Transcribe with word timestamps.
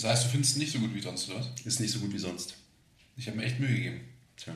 Das 0.00 0.08
heißt, 0.08 0.26
du 0.26 0.28
findest 0.28 0.52
es 0.52 0.58
nicht 0.58 0.72
so 0.72 0.78
gut 0.78 0.94
wie 0.94 1.00
sonst, 1.00 1.28
oder? 1.28 1.44
Ist 1.64 1.80
nicht 1.80 1.90
so 1.90 1.98
gut 1.98 2.12
wie 2.12 2.18
sonst. 2.18 2.54
Ich 3.16 3.26
habe 3.26 3.36
mir 3.36 3.42
echt 3.42 3.58
Mühe 3.58 3.74
gegeben. 3.74 4.00
Tja. 4.36 4.52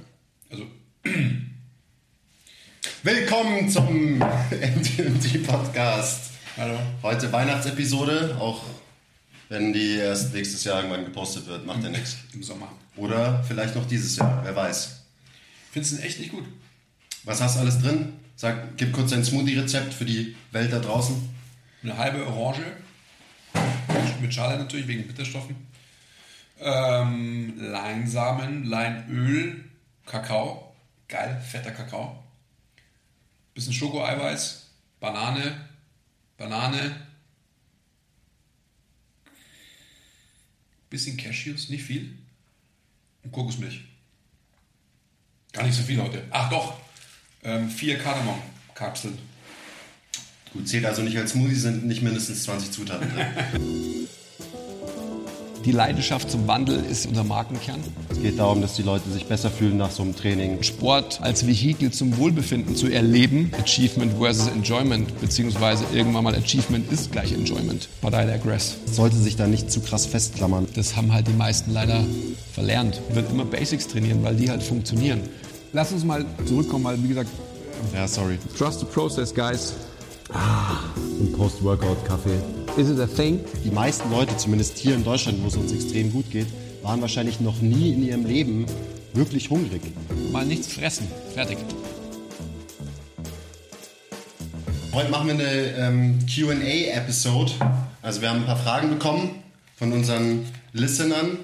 Also, 0.48 0.68
Willkommen 3.02 3.68
zum 3.68 4.18
MTMT 4.18 5.44
Podcast. 5.44 6.30
hallo. 6.56 6.78
Heute 7.02 7.32
Weihnachtsepisode, 7.32 8.36
auch 8.38 8.62
wenn 9.48 9.72
die 9.72 9.96
erst 9.96 10.32
nächstes 10.32 10.62
Jahr 10.62 10.76
irgendwann 10.76 11.06
gepostet 11.06 11.48
wird, 11.48 11.66
macht 11.66 11.82
ja 11.82 11.90
nichts. 11.90 12.18
Im 12.34 12.44
Sommer. 12.44 12.70
Oder 12.94 13.42
vielleicht 13.42 13.74
noch 13.74 13.88
dieses 13.88 14.14
Jahr, 14.14 14.44
wer 14.44 14.54
weiß. 14.54 15.02
Findest 15.72 15.98
du 15.98 16.02
echt 16.04 16.20
nicht 16.20 16.30
gut? 16.30 16.44
Was 17.24 17.40
hast 17.40 17.56
du 17.56 17.60
alles 17.62 17.80
drin? 17.80 18.12
Sag, 18.36 18.76
gib 18.76 18.92
kurz 18.92 19.12
ein 19.12 19.24
Smoothie-Rezept 19.24 19.92
für 19.92 20.04
die 20.04 20.36
Welt 20.52 20.72
da 20.72 20.78
draußen. 20.78 21.16
Eine 21.82 21.98
halbe 21.98 22.24
Orange. 22.28 22.62
Mit 24.20 24.32
Schale 24.32 24.58
natürlich, 24.58 24.86
wegen 24.86 25.06
Bitterstoffen. 25.06 25.56
Ähm, 26.60 27.58
Leinsamen, 27.58 28.64
Leinöl, 28.64 29.64
Kakao. 30.06 30.74
Geil, 31.08 31.40
fetter 31.40 31.72
Kakao. 31.72 32.22
Bisschen 33.54 33.72
Schokoeiweiß, 33.72 34.70
Banane, 35.00 35.68
Banane. 36.36 36.96
Bisschen 40.88 41.16
Cashews, 41.16 41.68
nicht 41.68 41.84
viel. 41.84 42.16
Und 43.24 43.32
Kokosmilch. 43.32 43.84
Gar 45.52 45.64
nicht 45.64 45.76
so 45.76 45.82
viel 45.82 46.00
heute. 46.00 46.24
Ach 46.30 46.48
doch, 46.48 46.80
ähm, 47.42 47.68
vier 47.68 47.98
Kardamom-Kapseln. 47.98 49.18
Gut, 50.52 50.68
zählt 50.68 50.84
also 50.84 51.02
nicht 51.02 51.16
als 51.16 51.32
Smoothie, 51.32 51.54
sind 51.54 51.86
nicht 51.86 52.02
mindestens 52.02 52.42
20 52.44 52.70
Zutaten 52.72 53.08
drin. 53.08 53.26
Die 55.64 55.70
Leidenschaft 55.70 56.28
zum 56.28 56.48
Wandel 56.48 56.82
ist 56.90 57.06
unser 57.06 57.22
Markenkern. 57.22 57.78
es 58.10 58.20
geht 58.20 58.36
darum, 58.40 58.60
dass 58.60 58.74
die 58.74 58.82
Leute 58.82 59.08
sich 59.10 59.26
besser 59.26 59.48
fühlen 59.48 59.76
nach 59.76 59.92
so 59.92 60.02
einem 60.02 60.16
Training. 60.16 60.60
Sport 60.64 61.20
als 61.22 61.46
Vehikel 61.46 61.92
zum 61.92 62.16
Wohlbefinden 62.16 62.74
zu 62.74 62.88
erleben. 62.88 63.52
Achievement 63.62 64.12
versus 64.18 64.48
Enjoyment, 64.48 65.20
beziehungsweise 65.20 65.84
irgendwann 65.94 66.24
mal 66.24 66.34
Achievement 66.34 66.90
ist 66.90 67.12
gleich 67.12 67.32
Enjoyment. 67.32 67.88
But 68.00 68.12
I 68.12 68.26
digress. 68.26 68.74
Sollte 68.90 69.16
sich 69.16 69.36
da 69.36 69.46
nicht 69.46 69.70
zu 69.70 69.80
krass 69.80 70.04
festklammern. 70.04 70.66
Das 70.74 70.96
haben 70.96 71.12
halt 71.12 71.28
die 71.28 71.32
meisten 71.32 71.72
leider 71.72 72.04
verlernt. 72.52 73.00
Wird 73.12 73.30
immer 73.30 73.44
Basics 73.44 73.86
trainieren, 73.86 74.24
weil 74.24 74.34
die 74.34 74.50
halt 74.50 74.64
funktionieren. 74.64 75.20
Lass 75.72 75.92
uns 75.92 76.04
mal 76.04 76.24
zurückkommen, 76.44 76.84
weil 76.84 77.00
wie 77.04 77.08
gesagt, 77.08 77.30
Ja, 77.94 78.08
sorry. 78.08 78.36
trust 78.58 78.80
the 78.80 78.86
process, 78.86 79.32
guys. 79.32 79.74
Und 80.32 81.32
Post-Workout-Kaffee. 81.36 82.40
Is 82.76 82.90
it 82.90 82.98
a 82.98 83.06
thing? 83.06 83.40
Die 83.64 83.70
meisten 83.70 84.10
Leute, 84.10 84.36
zumindest 84.36 84.78
hier 84.78 84.94
in 84.94 85.04
Deutschland, 85.04 85.42
wo 85.42 85.48
es 85.48 85.56
uns 85.56 85.72
extrem 85.72 86.10
gut 86.10 86.30
geht, 86.30 86.46
waren 86.82 87.00
wahrscheinlich 87.00 87.40
noch 87.40 87.60
nie 87.60 87.92
in 87.92 88.02
ihrem 88.04 88.24
Leben 88.24 88.66
wirklich 89.12 89.50
hungrig. 89.50 89.82
Mal 90.32 90.46
nichts 90.46 90.72
fressen. 90.72 91.06
Fertig. 91.34 91.58
Heute 94.92 95.10
machen 95.10 95.26
wir 95.26 95.34
eine 95.34 95.44
ähm, 95.44 96.18
QA-Episode. 96.26 97.52
Also 98.00 98.20
wir 98.20 98.30
haben 98.30 98.40
ein 98.40 98.46
paar 98.46 98.56
Fragen 98.56 98.90
bekommen 98.90 99.42
von 99.76 99.92
unseren 99.92 100.46
Listenern 100.72 101.38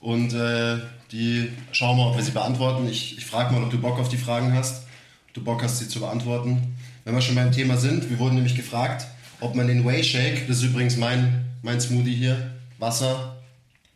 und 0.00 0.32
äh, 0.32 0.78
die 1.12 1.50
schauen 1.72 1.96
wir, 1.96 2.06
ob 2.06 2.16
wir 2.16 2.22
sie 2.22 2.32
beantworten. 2.32 2.88
Ich, 2.88 3.18
ich 3.18 3.26
frage 3.26 3.52
mal, 3.52 3.62
ob 3.62 3.70
du 3.70 3.78
Bock 3.78 3.98
auf 3.98 4.08
die 4.08 4.16
Fragen 4.16 4.54
hast, 4.54 4.84
ob 5.28 5.34
du 5.34 5.44
Bock 5.44 5.62
hast, 5.62 5.78
sie 5.78 5.88
zu 5.88 6.00
beantworten. 6.00 6.76
Wenn 7.06 7.14
wir 7.14 7.22
schon 7.22 7.36
beim 7.36 7.52
Thema 7.52 7.76
sind, 7.76 8.10
wir 8.10 8.18
wurden 8.18 8.34
nämlich 8.34 8.56
gefragt, 8.56 9.06
ob 9.38 9.54
man 9.54 9.68
den 9.68 9.86
Whey 9.86 10.02
Shake, 10.02 10.48
das 10.48 10.56
ist 10.56 10.64
übrigens 10.64 10.96
mein, 10.96 11.44
mein 11.62 11.80
Smoothie 11.80 12.16
hier, 12.16 12.50
Wasser, 12.80 13.40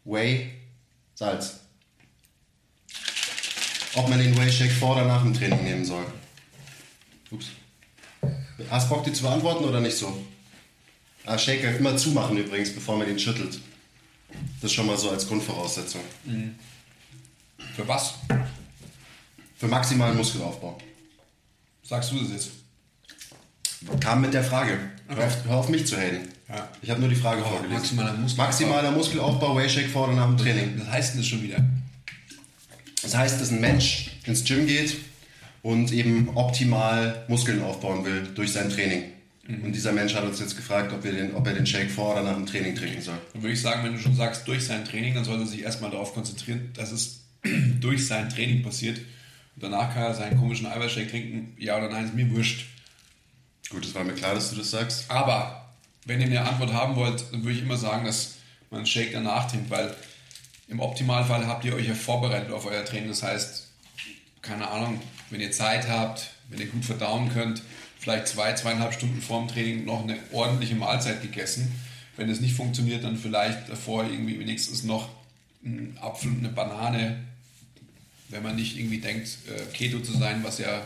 Whey, 0.04 0.52
Salz, 1.16 1.58
ob 3.94 4.08
man 4.08 4.20
den 4.20 4.38
Whey 4.38 4.52
Shake 4.52 4.70
vor 4.70 4.92
oder 4.94 5.06
nach 5.06 5.22
dem 5.22 5.34
Training 5.34 5.64
nehmen 5.64 5.84
soll. 5.84 6.04
Ups. 7.32 7.46
Hast 8.70 8.88
Bock, 8.88 9.02
die 9.02 9.12
zu 9.12 9.24
beantworten 9.24 9.64
oder 9.64 9.80
nicht 9.80 9.96
so? 9.96 10.16
Ah, 11.26 11.36
Shaker 11.36 11.76
immer 11.76 11.96
zumachen 11.96 12.36
übrigens, 12.36 12.72
bevor 12.72 12.96
man 12.96 13.08
den 13.08 13.18
schüttelt. 13.18 13.58
Das 14.62 14.72
schon 14.72 14.86
mal 14.86 14.96
so 14.96 15.10
als 15.10 15.26
Grundvoraussetzung. 15.26 16.02
Für 17.74 17.88
was? 17.88 18.14
Für 19.56 19.66
maximalen 19.66 20.16
Muskelaufbau. 20.16 20.78
Sagst 21.82 22.12
du 22.12 22.20
das 22.20 22.30
jetzt? 22.30 22.59
Kam 24.00 24.20
mit 24.20 24.34
der 24.34 24.44
Frage. 24.44 24.78
Hör 25.08 25.26
auf, 25.26 25.44
hör 25.46 25.56
auf 25.56 25.68
mich 25.68 25.86
zu 25.86 25.96
haten. 25.96 26.28
Ja. 26.48 26.68
Ich 26.82 26.90
habe 26.90 27.00
nur 27.00 27.08
die 27.08 27.16
Frage 27.16 27.42
vorgelesen. 27.42 27.72
maximaler 27.72 28.12
Muskelaufbau. 28.12 28.44
Maximaler 28.44 28.90
Muskelaufbau, 28.90 29.56
Wayshake 29.56 29.88
vor 29.88 30.08
oder 30.08 30.16
nach 30.16 30.26
dem 30.26 30.36
Training. 30.36 30.74
Was 30.78 30.90
heißt 30.90 31.14
denn 31.14 31.20
das 31.20 31.28
schon 31.28 31.42
wieder? 31.42 31.64
Das 33.02 33.16
heißt, 33.16 33.40
dass 33.40 33.50
ein 33.50 33.60
Mensch 33.60 34.10
ins 34.26 34.44
Gym 34.44 34.66
geht 34.66 34.96
und 35.62 35.92
eben 35.92 36.28
optimal 36.34 37.24
Muskeln 37.28 37.62
aufbauen 37.62 38.04
will 38.04 38.28
durch 38.34 38.52
sein 38.52 38.68
Training. 38.70 39.04
Und 39.64 39.72
dieser 39.72 39.92
Mensch 39.92 40.14
hat 40.14 40.22
uns 40.24 40.38
jetzt 40.38 40.56
gefragt, 40.56 40.92
ob, 40.92 41.02
wir 41.02 41.12
den, 41.12 41.34
ob 41.34 41.46
er 41.46 41.54
den 41.54 41.66
Shake 41.66 41.90
vor 41.90 42.12
oder 42.12 42.22
nach 42.22 42.34
dem 42.34 42.46
Training 42.46 42.76
trinken 42.76 43.02
soll. 43.02 43.18
Dann 43.32 43.42
würde 43.42 43.54
ich 43.54 43.60
sagen, 43.60 43.82
wenn 43.82 43.92
du 43.92 43.98
schon 43.98 44.14
sagst, 44.14 44.46
durch 44.46 44.64
sein 44.64 44.84
Training, 44.84 45.14
dann 45.14 45.24
sollte 45.24 45.42
er 45.42 45.48
sich 45.48 45.62
erstmal 45.62 45.90
darauf 45.90 46.14
konzentrieren, 46.14 46.70
dass 46.74 46.92
es 46.92 47.22
durch 47.80 48.06
sein 48.06 48.28
Training 48.28 48.62
passiert. 48.62 48.98
Und 48.98 49.64
danach 49.64 49.92
kann 49.92 50.04
er 50.04 50.14
seinen 50.14 50.38
komischen 50.38 50.66
Eiweißshake 50.66 51.08
trinken, 51.10 51.56
ja 51.58 51.76
oder 51.78 51.88
nein, 51.88 52.04
ist 52.04 52.14
mir 52.14 52.30
wurscht. 52.30 52.66
Gut, 53.70 53.84
es 53.84 53.94
war 53.94 54.02
mir 54.02 54.14
klar, 54.14 54.34
dass 54.34 54.50
du 54.50 54.56
das 54.56 54.70
sagst. 54.72 55.04
Aber 55.08 55.70
wenn 56.04 56.20
ihr 56.20 56.26
eine 56.26 56.42
Antwort 56.44 56.72
haben 56.72 56.96
wollt, 56.96 57.24
dann 57.32 57.44
würde 57.44 57.56
ich 57.56 57.62
immer 57.62 57.76
sagen, 57.76 58.04
dass 58.04 58.34
man 58.70 58.78
einen 58.78 58.86
Shake 58.86 59.12
danach 59.12 59.48
trinkt, 59.48 59.70
weil 59.70 59.94
im 60.66 60.80
Optimalfall 60.80 61.46
habt 61.46 61.64
ihr 61.64 61.74
euch 61.74 61.86
ja 61.86 61.94
vorbereitet 61.94 62.52
auf 62.52 62.66
euer 62.66 62.84
Training. 62.84 63.08
Das 63.08 63.22
heißt, 63.22 63.68
keine 64.42 64.68
Ahnung, 64.68 65.00
wenn 65.30 65.40
ihr 65.40 65.52
Zeit 65.52 65.88
habt, 65.88 66.30
wenn 66.48 66.60
ihr 66.60 66.66
gut 66.66 66.84
verdauen 66.84 67.32
könnt, 67.32 67.62
vielleicht 67.98 68.26
zwei, 68.28 68.52
zweieinhalb 68.54 68.92
Stunden 68.92 69.22
vor 69.22 69.38
dem 69.38 69.48
Training 69.48 69.84
noch 69.84 70.02
eine 70.02 70.16
ordentliche 70.32 70.74
Mahlzeit 70.74 71.22
gegessen. 71.22 71.72
Wenn 72.16 72.28
das 72.28 72.40
nicht 72.40 72.54
funktioniert, 72.54 73.04
dann 73.04 73.16
vielleicht 73.16 73.68
davor 73.68 74.04
irgendwie 74.04 74.40
wenigstens 74.40 74.82
noch 74.82 75.08
einen 75.64 75.96
Apfel 76.00 76.30
und 76.30 76.38
eine 76.38 76.48
Banane, 76.48 77.24
wenn 78.30 78.42
man 78.42 78.56
nicht 78.56 78.76
irgendwie 78.76 78.98
denkt, 78.98 79.38
äh, 79.48 79.72
Keto 79.72 80.00
zu 80.00 80.16
sein, 80.16 80.42
was 80.42 80.58
ja 80.58 80.82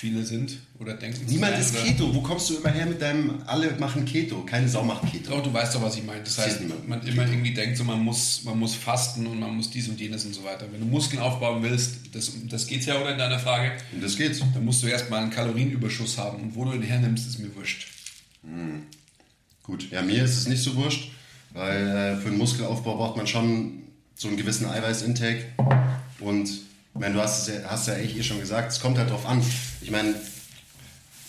viele 0.00 0.24
sind 0.24 0.58
oder 0.78 0.94
denken. 0.94 1.26
Niemand 1.28 1.58
ist 1.58 1.74
oder- 1.74 1.84
Keto. 1.84 2.14
Wo 2.14 2.22
kommst 2.22 2.48
du 2.48 2.56
immer 2.56 2.70
her 2.70 2.86
mit 2.86 3.02
deinem, 3.02 3.42
alle 3.46 3.70
machen 3.78 4.04
Keto? 4.06 4.42
Keine 4.46 4.66
Sau 4.68 4.82
macht 4.82 5.10
Keto. 5.12 5.30
Doch, 5.30 5.42
du 5.42 5.52
weißt 5.52 5.74
doch, 5.74 5.82
was 5.82 5.96
ich 5.96 6.04
meine. 6.04 6.22
Das 6.22 6.38
heißt, 6.38 6.60
man 6.88 7.06
immer 7.06 7.26
irgendwie 7.28 7.52
denkt, 7.52 7.76
so, 7.76 7.84
man, 7.84 8.00
muss, 8.02 8.42
man 8.44 8.58
muss 8.58 8.74
fasten 8.74 9.26
und 9.26 9.38
man 9.38 9.54
muss 9.54 9.70
dies 9.70 9.88
und 9.88 10.00
jenes 10.00 10.24
und 10.24 10.34
so 10.34 10.42
weiter. 10.42 10.66
Wenn 10.72 10.80
du 10.80 10.86
Muskeln 10.86 11.20
aufbauen 11.20 11.62
willst, 11.62 11.96
das, 12.12 12.32
das 12.48 12.66
geht's 12.66 12.86
ja, 12.86 12.98
oder 12.98 13.12
in 13.12 13.18
deiner 13.18 13.38
Frage, 13.38 13.72
Und 13.92 14.02
das 14.02 14.16
geht. 14.16 14.40
dann 14.40 14.64
musst 14.64 14.82
du 14.82 14.86
erstmal 14.86 15.20
einen 15.20 15.30
Kalorienüberschuss 15.30 16.16
haben. 16.16 16.42
Und 16.42 16.54
wo 16.56 16.64
du 16.64 16.72
den 16.72 16.82
hernimmst, 16.82 17.26
ist 17.28 17.38
mir 17.38 17.54
wurscht. 17.54 17.86
Gut, 19.62 19.90
ja, 19.90 20.00
mir 20.02 20.24
ist 20.24 20.36
es 20.38 20.48
nicht 20.48 20.62
so 20.62 20.74
wurscht, 20.76 21.10
weil 21.52 21.86
äh, 21.86 22.16
für 22.16 22.28
einen 22.28 22.38
Muskelaufbau 22.38 22.96
braucht 22.96 23.16
man 23.18 23.26
schon 23.26 23.82
so 24.14 24.28
einen 24.28 24.36
gewissen 24.38 24.66
Eiweißintake. 24.66 25.44
Und 26.20 26.50
ich 26.94 27.00
meine, 27.00 27.14
du 27.14 27.20
hast 27.20 27.48
es 27.48 27.54
ja, 27.54 27.70
hast 27.70 27.88
ja 27.88 27.94
echt 27.94 28.16
eh 28.16 28.22
schon 28.22 28.40
gesagt, 28.40 28.72
es 28.72 28.80
kommt 28.80 28.98
halt 28.98 29.10
drauf 29.10 29.26
an. 29.26 29.42
Ich 29.80 29.90
meine, 29.90 30.14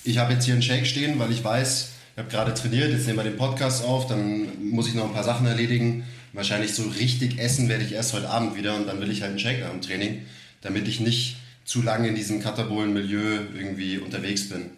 ich 0.03 0.17
habe 0.17 0.33
jetzt 0.33 0.45
hier 0.45 0.53
einen 0.53 0.63
Shake 0.63 0.87
stehen, 0.87 1.19
weil 1.19 1.31
ich 1.31 1.43
weiß, 1.43 1.89
ich 2.13 2.17
habe 2.17 2.29
gerade 2.29 2.53
trainiert, 2.53 2.91
jetzt 2.91 3.05
nehmen 3.05 3.19
wir 3.19 3.23
den 3.23 3.37
Podcast 3.37 3.83
auf, 3.83 4.07
dann 4.07 4.69
muss 4.71 4.87
ich 4.87 4.95
noch 4.95 5.05
ein 5.05 5.13
paar 5.13 5.23
Sachen 5.23 5.45
erledigen. 5.45 6.03
Wahrscheinlich 6.33 6.73
so 6.73 6.83
richtig 6.83 7.39
essen 7.39 7.69
werde 7.69 7.83
ich 7.83 7.93
erst 7.93 8.13
heute 8.13 8.29
Abend 8.29 8.55
wieder 8.55 8.75
und 8.75 8.87
dann 8.87 8.99
will 8.99 9.11
ich 9.11 9.21
halt 9.21 9.31
einen 9.31 9.39
Shake 9.39 9.69
dem 9.69 9.81
Training, 9.81 10.23
damit 10.61 10.87
ich 10.87 10.99
nicht 10.99 11.37
zu 11.65 11.81
lange 11.81 12.07
in 12.07 12.15
diesem 12.15 12.41
katabolen 12.41 12.93
Milieu 12.93 13.39
irgendwie 13.55 13.97
unterwegs 13.97 14.49
bin. 14.49 14.71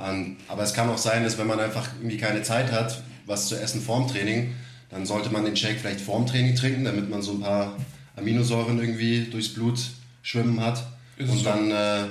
Ähm, 0.00 0.36
aber 0.48 0.62
es 0.62 0.74
kann 0.74 0.88
auch 0.88 0.98
sein, 0.98 1.24
dass 1.24 1.38
wenn 1.38 1.46
man 1.46 1.60
einfach 1.60 1.88
irgendwie 1.98 2.18
keine 2.18 2.42
Zeit 2.42 2.72
hat, 2.72 3.02
was 3.26 3.48
zu 3.48 3.56
essen 3.56 3.80
vorm 3.80 4.08
Training, 4.08 4.54
dann 4.90 5.06
sollte 5.06 5.30
man 5.30 5.44
den 5.44 5.56
Shake 5.56 5.80
vielleicht 5.80 6.00
vorm 6.00 6.26
Training 6.26 6.54
trinken, 6.54 6.84
damit 6.84 7.10
man 7.10 7.22
so 7.22 7.32
ein 7.32 7.40
paar 7.40 7.76
Aminosäuren 8.16 8.78
irgendwie 8.78 9.24
durchs 9.30 9.54
Blut 9.54 9.78
schwimmen 10.22 10.60
hat. 10.60 10.86
Ist 11.16 11.30
und 11.30 11.38
so? 11.38 11.44
dann, 11.44 11.70
äh, 11.70 12.06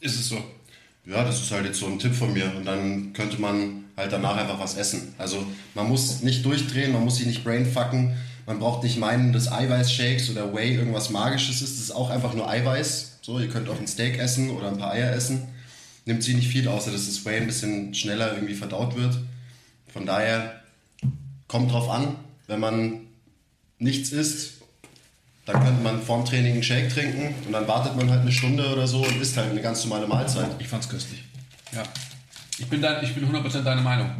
Ist 0.00 0.18
es 0.18 0.28
so? 0.28 0.42
ja, 1.04 1.22
das 1.24 1.42
ist 1.42 1.50
halt 1.50 1.66
jetzt 1.66 1.78
so 1.78 1.86
ein 1.86 1.98
Tipp 1.98 2.14
von 2.14 2.32
mir. 2.32 2.52
Und 2.56 2.64
dann 2.64 3.12
könnte 3.12 3.40
man 3.40 3.84
halt 3.96 4.12
danach 4.12 4.36
einfach 4.36 4.58
was 4.58 4.76
essen. 4.76 5.14
Also 5.18 5.46
man 5.74 5.88
muss 5.88 6.22
nicht 6.22 6.44
durchdrehen, 6.44 6.92
man 6.92 7.04
muss 7.04 7.16
sich 7.16 7.26
nicht 7.26 7.44
brainfucken. 7.44 8.16
Man 8.46 8.58
braucht 8.60 8.84
nicht 8.84 8.98
meinen, 8.98 9.32
dass 9.32 9.50
Eiweißshakes 9.50 10.30
oder 10.30 10.54
Whey 10.54 10.74
irgendwas 10.74 11.10
Magisches 11.10 11.62
ist. 11.62 11.74
Das 11.74 11.80
ist 11.80 11.90
auch 11.90 12.10
einfach 12.10 12.34
nur 12.34 12.48
Eiweiß. 12.48 13.18
So, 13.22 13.40
ihr 13.40 13.48
könnt 13.48 13.68
auch 13.68 13.78
ein 13.78 13.88
Steak 13.88 14.18
essen 14.18 14.50
oder 14.50 14.68
ein 14.68 14.78
paar 14.78 14.92
Eier 14.92 15.12
essen. 15.12 15.48
Nimmt 16.04 16.22
sie 16.22 16.34
nicht 16.34 16.48
viel, 16.48 16.68
außer 16.68 16.92
dass 16.92 17.06
das 17.06 17.24
Whey 17.24 17.38
ein 17.38 17.46
bisschen 17.48 17.92
schneller 17.94 18.34
irgendwie 18.34 18.54
verdaut 18.54 18.96
wird. 18.96 19.18
Von 19.92 20.06
daher 20.06 20.60
kommt 21.48 21.72
drauf 21.72 21.88
an, 21.90 22.14
wenn 22.46 22.60
man 22.60 23.00
nichts 23.78 24.10
isst, 24.12 24.55
dann 25.46 25.62
könnte 25.62 25.82
man 25.82 26.02
vorm 26.02 26.24
Training 26.24 26.54
einen 26.54 26.62
Shake 26.62 26.92
trinken 26.92 27.34
und 27.46 27.52
dann 27.52 27.66
wartet 27.66 27.96
man 27.96 28.10
halt 28.10 28.22
eine 28.22 28.32
Stunde 28.32 28.68
oder 28.72 28.86
so 28.86 28.98
und 28.98 29.20
isst 29.20 29.36
halt 29.36 29.50
eine 29.50 29.62
ganz 29.62 29.84
normale 29.84 30.06
Mahlzeit. 30.06 30.50
Ich 30.58 30.68
fand's 30.68 30.88
köstlich. 30.88 31.22
Ja. 31.72 31.84
Ich 32.58 32.66
bin, 32.66 32.82
dein, 32.82 33.02
ich 33.04 33.14
bin 33.14 33.24
100% 33.30 33.62
deiner 33.62 33.82
Meinung. 33.82 34.10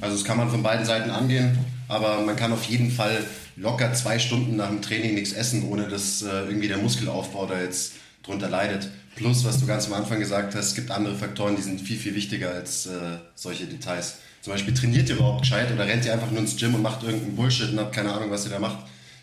Also 0.00 0.16
das 0.16 0.24
kann 0.24 0.38
man 0.38 0.48
von 0.48 0.62
beiden 0.62 0.86
Seiten 0.86 1.10
angehen. 1.10 1.58
aber 1.88 2.20
man 2.22 2.36
kann 2.36 2.52
auf 2.52 2.64
jeden 2.64 2.90
Fall 2.90 3.24
locker 3.56 3.92
zwei 3.92 4.18
Stunden 4.18 4.56
nach 4.56 4.68
dem 4.68 4.80
Training 4.80 5.14
nichts 5.14 5.32
essen, 5.32 5.64
ohne 5.64 5.88
dass 5.88 6.22
äh, 6.22 6.44
irgendwie 6.44 6.68
der 6.68 6.78
Muskelaufbau 6.78 7.46
da 7.46 7.60
jetzt 7.60 7.94
drunter 8.22 8.48
leidet. 8.48 8.88
Plus, 9.16 9.44
was 9.44 9.58
du 9.58 9.66
ganz 9.66 9.86
am 9.86 9.94
Anfang 9.94 10.20
gesagt 10.20 10.54
hast, 10.54 10.66
es 10.66 10.74
gibt 10.74 10.90
andere 10.90 11.16
Faktoren, 11.16 11.56
die 11.56 11.62
sind 11.62 11.80
viel, 11.80 11.98
viel 11.98 12.14
wichtiger 12.14 12.50
als 12.50 12.86
äh, 12.86 13.18
solche 13.34 13.66
Details. 13.66 14.18
Zum 14.42 14.52
Beispiel 14.52 14.74
trainiert 14.74 15.08
ihr 15.08 15.16
überhaupt 15.16 15.42
gescheit 15.42 15.72
oder 15.72 15.86
rennt 15.86 16.04
ihr 16.04 16.12
einfach 16.12 16.30
nur 16.30 16.40
ins 16.40 16.56
Gym 16.56 16.74
und 16.74 16.82
macht 16.82 17.02
irgendeinen 17.02 17.34
Bullshit 17.34 17.72
und 17.72 17.80
habt 17.80 17.92
keine 17.92 18.12
Ahnung, 18.12 18.30
was 18.30 18.44
ihr 18.44 18.52
da 18.52 18.60
macht, 18.60 18.78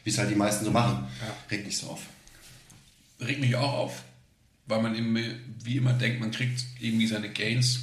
wie 0.05 0.11
es 0.11 0.17
halt 0.17 0.29
die 0.29 0.35
meisten 0.35 0.63
so 0.63 0.71
machen. 0.71 1.07
Ja. 1.19 1.35
Regt 1.51 1.65
nicht 1.65 1.77
so 1.77 1.87
auf. 1.87 2.03
Regt 3.19 3.41
mich 3.41 3.55
auch 3.55 3.73
auf, 3.73 4.03
weil 4.67 4.81
man 4.81 4.95
immer, 4.95 5.19
wie 5.63 5.77
immer 5.77 5.93
denkt, 5.93 6.21
man 6.21 6.31
kriegt 6.31 6.63
irgendwie 6.79 7.07
seine 7.07 7.29
Gains 7.29 7.79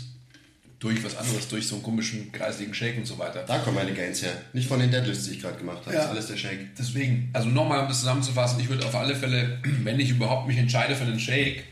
durch 0.78 1.02
was 1.04 1.16
anderes, 1.16 1.48
durch 1.48 1.66
so 1.66 1.76
einen 1.76 1.84
komischen 1.84 2.30
kreisligen 2.32 2.74
Shake 2.74 2.96
und 2.96 3.06
so 3.06 3.18
weiter. 3.18 3.44
Da 3.46 3.58
kommen 3.58 3.76
meine 3.76 3.92
Gains 3.92 4.22
her. 4.22 4.32
Nicht 4.52 4.68
von 4.68 4.78
den 4.78 4.90
Deadlifts, 4.90 5.24
die 5.24 5.32
ich 5.32 5.40
gerade 5.40 5.58
gemacht 5.58 5.80
habe. 5.84 5.94
Ja. 5.94 6.02
Das 6.02 6.04
ist 6.06 6.10
alles 6.10 6.26
der 6.28 6.36
Shake. 6.36 6.76
Deswegen, 6.78 7.30
also 7.32 7.48
nochmal, 7.48 7.80
um 7.80 7.88
das 7.88 8.00
zusammenzufassen, 8.00 8.60
ich 8.60 8.68
würde 8.68 8.86
auf 8.86 8.94
alle 8.94 9.16
Fälle, 9.16 9.58
wenn 9.82 9.98
ich 9.98 10.10
überhaupt 10.10 10.46
mich 10.46 10.58
entscheide 10.58 10.94
für 10.94 11.04
einen 11.04 11.20
Shake, 11.20 11.64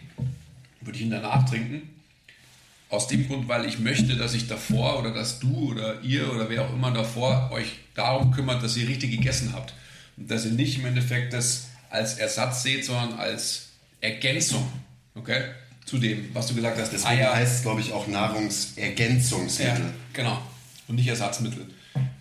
würde 0.81 0.99
ich 0.99 1.05
ihn 1.05 1.11
danach 1.11 1.49
trinken. 1.49 1.89
Aus 2.89 3.07
dem 3.07 3.29
Grund, 3.29 3.47
weil 3.47 3.67
ich 3.67 3.79
möchte, 3.79 4.17
dass 4.17 4.35
ich 4.35 4.49
davor 4.49 4.99
oder 4.99 5.15
dass 5.15 5.39
du 5.39 5.71
oder 5.71 6.01
ihr 6.03 6.33
oder 6.33 6.51
wer 6.51 6.63
auch 6.63 6.73
immer 6.73 6.91
davor 6.91 7.51
euch 7.53 7.79
darum 7.95 8.33
kümmert, 8.33 8.65
dass 8.65 8.77
ihr 8.77 8.89
richtig 8.89 9.13
gegessen 9.13 9.53
habt. 9.53 9.75
Dass 10.21 10.45
ihr 10.45 10.53
nicht 10.53 10.79
im 10.79 10.87
Endeffekt 10.87 11.33
das 11.33 11.69
als 11.89 12.19
Ersatz 12.19 12.63
seht, 12.63 12.85
sondern 12.85 13.19
als 13.19 13.71
Ergänzung. 14.01 14.67
Okay? 15.15 15.43
Zu 15.85 15.99
dem, 15.99 16.33
was 16.35 16.47
du 16.47 16.55
gesagt 16.55 16.79
hast, 16.79 16.93
das 16.93 17.03
Deswegen 17.03 17.23
Eier. 17.23 17.35
heißt 17.35 17.57
es, 17.57 17.63
glaube 17.63 17.81
ich, 17.81 17.93
auch 17.93 18.07
Nahrungsergänzungsmittel. 18.07 19.81
Ja, 19.81 19.91
genau. 20.13 20.41
Und 20.87 20.97
nicht 20.97 21.09
Ersatzmittel. 21.09 21.67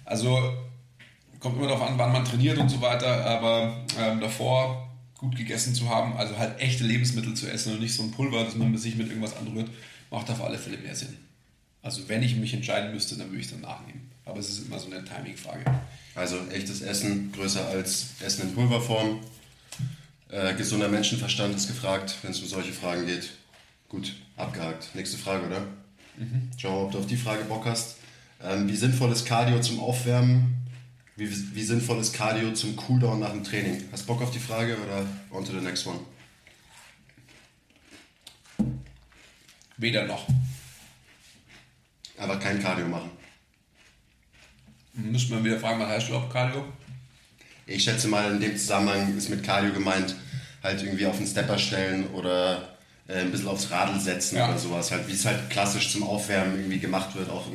Also 0.05 0.53
kommt 1.39 1.57
immer 1.57 1.67
darauf 1.67 1.87
an, 1.87 1.97
wann 1.97 2.11
man 2.11 2.25
trainiert 2.25 2.57
und 2.57 2.69
so 2.69 2.81
weiter, 2.81 3.25
aber 3.25 3.85
ähm, 3.99 4.19
davor 4.19 4.89
gut 5.17 5.35
gegessen 5.35 5.75
zu 5.75 5.89
haben, 5.89 6.15
also 6.15 6.37
halt 6.37 6.59
echte 6.59 6.83
Lebensmittel 6.83 7.33
zu 7.33 7.47
essen 7.51 7.73
und 7.73 7.81
nicht 7.81 7.93
so 7.93 8.03
ein 8.03 8.11
Pulver, 8.11 8.43
das 8.43 8.55
man 8.55 8.75
sich 8.77 8.95
mit 8.95 9.07
irgendwas 9.07 9.35
anrührt, 9.37 9.69
macht 10.09 10.29
auf 10.29 10.41
alle 10.41 10.57
Fälle 10.57 10.77
mehr 10.77 10.95
Sinn. 10.95 11.15
Also 11.81 12.07
wenn 12.07 12.23
ich 12.23 12.35
mich 12.35 12.53
entscheiden 12.53 12.93
müsste, 12.93 13.17
dann 13.17 13.29
würde 13.29 13.41
ich 13.41 13.49
dann 13.49 13.61
nachnehmen. 13.61 14.08
Aber 14.29 14.39
es 14.39 14.49
ist 14.49 14.67
immer 14.67 14.79
so 14.79 14.91
eine 14.91 15.03
Timing-Frage. 15.03 15.65
Also 16.15 16.37
echtes 16.51 16.81
Essen 16.81 17.31
größer 17.31 17.67
als 17.67 18.07
Essen 18.21 18.43
in 18.43 18.55
Pulverform. 18.55 19.19
Äh, 20.29 20.53
gesunder 20.55 20.87
Menschenverstand 20.87 21.55
ist 21.55 21.67
gefragt, 21.67 22.15
wenn 22.21 22.31
es 22.31 22.39
um 22.39 22.47
solche 22.47 22.71
Fragen 22.71 23.05
geht. 23.05 23.31
Gut, 23.87 24.13
abgehakt. 24.37 24.93
Nächste 24.93 25.17
Frage, 25.17 25.47
oder? 25.47 25.63
Schau, 26.57 26.85
ob 26.85 26.91
du 26.91 26.99
auf 26.99 27.07
die 27.07 27.17
Frage 27.17 27.43
Bock 27.45 27.65
hast. 27.65 27.95
Ähm, 28.43 28.67
wie 28.67 28.75
sinnvoll 28.75 29.11
ist 29.11 29.25
Cardio 29.25 29.59
zum 29.61 29.79
Aufwärmen? 29.79 30.55
Wie, 31.15 31.29
wie 31.55 31.63
sinnvoll 31.63 31.99
ist 31.99 32.13
Cardio 32.13 32.53
zum 32.53 32.75
Cooldown 32.75 33.19
nach 33.19 33.31
dem 33.31 33.43
Training? 33.43 33.83
Hast 33.91 34.05
Bock 34.05 34.21
auf 34.21 34.31
die 34.31 34.39
Frage 34.39 34.77
oder 34.77 35.05
on 35.31 35.43
to 35.43 35.51
the 35.51 35.59
next 35.59 35.87
one? 35.87 35.99
Weder 39.77 40.05
noch. 40.05 40.27
Aber 42.17 42.37
kein 42.37 42.61
Cardio 42.61 42.87
machen. 42.87 43.11
Müsste 45.03 45.33
man 45.33 45.43
wieder 45.43 45.59
fragen, 45.59 45.79
was 45.79 45.89
heißt 45.89 46.09
überhaupt 46.09 46.31
Cardio? 46.33 46.65
Ich 47.65 47.83
schätze 47.83 48.07
mal, 48.07 48.31
in 48.33 48.39
dem 48.39 48.57
Zusammenhang 48.57 49.15
ist 49.17 49.29
mit 49.29 49.43
Cardio 49.43 49.71
gemeint, 49.73 50.15
halt 50.63 50.81
irgendwie 50.81 51.05
auf 51.05 51.17
den 51.17 51.27
Stepper 51.27 51.57
stellen 51.57 52.07
oder 52.07 52.77
äh, 53.07 53.19
ein 53.21 53.31
bisschen 53.31 53.47
aufs 53.47 53.69
Radl 53.71 53.99
setzen 53.99 54.37
Ja. 54.37 54.49
oder 54.49 54.57
sowas. 54.57 54.91
Halt, 54.91 55.07
wie 55.07 55.13
es 55.13 55.25
halt 55.25 55.49
klassisch 55.49 55.91
zum 55.91 56.03
Aufwärmen 56.03 56.57
irgendwie 56.57 56.79
gemacht 56.79 57.15
wird. 57.15 57.29
Auch 57.29 57.45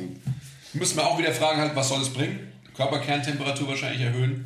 Müssen 0.73 0.97
wir 0.97 1.05
auch 1.07 1.17
wieder 1.19 1.31
fragen, 1.33 1.59
halt, 1.61 1.75
was 1.75 1.89
soll 1.89 2.01
es 2.01 2.09
bringen? 2.11 2.39
Körperkerntemperatur 2.75 3.69
wahrscheinlich 3.69 4.01
erhöhen. 4.01 4.45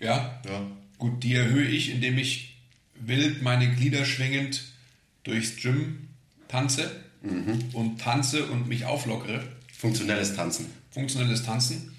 Ja, 0.00 0.40
ja. 0.44 0.62
Gut, 0.98 1.22
die 1.22 1.34
erhöhe 1.34 1.66
ich, 1.66 1.90
indem 1.92 2.18
ich 2.18 2.56
wild 3.00 3.42
meine 3.42 3.68
Glieder 3.74 4.04
schwingend 4.04 4.62
durchs 5.24 5.56
Gym 5.56 6.08
tanze 6.48 6.90
und 7.72 8.00
tanze 8.00 8.46
und 8.46 8.68
mich 8.68 8.84
auflockere. 8.84 9.42
Funktionelles 9.76 10.34
Tanzen. 10.36 10.66
Funktionelles 10.90 11.42
Tanzen. 11.42 11.92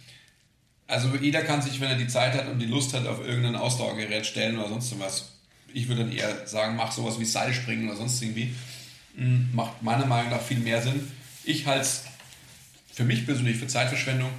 Also 0.87 1.13
jeder 1.15 1.41
kann 1.41 1.61
sich, 1.61 1.79
wenn 1.81 1.89
er 1.89 1.97
die 1.97 2.07
Zeit 2.07 2.33
hat 2.33 2.47
und 2.47 2.59
die 2.59 2.65
Lust 2.65 2.93
hat, 2.93 3.05
auf 3.05 3.25
irgendein 3.25 3.55
Ausdauergerät 3.55 4.25
stellen 4.25 4.57
oder 4.57 4.69
sonst 4.69 4.97
was. 4.99 5.31
Ich 5.73 5.87
würde 5.89 6.03
dann 6.03 6.13
eher 6.13 6.47
sagen, 6.47 6.75
mach 6.77 6.91
sowas 6.91 7.19
wie 7.19 7.25
Seilspringen 7.25 7.87
oder 7.87 7.97
sonst 7.97 8.21
irgendwie. 8.21 8.53
Mm, 9.15 9.53
Macht 9.53 9.81
meiner 9.81 10.05
Meinung 10.05 10.31
nach 10.31 10.41
viel 10.41 10.59
mehr 10.59 10.81
Sinn. 10.81 11.11
Ich 11.43 11.65
halte 11.65 11.81
es 11.81 12.03
für 12.93 13.03
mich 13.03 13.25
persönlich 13.25 13.57
für 13.57 13.67
Zeitverschwendung. 13.67 14.29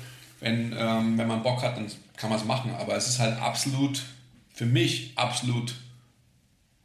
Wenn, 0.41 0.75
ähm, 0.77 1.19
wenn 1.19 1.29
man 1.29 1.43
Bock 1.43 1.63
hat, 1.63 1.77
dann 1.77 1.87
kann 2.17 2.31
man 2.31 2.39
es 2.39 2.47
machen. 2.47 2.75
Aber 2.75 2.97
es 2.97 3.09
ist 3.09 3.19
halt 3.19 3.39
absolut, 3.41 4.03
für 4.55 4.67
mich 4.67 5.13
absolut 5.17 5.75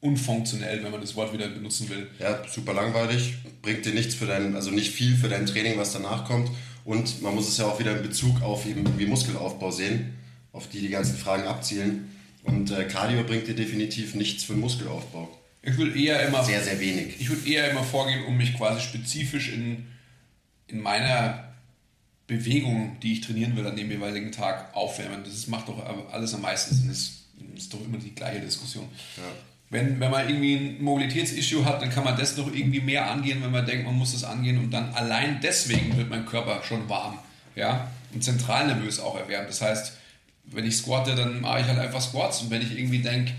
unfunktionell, 0.01 0.83
wenn 0.83 0.91
man 0.91 0.99
das 0.99 1.15
Wort 1.15 1.31
wieder 1.31 1.47
benutzen 1.47 1.89
will. 1.89 2.09
Ja, 2.19 2.41
super 2.47 2.73
langweilig, 2.73 3.35
bringt 3.61 3.85
dir 3.85 3.93
nichts 3.93 4.15
für 4.15 4.25
dein, 4.25 4.53
also 4.55 4.69
nicht 4.69 4.91
viel 4.91 5.15
für 5.15 5.29
dein 5.29 5.45
Training, 5.45 5.77
was 5.77 5.93
danach 5.93 6.25
kommt. 6.25 6.49
Und 6.85 7.21
man 7.21 7.35
muss 7.35 7.47
es 7.47 7.57
ja 7.57 7.65
auch 7.65 7.79
wieder 7.79 7.95
in 7.95 8.03
Bezug 8.03 8.41
auf 8.41 8.65
eben 8.65 8.85
irgendwie 8.85 9.05
Muskelaufbau 9.05 9.71
sehen, 9.71 10.13
auf 10.51 10.67
die 10.67 10.81
die 10.81 10.89
ganzen 10.89 11.17
Fragen 11.17 11.43
abzielen. 11.43 12.09
Und 12.43 12.71
äh, 12.71 12.85
Cardio 12.85 13.23
bringt 13.23 13.47
dir 13.47 13.55
definitiv 13.55 14.15
nichts 14.15 14.43
für 14.43 14.53
den 14.53 14.59
Muskelaufbau. 14.59 15.29
Ich 15.61 15.77
würde 15.77 15.97
eher 15.97 16.27
immer 16.27 16.43
Sehr, 16.43 16.61
sehr 16.61 16.79
wenig. 16.79 17.15
Ich 17.19 17.29
würde 17.29 17.49
eher 17.49 17.71
immer 17.71 17.83
vorgehen, 17.83 18.25
um 18.25 18.35
mich 18.35 18.53
quasi 18.55 18.81
spezifisch 18.81 19.53
in, 19.53 19.87
in 20.67 20.81
meiner 20.81 21.53
Bewegung, 22.27 22.97
die 23.01 23.13
ich 23.13 23.21
trainieren 23.21 23.55
will, 23.55 23.65
an 23.65 23.77
dem 23.77 23.89
jeweiligen 23.89 24.33
Tag 24.33 24.75
aufwärmen. 24.75 25.23
Das 25.23 25.47
macht 25.47 25.69
doch 25.69 25.81
alles 26.11 26.33
am 26.33 26.41
meisten 26.41 26.75
Sinn. 26.75 26.89
Das 26.89 27.11
ist 27.55 27.73
doch 27.73 27.79
immer 27.83 27.97
die 27.97 28.13
gleiche 28.13 28.41
Diskussion. 28.41 28.89
Ja. 29.15 29.23
Wenn, 29.73 29.99
wenn 29.99 30.11
man 30.11 30.29
irgendwie 30.29 30.55
ein 30.55 30.83
Mobilitätsissue 30.83 31.65
hat, 31.65 31.81
dann 31.81 31.89
kann 31.89 32.03
man 32.03 32.15
das 32.15 32.37
noch 32.37 32.47
irgendwie 32.53 32.79
mehr 32.79 33.09
angehen, 33.09 33.43
wenn 33.43 33.51
man 33.51 33.65
denkt, 33.65 33.85
man 33.85 33.95
muss 33.95 34.13
das 34.13 34.23
angehen 34.23 34.57
und 34.59 34.71
dann 34.71 34.93
allein 34.93 35.39
deswegen 35.41 35.97
wird 35.97 36.09
mein 36.09 36.25
Körper 36.25 36.61
schon 36.63 36.87
warm. 36.87 37.17
Ja? 37.55 37.89
Und 38.13 38.23
zentral 38.23 38.67
nervös 38.67 38.99
auch 38.99 39.17
erwärmt. 39.19 39.49
Das 39.49 39.61
heißt, 39.61 39.93
wenn 40.45 40.65
ich 40.65 40.77
squatte, 40.77 41.15
dann 41.15 41.41
mache 41.41 41.61
ich 41.61 41.67
halt 41.67 41.79
einfach 41.79 42.01
Squats. 42.01 42.41
Und 42.41 42.51
wenn 42.51 42.61
ich 42.61 42.77
irgendwie 42.77 42.99
denke, 42.99 43.31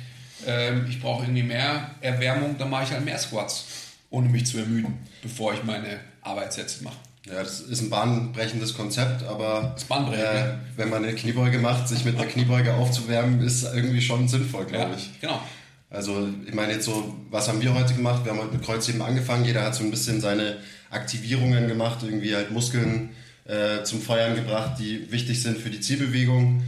ähm, 0.47 0.87
ich 0.89 1.01
brauche 1.01 1.25
irgendwie 1.25 1.45
mehr 1.45 1.91
Erwärmung, 2.01 2.57
dann 2.59 2.71
mache 2.71 2.85
ich 2.85 2.91
halt 2.91 3.05
mehr 3.05 3.19
Squats, 3.19 3.67
ohne 4.11 4.29
mich 4.29 4.47
zu 4.47 4.59
ermüden, 4.59 4.99
bevor 5.23 5.55
ich 5.55 5.63
meine 5.63 6.01
Arbeitssätze 6.23 6.83
mache. 6.85 6.97
Ja, 7.27 7.43
das 7.43 7.61
ist 7.61 7.81
ein 7.81 7.89
bahnbrechendes 7.89 8.75
Konzept, 8.75 9.23
aber 9.23 9.75
äh, 10.13 10.23
ja. 10.23 10.59
wenn 10.77 10.91
man 10.91 11.05
eine 11.05 11.15
Kniebeuge 11.15 11.59
macht, 11.59 11.89
sich 11.89 12.05
mit 12.05 12.17
einer 12.17 12.27
Kniebeuge 12.27 12.75
aufzuwärmen, 12.75 13.41
ist 13.41 13.63
irgendwie 13.65 14.03
schon 14.03 14.29
sinnvoll, 14.29 14.67
glaube 14.67 14.91
Ja, 14.91 14.97
ich. 14.97 15.21
genau. 15.21 15.41
Also 15.95 16.29
ich 16.45 16.53
meine 16.53 16.73
jetzt 16.73 16.87
so, 16.87 17.15
was 17.31 17.47
haben 17.49 17.63
wir 17.63 17.73
heute 17.73 17.95
gemacht? 17.95 18.25
Wir 18.25 18.33
haben 18.33 18.41
heute 18.41 18.55
mit 18.55 18.65
Kreuzheben 18.65 19.01
angefangen. 19.01 19.45
Jeder 19.45 19.63
hat 19.63 19.77
so 19.77 19.85
ein 19.85 19.93
bisschen 19.93 20.21
seine 20.21 20.57
Aktivierungen 20.91 21.69
gemacht, 21.69 21.99
irgendwie 22.03 22.35
halt 22.35 22.51
Muskeln 22.51 23.11
äh, 23.45 23.85
zum 23.85 24.01
Feuern 24.01 24.35
gebracht, 24.35 24.79
die 24.81 25.11
wichtig 25.13 25.41
sind 25.41 25.57
für 25.57 25.71
die 25.71 25.81
Zielbewegung. 25.81 26.65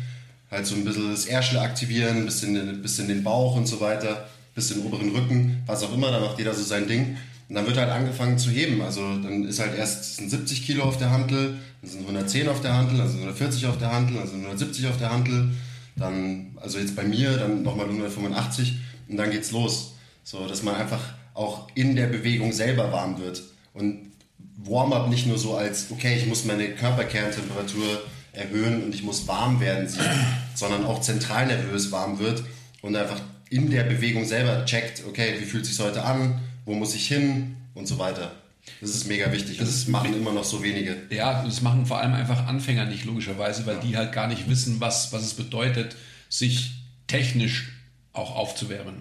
Halt 0.49 0.66
so 0.66 0.76
ein 0.76 0.85
bisschen 0.85 1.11
das 1.11 1.26
Ärschel 1.26 1.59
aktivieren, 1.59 2.18
ein 2.18 2.25
bisschen, 2.26 2.83
bisschen 2.83 3.09
den 3.09 3.25
Bauch 3.25 3.56
und 3.56 3.66
so 3.66 3.80
weiter, 3.80 4.11
ein 4.11 4.54
bisschen 4.54 4.80
den 4.80 4.87
oberen 4.87 5.11
Rücken, 5.11 5.62
was 5.66 5.83
auch 5.83 5.92
immer, 5.92 6.12
da 6.12 6.21
macht 6.21 6.38
jeder 6.38 6.54
so 6.54 6.62
sein 6.62 6.87
Ding. 6.87 7.16
Und 7.49 7.56
dann 7.56 7.66
wird 7.66 7.78
halt 7.78 7.90
angefangen 7.90 8.38
zu 8.38 8.50
heben. 8.50 8.80
Also 8.80 9.00
dann 9.18 9.45
ist 9.45 9.59
halt 9.59 9.76
erst 9.76 10.16
sind 10.16 10.30
70 10.30 10.64
Kilo 10.64 10.85
auf 10.85 10.99
der 10.99 11.11
Hantel, 11.11 11.56
dann 11.83 11.90
sind 11.90 12.02
110 12.02 12.49
auf 12.49 12.61
der 12.61 12.75
Hantel, 12.75 12.99
dann 12.99 13.09
sind 13.09 13.21
140 13.23 13.66
auf 13.66 13.78
der 13.78 13.92
Hantel, 13.92 14.18
dann 14.18 14.28
sind 14.28 14.42
170 14.42 14.87
auf 14.87 14.99
der 14.99 15.11
Hantel. 15.11 15.50
Dann, 15.97 16.52
also 16.56 16.78
jetzt 16.78 16.95
bei 16.95 17.04
mir, 17.04 17.37
dann 17.38 17.62
nochmal 17.62 17.87
185 17.87 18.76
und 19.09 19.17
dann 19.17 19.31
geht's 19.31 19.51
los. 19.51 19.95
So, 20.25 20.47
dass 20.47 20.63
man 20.63 20.75
einfach 20.75 21.01
auch 21.35 21.69
in 21.75 21.95
der 21.95 22.07
Bewegung 22.07 22.53
selber 22.53 22.91
warm 22.93 23.19
wird. 23.19 23.43
Und 23.75 24.13
Warm-up 24.57 25.09
nicht 25.09 25.27
nur 25.27 25.39
so 25.39 25.57
als, 25.57 25.91
okay, 25.91 26.17
ich 26.17 26.27
muss 26.27 26.45
meine 26.45 26.71
Körperkerntemperatur 26.71 28.03
erhöhen 28.33 28.83
und 28.83 28.95
ich 28.95 29.03
muss 29.03 29.29
warm 29.29 29.61
werden 29.61 29.89
sondern 30.55 30.85
auch 30.85 31.01
zentral 31.01 31.47
nervös 31.47 31.93
warm 31.93 32.19
wird 32.19 32.43
und 32.83 32.97
einfach 32.97 33.21
in 33.51 33.71
der 33.71 33.85
Bewegung 33.85 34.25
selber 34.25 34.65
checkt, 34.65 35.05
okay, 35.07 35.37
wie 35.39 35.45
fühlt 35.45 35.67
sich 35.67 35.79
heute 35.79 36.03
an, 36.05 36.41
wo 36.65 36.75
muss 36.75 36.95
ich 36.95 37.07
hin 37.07 37.57
und 37.75 37.87
so 37.87 37.99
weiter. 37.99 38.33
Das 38.81 38.91
ist 38.91 39.07
mega 39.07 39.31
wichtig. 39.33 39.59
Das, 39.59 39.69
ist 39.69 39.89
machen 39.89 40.13
immer 40.15 40.33
noch 40.33 40.43
so 40.43 40.63
wenige. 40.63 40.97
Ja, 41.11 41.45
das 41.45 41.63
machen 41.63 41.87
vor 41.87 42.01
allem 42.01 42.15
einfach 42.15 42.47
Anfänger 42.47 42.87
nicht, 42.87 43.05
logischerweise, 43.05 43.65
weil 43.65 43.79
die 43.79 43.97
halt 43.97 44.13
gar 44.13 44.27
nicht 44.27 44.51
wissen, 44.51 44.81
was, 44.81 45.13
was 45.13 45.23
es 45.23 45.35
bedeutet, 45.35 45.97
sich 46.29 46.73
technisch 47.07 47.75
auch 48.17 48.35
aufzuwärmen. 48.35 48.97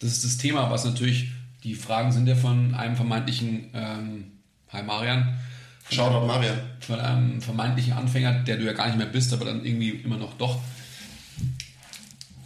Das 0.00 0.12
ist 0.12 0.24
das 0.24 0.36
Thema, 0.36 0.70
was 0.70 0.84
natürlich, 0.84 1.28
die 1.64 1.74
Fragen 1.74 2.12
sind 2.12 2.26
ja 2.26 2.36
von 2.36 2.74
einem 2.74 2.96
vermeintlichen, 2.96 3.70
ähm, 3.74 4.24
hi 4.70 4.82
Marian, 4.82 5.38
Shoutout 5.90 6.26
Marian. 6.26 6.58
von 6.80 7.00
einem 7.00 7.40
vermeintlichen 7.40 7.94
Anfänger, 7.94 8.40
der 8.44 8.58
du 8.58 8.64
ja 8.64 8.72
gar 8.72 8.86
nicht 8.86 8.98
mehr 8.98 9.06
bist, 9.06 9.32
aber 9.32 9.46
dann 9.46 9.64
irgendwie 9.64 9.90
immer 9.90 10.18
noch 10.18 10.36
doch, 10.36 10.60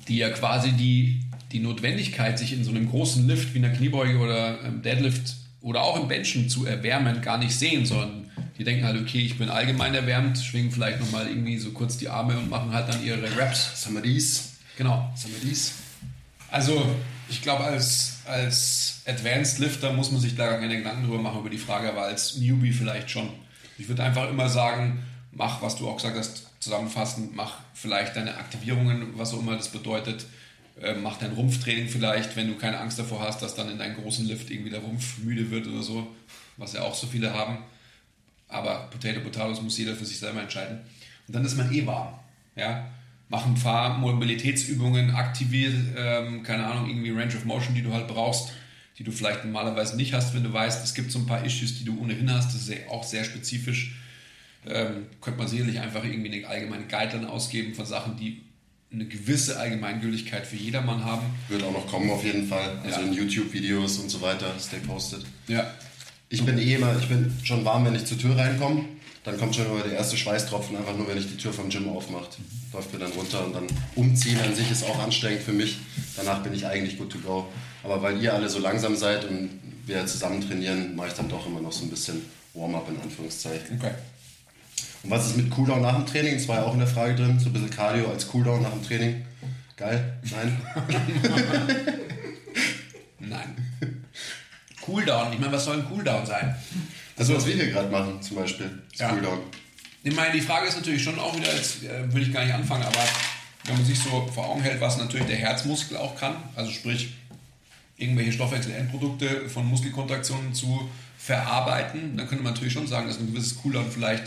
die 0.08 0.18
ja 0.18 0.30
quasi 0.30 0.72
die, 0.72 1.24
die 1.50 1.58
Notwendigkeit, 1.58 2.38
sich 2.38 2.52
in 2.52 2.64
so 2.64 2.70
einem 2.70 2.88
großen 2.88 3.26
Lift 3.26 3.54
wie 3.54 3.58
einer 3.58 3.70
Kniebeuge 3.70 4.18
oder 4.18 4.62
ähm, 4.64 4.82
Deadlift 4.82 5.34
oder 5.60 5.82
auch 5.82 6.00
im 6.00 6.08
Benchen 6.08 6.48
zu 6.48 6.66
erwärmen, 6.66 7.20
gar 7.20 7.38
nicht 7.38 7.54
sehen, 7.54 7.84
sondern 7.86 8.30
die 8.58 8.64
denken 8.64 8.84
halt, 8.84 9.00
okay, 9.00 9.20
ich 9.20 9.38
bin 9.38 9.48
allgemein 9.48 9.94
erwärmt, 9.94 10.38
schwingen 10.38 10.70
vielleicht 10.70 11.00
nochmal 11.00 11.28
irgendwie 11.28 11.58
so 11.58 11.70
kurz 11.70 11.98
die 11.98 12.08
Arme 12.08 12.38
und 12.38 12.50
machen 12.50 12.72
halt 12.72 12.88
dann 12.88 13.04
ihre 13.04 13.36
Raps. 13.36 13.88
Wir 13.90 14.00
dies? 14.00 14.54
Genau. 14.76 15.12
Wir 15.24 15.48
dies? 15.48 15.74
Also, 16.52 16.84
ich 17.30 17.40
glaube, 17.40 17.64
als, 17.64 18.18
als 18.26 19.00
Advanced 19.06 19.58
Lifter 19.58 19.90
muss 19.94 20.12
man 20.12 20.20
sich 20.20 20.36
da 20.36 20.50
gar 20.50 20.60
keine 20.60 20.76
Gedanken 20.76 21.04
drüber 21.04 21.22
machen 21.22 21.40
über 21.40 21.48
die 21.48 21.56
Frage, 21.56 21.88
aber 21.88 22.02
als 22.02 22.36
Newbie 22.36 22.72
vielleicht 22.72 23.10
schon. 23.10 23.30
Ich 23.78 23.88
würde 23.88 24.02
einfach 24.02 24.28
immer 24.28 24.50
sagen, 24.50 25.02
mach, 25.32 25.62
was 25.62 25.76
du 25.76 25.88
auch 25.88 25.96
gesagt 25.96 26.18
hast, 26.18 26.46
zusammenfassend, 26.60 27.34
mach 27.34 27.60
vielleicht 27.72 28.16
deine 28.16 28.36
Aktivierungen, 28.36 29.18
was 29.18 29.32
auch 29.32 29.40
immer 29.40 29.56
das 29.56 29.70
bedeutet. 29.70 30.26
Äh, 30.78 30.94
mach 30.94 31.16
dein 31.16 31.32
Rumpftraining 31.32 31.88
vielleicht, 31.88 32.36
wenn 32.36 32.48
du 32.48 32.56
keine 32.56 32.78
Angst 32.80 32.98
davor 32.98 33.20
hast, 33.20 33.40
dass 33.40 33.54
dann 33.54 33.70
in 33.70 33.78
deinem 33.78 33.96
großen 33.96 34.26
Lift 34.26 34.50
irgendwie 34.50 34.70
der 34.70 34.80
Rumpf 34.80 35.18
müde 35.18 35.50
wird 35.50 35.66
oder 35.66 35.82
so, 35.82 36.06
was 36.58 36.74
ja 36.74 36.82
auch 36.82 36.94
so 36.94 37.06
viele 37.06 37.32
haben. 37.32 37.58
Aber 38.48 38.90
Potato 38.90 39.20
Potatoes 39.20 39.62
muss 39.62 39.78
jeder 39.78 39.96
für 39.96 40.04
sich 40.04 40.18
selber 40.18 40.42
entscheiden. 40.42 40.80
Und 41.26 41.34
dann 41.34 41.46
ist 41.46 41.56
man 41.56 41.72
eh 41.72 41.86
warm. 41.86 42.12
Ja? 42.56 42.90
Mach 43.32 43.46
ein 43.46 43.54
paar 43.54 43.96
Mobilitätsübungen, 43.96 45.14
aktivier, 45.14 45.72
ähm, 45.96 46.42
keine 46.42 46.66
Ahnung, 46.66 46.90
irgendwie 46.90 47.12
Range 47.12 47.34
of 47.34 47.46
Motion, 47.46 47.74
die 47.74 47.80
du 47.80 47.90
halt 47.90 48.06
brauchst, 48.06 48.52
die 48.98 49.04
du 49.04 49.10
vielleicht 49.10 49.42
normalerweise 49.46 49.96
nicht 49.96 50.12
hast, 50.12 50.34
wenn 50.34 50.42
du 50.44 50.52
weißt, 50.52 50.84
es 50.84 50.92
gibt 50.92 51.10
so 51.10 51.18
ein 51.18 51.24
paar 51.24 51.42
Issues, 51.42 51.78
die 51.78 51.84
du 51.84 51.98
ohnehin 51.98 52.30
hast. 52.30 52.48
Das 52.48 52.56
ist 52.60 52.68
ja 52.68 52.76
auch 52.90 53.02
sehr 53.04 53.24
spezifisch. 53.24 53.96
Ähm, 54.66 55.06
könnte 55.22 55.38
man 55.38 55.48
sicherlich 55.48 55.80
einfach 55.80 56.04
irgendwie 56.04 56.30
eine 56.30 56.46
allgemeine 56.46 56.84
Guideline 56.84 57.26
ausgeben 57.30 57.72
von 57.74 57.86
Sachen, 57.86 58.18
die 58.18 58.42
eine 58.92 59.06
gewisse 59.06 59.58
Allgemeingültigkeit 59.58 60.46
für 60.46 60.56
jedermann 60.56 61.02
haben. 61.02 61.24
Wird 61.48 61.62
auch 61.62 61.72
noch 61.72 61.86
kommen 61.86 62.10
auf 62.10 62.22
jeden 62.24 62.46
Fall. 62.46 62.78
Also 62.84 63.00
Ja. 63.00 63.06
in 63.06 63.14
YouTube-Videos 63.14 63.96
und 63.96 64.10
so 64.10 64.20
weiter. 64.20 64.52
Stay 64.60 64.76
posted. 64.86 65.24
Ja. 65.48 65.72
Ich 66.28 66.44
bin 66.44 66.58
eh 66.58 66.74
immer, 66.74 66.94
ich 66.98 67.08
bin 67.08 67.32
schon 67.44 67.64
warm, 67.64 67.86
wenn 67.86 67.94
ich 67.94 68.04
zur 68.04 68.18
Tür 68.18 68.36
reinkomme. 68.36 68.84
Dann 69.24 69.38
kommt 69.38 69.54
schon 69.54 69.66
immer 69.66 69.82
der 69.82 69.92
erste 69.92 70.16
Schweißtropfen, 70.16 70.76
einfach 70.76 70.96
nur, 70.96 71.06
wenn 71.06 71.16
ich 71.16 71.28
die 71.28 71.36
Tür 71.36 71.52
vom 71.52 71.68
Gym 71.68 71.88
aufmacht. 71.88 72.38
Läuft 72.72 72.92
mir 72.92 72.98
dann 72.98 73.12
runter 73.12 73.44
und 73.44 73.54
dann 73.54 73.66
umziehen 73.94 74.38
an 74.40 74.54
sich 74.54 74.70
ist 74.70 74.84
auch 74.84 74.98
anstrengend 74.98 75.42
für 75.42 75.52
mich. 75.52 75.78
Danach 76.16 76.42
bin 76.42 76.52
ich 76.52 76.66
eigentlich 76.66 76.98
good 76.98 77.10
to 77.10 77.18
go. 77.18 77.46
Aber 77.84 78.02
weil 78.02 78.20
ihr 78.20 78.34
alle 78.34 78.48
so 78.48 78.58
langsam 78.58 78.96
seid 78.96 79.24
und 79.24 79.50
wir 79.86 80.04
zusammen 80.06 80.40
trainieren, 80.40 80.96
mache 80.96 81.08
ich 81.08 81.14
dann 81.14 81.28
doch 81.28 81.46
immer 81.46 81.60
noch 81.60 81.72
so 81.72 81.84
ein 81.84 81.90
bisschen 81.90 82.22
Warm-up 82.54 82.88
in 82.88 83.00
Anführungszeichen. 83.00 83.78
Okay. 83.78 83.92
Und 85.04 85.10
was 85.10 85.26
ist 85.26 85.36
mit 85.36 85.50
Cooldown 85.50 85.82
nach 85.82 85.96
dem 85.96 86.06
Training? 86.06 86.34
Das 86.34 86.48
war 86.48 86.56
ja 86.56 86.64
auch 86.64 86.72
in 86.72 86.80
der 86.80 86.88
Frage 86.88 87.14
drin. 87.14 87.38
So 87.38 87.46
ein 87.46 87.52
bisschen 87.52 87.70
Cardio 87.70 88.10
als 88.10 88.26
Cooldown 88.28 88.62
nach 88.62 88.70
dem 88.72 88.84
Training. 88.84 89.24
Geil? 89.76 90.18
Nein? 90.30 90.60
Nein. 93.18 93.56
Cooldown. 94.80 95.32
Ich 95.32 95.38
meine, 95.38 95.52
was 95.52 95.64
soll 95.64 95.78
ein 95.78 95.88
Cooldown 95.88 96.26
sein? 96.26 96.54
Also 97.16 97.34
was 97.34 97.46
wir 97.46 97.54
hier 97.54 97.70
gerade 97.70 97.90
machen 97.90 98.22
zum 98.22 98.36
Beispiel. 98.36 98.82
Ja. 98.96 99.16
Ich 100.04 100.14
meine, 100.14 100.32
die 100.32 100.40
Frage 100.40 100.66
ist 100.66 100.76
natürlich 100.76 101.02
schon 101.02 101.18
auch 101.18 101.36
wieder, 101.36 101.54
jetzt 101.54 101.84
äh, 101.84 102.12
will 102.12 102.22
ich 102.22 102.32
gar 102.32 102.44
nicht 102.44 102.54
anfangen, 102.54 102.82
aber 102.82 103.04
wenn 103.64 103.76
man 103.76 103.84
sich 103.84 103.98
so 103.98 104.28
vor 104.34 104.48
Augen 104.48 104.62
hält, 104.62 104.80
was 104.80 104.98
natürlich 104.98 105.26
der 105.26 105.36
Herzmuskel 105.36 105.96
auch 105.96 106.16
kann, 106.16 106.34
also 106.56 106.70
sprich 106.70 107.12
irgendwelche 107.96 108.32
Stoffwechselendprodukte 108.32 109.48
von 109.48 109.66
Muskelkontraktionen 109.66 110.54
zu 110.54 110.90
verarbeiten, 111.16 112.16
dann 112.16 112.26
könnte 112.26 112.42
man 112.42 112.54
natürlich 112.54 112.72
schon 112.72 112.88
sagen, 112.88 113.06
dass 113.06 113.18
ein 113.18 113.32
gewisses 113.32 113.58
Cooldown 113.62 113.90
vielleicht 113.90 114.24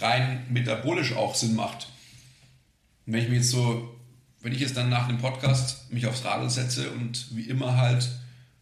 rein 0.00 0.44
metabolisch 0.50 1.14
auch 1.14 1.34
Sinn 1.34 1.54
macht. 1.54 1.88
Und 3.06 3.12
wenn 3.12 3.22
ich 3.22 3.28
mir 3.28 3.36
jetzt 3.36 3.50
so, 3.50 3.96
wenn 4.40 4.52
ich 4.52 4.60
jetzt 4.60 4.76
dann 4.76 4.90
nach 4.90 5.06
dem 5.06 5.18
Podcast 5.18 5.92
mich 5.92 6.06
aufs 6.06 6.24
Radl 6.24 6.50
setze 6.50 6.90
und 6.90 7.36
wie 7.36 7.42
immer 7.42 7.76
halt 7.76 8.08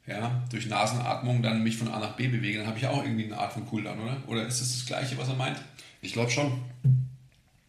ja, 0.06 0.42
durch 0.50 0.66
Nasenatmung 0.66 1.42
dann 1.42 1.62
mich 1.62 1.76
von 1.76 1.88
A 1.88 1.98
nach 1.98 2.16
B 2.16 2.28
bewege, 2.28 2.58
dann 2.58 2.66
habe 2.66 2.78
ich 2.78 2.86
auch 2.86 3.02
irgendwie 3.04 3.24
eine 3.24 3.38
Art 3.38 3.52
von 3.52 3.66
Cooldown, 3.66 4.00
oder? 4.00 4.16
Oder 4.26 4.46
ist 4.46 4.60
das 4.60 4.72
das 4.72 4.86
Gleiche, 4.86 5.16
was 5.16 5.28
er 5.28 5.36
meint? 5.36 5.60
Ich 6.00 6.12
glaube 6.12 6.30
schon. 6.30 6.52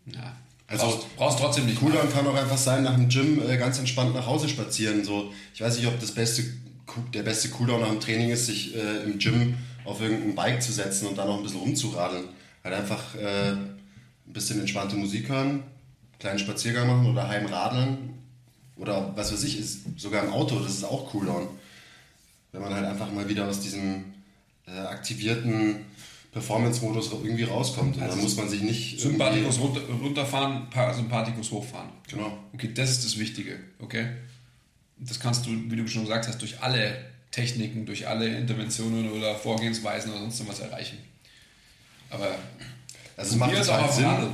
Ja. 0.08 0.36
Also- 0.68 0.86
brauchst, 0.86 1.16
brauchst 1.16 1.40
trotzdem 1.40 1.66
nicht. 1.66 1.80
Cooldown 1.80 2.12
kann 2.12 2.25
auch 2.25 2.36
einfach 2.36 2.58
sein, 2.58 2.84
nach 2.84 2.96
dem 2.96 3.10
Gym 3.10 3.42
äh, 3.48 3.58
ganz 3.58 3.78
entspannt 3.78 4.16
nach 4.16 4.25
Hause 4.25 4.50
spazieren. 4.50 5.04
So, 5.04 5.32
ich 5.54 5.62
weiß 5.62 5.78
nicht, 5.78 5.88
ob 5.88 6.00
das 6.00 6.12
beste, 6.12 6.44
der 7.13 7.24
beste 7.24 7.50
Cooldown 7.50 7.82
nach 7.82 7.90
dem 7.90 8.00
Training 8.00 8.32
ist, 8.32 8.48
sich 8.48 8.75
äh, 8.75 9.04
im 9.04 9.20
Gym 9.20 9.56
auf 9.86 10.02
irgendein 10.02 10.34
Bike 10.34 10.63
zu 10.63 10.72
setzen 10.72 11.08
und 11.08 11.18
dann 11.18 11.28
noch 11.28 11.38
ein 11.38 11.44
bisschen 11.44 11.60
rumzuradeln. 11.60 12.25
Halt 12.63 12.75
einfach 12.75 13.16
äh, 13.16 13.52
ein 13.52 13.78
bisschen 14.25 14.60
entspannte 14.60 14.96
Musik 14.96 15.30
hören, 15.30 15.63
kleinen 16.20 16.40
Spaziergang 16.40 16.88
machen 16.88 17.12
oder 17.12 17.28
heimradeln 17.28 18.13
oder 18.78 19.12
was 19.16 19.32
weiß 19.32 19.44
ich, 19.44 19.60
ist 19.60 19.82
sogar 19.98 20.24
im 20.24 20.32
Auto, 20.32 20.60
das 20.60 20.74
ist 20.74 20.84
auch 20.86 21.12
Cooldown. 21.12 21.48
Wenn 22.53 22.62
man 22.62 22.74
halt 22.74 22.86
einfach 22.86 23.12
mal 23.12 23.27
wieder 23.27 23.48
aus 23.48 23.60
diesem 23.60 24.13
äh, 24.65 24.72
aktivierten 24.72 25.86
Performance-Modus 26.31 27.12
irgendwie 27.12 27.43
rauskommt. 27.43 27.98
Und 27.98 28.03
Also 28.03 28.15
dann 28.15 28.24
muss 28.24 28.38
man 28.38 28.50
sich 28.50 28.62
nicht 28.62 29.00
Sympathikus 29.00 29.60
runter, 29.60 29.81
runterfahren, 30.01 30.69
Parasympathikus 30.69 31.51
hochfahren. 31.51 31.89
Genau. 32.07 32.38
Okay, 32.53 32.72
das 32.74 32.91
ist 32.91 33.05
das 33.05 33.19
Wichtige, 33.19 33.60
okay? 33.79 34.07
Das 34.98 35.19
kannst 35.19 35.45
du, 35.45 35.50
wie 35.50 35.75
du 35.75 35.88
schon 35.88 36.03
gesagt 36.03 36.27
hast, 36.27 36.41
durch 36.41 36.62
alle 36.62 36.95
Techniken, 37.31 37.86
durch 37.86 38.07
alle 38.07 38.27
Interventionen 38.27 39.12
oder 39.12 39.36
Vorgehensweisen 39.36 40.12
oder 40.12 40.22
sonst 40.22 40.48
was 40.48 40.60
erreichen. 40.60 40.98
Aber 42.10 42.36
Also 43.17 43.33
es 43.33 43.38
macht 43.38 43.53
es 43.53 43.95
Sinn. 43.95 44.05
Radl. 44.05 44.29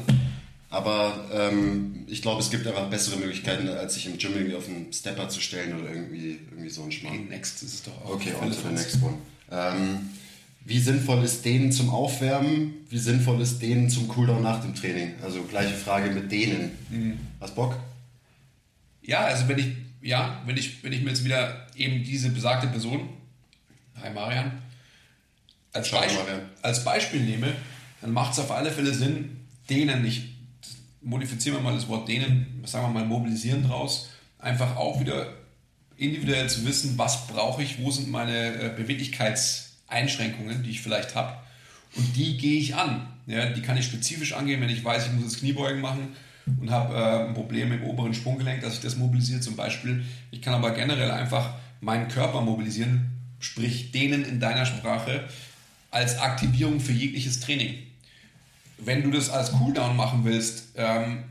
Aber 0.71 1.25
ähm, 1.33 2.05
ich 2.07 2.21
glaube, 2.21 2.41
es 2.41 2.51
gibt 2.51 2.67
einfach 2.67 2.89
bessere 2.89 3.17
Möglichkeiten, 3.17 3.67
als 3.69 3.95
sich 3.95 4.05
im 4.05 4.17
Gym 4.17 4.33
irgendwie 4.35 4.55
auf 4.55 4.67
einen 4.67 4.93
Stepper 4.93 5.27
zu 5.27 5.41
stellen 5.41 5.79
oder 5.79 5.89
irgendwie, 5.89 6.39
irgendwie 6.51 6.69
so 6.69 6.83
einen 6.83 6.91
Schmarrn. 6.91 7.27
Next 7.27 7.63
ist 7.63 7.73
es 7.73 7.83
doch 7.83 8.05
auch. 8.05 8.11
Okay, 8.11 8.29
für 8.29 8.45
on 8.45 8.51
to 8.51 8.57
the 8.67 8.73
next 8.73 9.01
one. 9.01 9.17
Ähm, 9.51 10.09
wie 10.65 10.79
sinnvoll 10.79 11.23
ist 11.23 11.43
Dehnen 11.43 11.71
zum 11.71 11.89
Aufwärmen? 11.89 12.85
Wie 12.89 12.99
sinnvoll 12.99 13.41
ist 13.41 13.59
Dehnen 13.59 13.89
zum 13.89 14.07
Cooldown 14.07 14.43
nach 14.43 14.61
dem 14.61 14.75
Training? 14.75 15.13
Also 15.23 15.41
gleiche 15.43 15.73
Frage 15.73 16.11
mit 16.11 16.31
Dehnen. 16.31 16.71
Mhm. 16.91 17.19
Hast 17.41 17.55
Bock? 17.55 17.75
Ja, 19.01 19.21
also 19.21 19.47
wenn 19.47 19.57
ich, 19.57 19.67
ja, 20.03 20.39
wenn 20.45 20.55
ich, 20.55 20.83
wenn 20.83 20.93
ich 20.93 21.01
mir 21.01 21.09
jetzt 21.09 21.25
wieder 21.25 21.65
eben 21.75 22.03
diese 22.03 22.29
besagte 22.29 22.67
Person, 22.67 23.09
hi 23.95 24.11
Marian, 24.11 24.51
als, 25.73 25.87
Ciao, 25.87 26.01
Beisp 26.01 26.15
Marian. 26.17 26.41
als 26.61 26.83
Beispiel 26.83 27.21
nehme, 27.21 27.53
dann 28.01 28.13
macht 28.13 28.33
es 28.33 28.39
auf 28.39 28.51
alle 28.51 28.71
Fälle 28.71 28.93
Sinn, 28.93 29.37
denen, 29.69 30.05
ich 30.05 30.28
modifizieren 31.01 31.57
wir 31.57 31.63
mal 31.63 31.75
das 31.75 31.87
Wort 31.87 32.07
denen, 32.07 32.61
sagen 32.65 32.87
wir 32.87 32.99
mal 32.99 33.05
mobilisieren 33.05 33.63
draus, 33.63 34.09
einfach 34.37 34.75
auch 34.75 34.99
wieder 34.99 35.33
individuell 35.97 36.49
zu 36.49 36.65
wissen, 36.65 36.97
was 36.97 37.27
brauche 37.27 37.61
ich, 37.61 37.81
wo 37.81 37.91
sind 37.91 38.09
meine 38.09 38.53
äh, 38.53 38.73
Beweglichkeitseinschränkungen, 38.75 40.63
die 40.63 40.71
ich 40.71 40.81
vielleicht 40.81 41.15
habe. 41.15 41.37
Und 41.95 42.15
die 42.15 42.37
gehe 42.37 42.59
ich 42.59 42.75
an. 42.75 43.07
Ja, 43.27 43.49
die 43.49 43.61
kann 43.61 43.77
ich 43.77 43.85
spezifisch 43.85 44.33
angehen, 44.33 44.61
wenn 44.61 44.69
ich 44.69 44.83
weiß, 44.83 45.07
ich 45.07 45.13
muss 45.13 45.23
jetzt 45.23 45.39
Kniebeugen 45.39 45.81
machen 45.81 46.15
und 46.59 46.71
habe 46.71 46.93
äh, 46.95 47.27
ein 47.27 47.33
Problem 47.33 47.71
im 47.71 47.83
oberen 47.83 48.13
Sprunggelenk, 48.13 48.61
dass 48.61 48.75
ich 48.75 48.79
das 48.79 48.95
mobilisiere 48.95 49.41
zum 49.41 49.55
Beispiel. 49.55 50.03
Ich 50.31 50.41
kann 50.41 50.53
aber 50.53 50.71
generell 50.71 51.11
einfach 51.11 51.53
meinen 51.81 52.07
Körper 52.07 52.41
mobilisieren, 52.41 53.11
sprich 53.39 53.91
denen 53.91 54.23
in 54.25 54.39
deiner 54.39 54.65
Sprache, 54.65 55.27
als 55.91 56.19
Aktivierung 56.19 56.79
für 56.79 56.91
jegliches 56.91 57.39
Training. 57.39 57.75
Wenn 58.79 59.03
du 59.03 59.11
das 59.11 59.29
als 59.29 59.51
Cooldown 59.51 59.95
machen 59.95 60.21
willst, 60.23 60.69
ähm, 60.75 61.23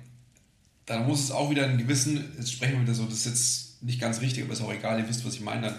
dann 0.87 1.07
muss 1.07 1.25
es 1.25 1.31
auch 1.31 1.51
wieder 1.51 1.65
einen 1.65 1.79
gewissen, 1.79 2.25
jetzt 2.37 2.53
sprechen 2.53 2.75
wir 2.75 2.83
wieder 2.83 2.95
so, 2.95 3.05
das 3.05 3.15
ist 3.15 3.27
jetzt 3.27 3.83
nicht 3.83 4.01
ganz 4.01 4.21
richtig, 4.21 4.45
aber 4.45 4.53
ist 4.53 4.63
auch 4.63 4.73
egal, 4.73 4.99
ihr 4.99 5.09
wisst, 5.09 5.25
was 5.27 5.35
ich 5.35 5.41
meine, 5.41 5.63
dann 5.63 5.75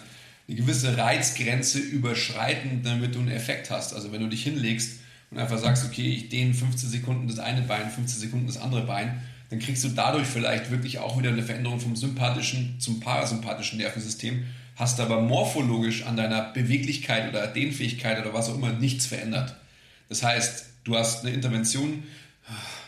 eine 0.47 0.57
gewisse 0.57 0.97
Reizgrenze 0.97 1.79
überschreiten, 1.79 2.81
damit 2.83 3.15
du 3.15 3.19
einen 3.19 3.29
Effekt 3.29 3.69
hast. 3.69 3.93
Also 3.93 4.11
wenn 4.11 4.21
du 4.21 4.27
dich 4.27 4.43
hinlegst 4.43 4.99
und 5.29 5.37
einfach 5.37 5.59
sagst, 5.59 5.85
okay, 5.85 6.07
ich 6.07 6.29
dehne 6.29 6.53
15 6.53 6.89
Sekunden 6.89 7.27
das 7.27 7.39
eine 7.39 7.61
Bein, 7.61 7.89
15 7.89 8.19
Sekunden 8.19 8.47
das 8.47 8.57
andere 8.57 8.81
Bein, 8.81 9.21
dann 9.49 9.59
kriegst 9.59 9.83
du 9.83 9.89
dadurch 9.89 10.27
vielleicht 10.27 10.71
wirklich 10.71 10.99
auch 10.99 11.19
wieder 11.19 11.29
eine 11.29 11.43
Veränderung 11.43 11.79
vom 11.79 11.95
sympathischen 11.95 12.79
zum 12.79 12.99
parasympathischen 12.99 13.77
Nervensystem, 13.77 14.45
hast 14.75 14.99
aber 14.99 15.21
morphologisch 15.21 16.03
an 16.03 16.17
deiner 16.17 16.51
Beweglichkeit 16.53 17.29
oder 17.29 17.47
Dehnfähigkeit 17.47 18.19
oder 18.19 18.33
was 18.33 18.49
auch 18.49 18.55
immer 18.55 18.73
nichts 18.73 19.05
verändert. 19.05 19.55
Das 20.07 20.23
heißt, 20.23 20.68
du 20.83 20.95
hast 20.95 21.25
eine 21.25 21.33
Intervention, 21.33 22.03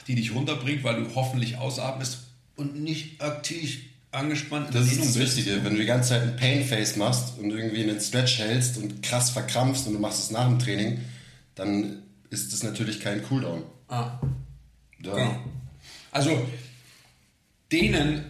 die 0.08 0.16
dich 0.16 0.34
runterbringt, 0.34 0.84
weil 0.84 1.04
du 1.04 1.16
hoffentlich 1.16 1.58
ausatmest 1.58 2.20
und 2.56 2.82
nicht 2.82 3.22
aktiv 3.22 3.82
angespannt 4.12 4.70
Das 4.74 4.92
ist 4.92 5.00
das. 5.00 5.20
Wichtige. 5.20 5.64
Wenn 5.64 5.74
du 5.76 5.80
die 5.80 5.86
ganze 5.86 6.10
Zeit 6.10 6.22
ein 6.24 6.36
Pain-Face 6.36 6.98
machst 6.98 7.38
und 7.38 7.50
irgendwie 7.52 7.84
einen 7.84 8.00
Stretch 8.02 8.40
hältst 8.40 8.78
und 8.78 9.02
krass 9.02 9.30
verkrampfst 9.30 9.88
und 9.88 9.94
du 9.94 10.00
machst 10.00 10.20
es 10.24 10.32
nach 10.32 10.48
dem 10.48 10.60
Training, 10.60 11.00
dann 11.56 12.04
ist 12.30 12.52
das 12.52 12.64
natürlich 12.64 13.00
kein 13.00 13.24
Cooldown. 13.24 13.64
Ah, 13.88 14.20
Ja. 15.04 15.14
genau. 15.16 15.40
Also 16.12 16.46
denen 17.72 18.24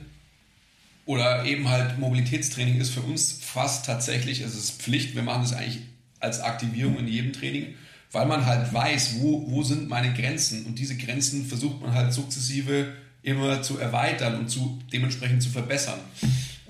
oder 1.05 1.45
eben 1.45 1.67
halt 1.67 1.97
Mobilitätstraining 1.97 2.79
ist 2.79 2.91
für 2.91 3.01
uns 3.01 3.39
fast 3.41 3.85
tatsächlich, 3.85 4.41
es 4.41 4.55
ist 4.55 4.81
Pflicht, 4.81 5.15
wir 5.15 5.23
machen 5.23 5.41
das 5.41 5.53
eigentlich 5.53 5.79
als 6.19 6.39
Aktivierung 6.39 6.97
in 6.99 7.07
jedem 7.07 7.33
Training, 7.33 7.73
weil 8.11 8.25
man 8.25 8.45
halt 8.45 8.73
weiß, 8.73 9.15
wo, 9.19 9.45
wo 9.49 9.63
sind 9.63 9.89
meine 9.89 10.13
Grenzen 10.13 10.65
und 10.65 10.77
diese 10.77 10.97
Grenzen 10.97 11.45
versucht 11.45 11.81
man 11.81 11.93
halt 11.93 12.13
sukzessive 12.13 12.93
immer 13.23 13.61
zu 13.61 13.77
erweitern 13.77 14.39
und 14.39 14.49
zu, 14.49 14.79
dementsprechend 14.91 15.43
zu 15.43 15.49
verbessern. 15.49 15.99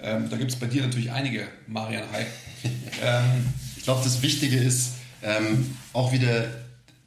Ähm, 0.02 0.30
da 0.30 0.38
gibt 0.38 0.52
es 0.52 0.58
bei 0.58 0.68
dir 0.68 0.82
natürlich 0.82 1.12
einige, 1.12 1.48
Marian 1.68 2.04
Hi. 2.12 2.26
ähm, 3.04 3.46
Ich 3.78 3.84
glaube, 3.84 4.02
das 4.04 4.22
Wichtige 4.22 4.58
ist 4.58 4.94
ähm, 5.24 5.76
auch 5.94 6.12
wieder 6.12 6.48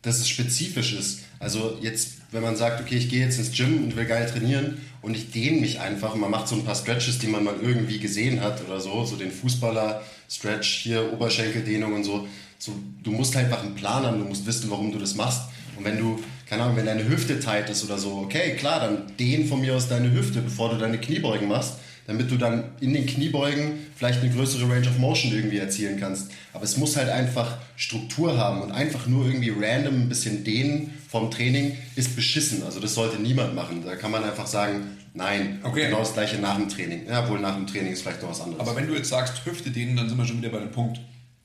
dass 0.05 0.19
es 0.19 0.29
spezifisch 0.29 0.93
ist. 0.93 1.21
Also 1.41 1.79
jetzt, 1.81 2.19
wenn 2.31 2.43
man 2.43 2.57
sagt, 2.57 2.81
okay, 2.81 2.97
ich 2.97 3.09
gehe 3.09 3.25
jetzt 3.25 3.39
ins 3.39 3.53
Gym 3.53 3.85
und 3.85 3.97
will 3.97 4.05
geil 4.05 4.29
trainieren 4.31 4.79
und 5.03 5.17
ich 5.17 5.31
dehne 5.31 5.61
mich 5.61 5.81
einfach 5.81 6.15
und 6.15 6.21
man 6.21 6.31
macht 6.31 6.47
so 6.47 6.55
ein 6.55 6.65
paar 6.65 6.75
Stretches, 6.75 7.19
die 7.19 7.27
man 7.27 7.43
mal 7.43 7.57
irgendwie 7.61 7.99
gesehen 7.99 8.41
hat 8.41 8.63
oder 8.67 8.81
so, 8.81 9.05
so 9.05 9.17
den 9.17 9.33
Fußballer-Stretch 9.33 10.69
hier, 10.83 11.13
Oberschenkeldehnung 11.13 11.95
und 11.95 12.05
so. 12.05 12.29
So. 12.65 12.73
Du 13.03 13.11
musst 13.11 13.37
einfach 13.37 13.63
einen 13.63 13.75
Plan 13.75 14.05
haben, 14.05 14.19
du 14.19 14.25
musst 14.25 14.47
wissen, 14.47 14.71
warum 14.71 14.93
du 14.93 14.99
das 14.99 15.15
machst. 15.15 15.43
Und 15.77 15.85
wenn 15.85 15.99
du, 15.99 16.19
keine 16.49 16.63
Ahnung, 16.63 16.77
wenn 16.77 16.87
deine 16.87 17.09
Hüfte 17.09 17.41
tight 17.41 17.69
ist 17.69 17.85
oder 17.85 17.99
so, 17.99 18.13
okay, 18.25 18.55
klar, 18.57 18.81
dann 18.81 19.17
dehn 19.19 19.47
von 19.47 19.61
mir 19.61 19.75
aus 19.75 19.89
deine 19.89 20.13
Hüfte, 20.13 20.41
bevor 20.41 20.71
du 20.71 20.79
deine 20.79 20.99
Kniebeugen 20.99 21.49
machst 21.49 21.75
damit 22.07 22.31
du 22.31 22.37
dann 22.37 22.65
in 22.81 22.93
den 22.93 23.07
Kniebeugen 23.07 23.79
vielleicht 23.97 24.21
eine 24.21 24.31
größere 24.31 24.69
Range 24.69 24.89
of 24.89 24.99
Motion 24.99 25.33
irgendwie 25.33 25.59
erzielen 25.59 25.99
kannst. 25.99 26.31
Aber 26.53 26.65
es 26.65 26.77
muss 26.77 26.97
halt 26.97 27.09
einfach 27.09 27.59
Struktur 27.77 28.37
haben 28.37 28.61
und 28.63 28.73
einfach 28.73 29.07
nur 29.07 29.27
irgendwie 29.27 29.51
random 29.51 30.03
ein 30.03 30.09
bisschen 30.09 30.45
dehnen 30.45 30.93
vom 31.09 31.31
Training 31.31 31.77
ist 31.97 32.15
beschissen. 32.15 32.63
Also 32.63 32.81
das 32.81 32.95
sollte 32.95 33.21
niemand 33.21 33.55
machen. 33.55 33.83
Da 33.85 33.97
kann 33.97 34.11
man 34.11 34.23
einfach 34.23 34.47
sagen, 34.47 34.99
nein, 35.15 35.61
okay. 35.63 35.87
genau 35.87 36.01
das 36.01 36.13
gleiche 36.13 36.39
nach 36.39 36.57
dem 36.57 36.69
Training. 36.69 37.07
Ja, 37.09 37.29
wohl 37.29 37.41
nach 37.41 37.57
dem 37.57 37.67
Training 37.67 37.93
ist 37.93 38.03
vielleicht 38.03 38.23
noch 38.23 38.31
was 38.31 38.41
anderes. 38.41 38.61
Aber 38.61 38.77
wenn 38.77 38.87
du 38.87 38.95
jetzt 38.95 39.09
sagst 39.09 39.45
Hüfte 39.47 39.71
dehnen, 39.71 39.97
dann 39.97 40.09
sind 40.09 40.19
wir 40.19 40.27
schon 40.27 40.39
wieder 40.39 40.51
bei 40.51 40.59
dem 40.59 40.73
Punkt, 40.73 41.01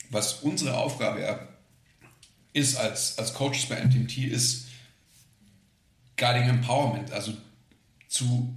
was 0.09 0.33
unsere 0.41 0.77
Aufgabe 0.77 1.47
ist 2.53 2.77
als, 2.77 3.17
als 3.17 3.33
Coaches 3.33 3.67
bei 3.67 3.83
MTMT 3.83 4.17
ist 4.17 4.67
Guiding 6.17 6.49
Empowerment, 6.49 7.11
also 7.11 7.33
zu 8.07 8.53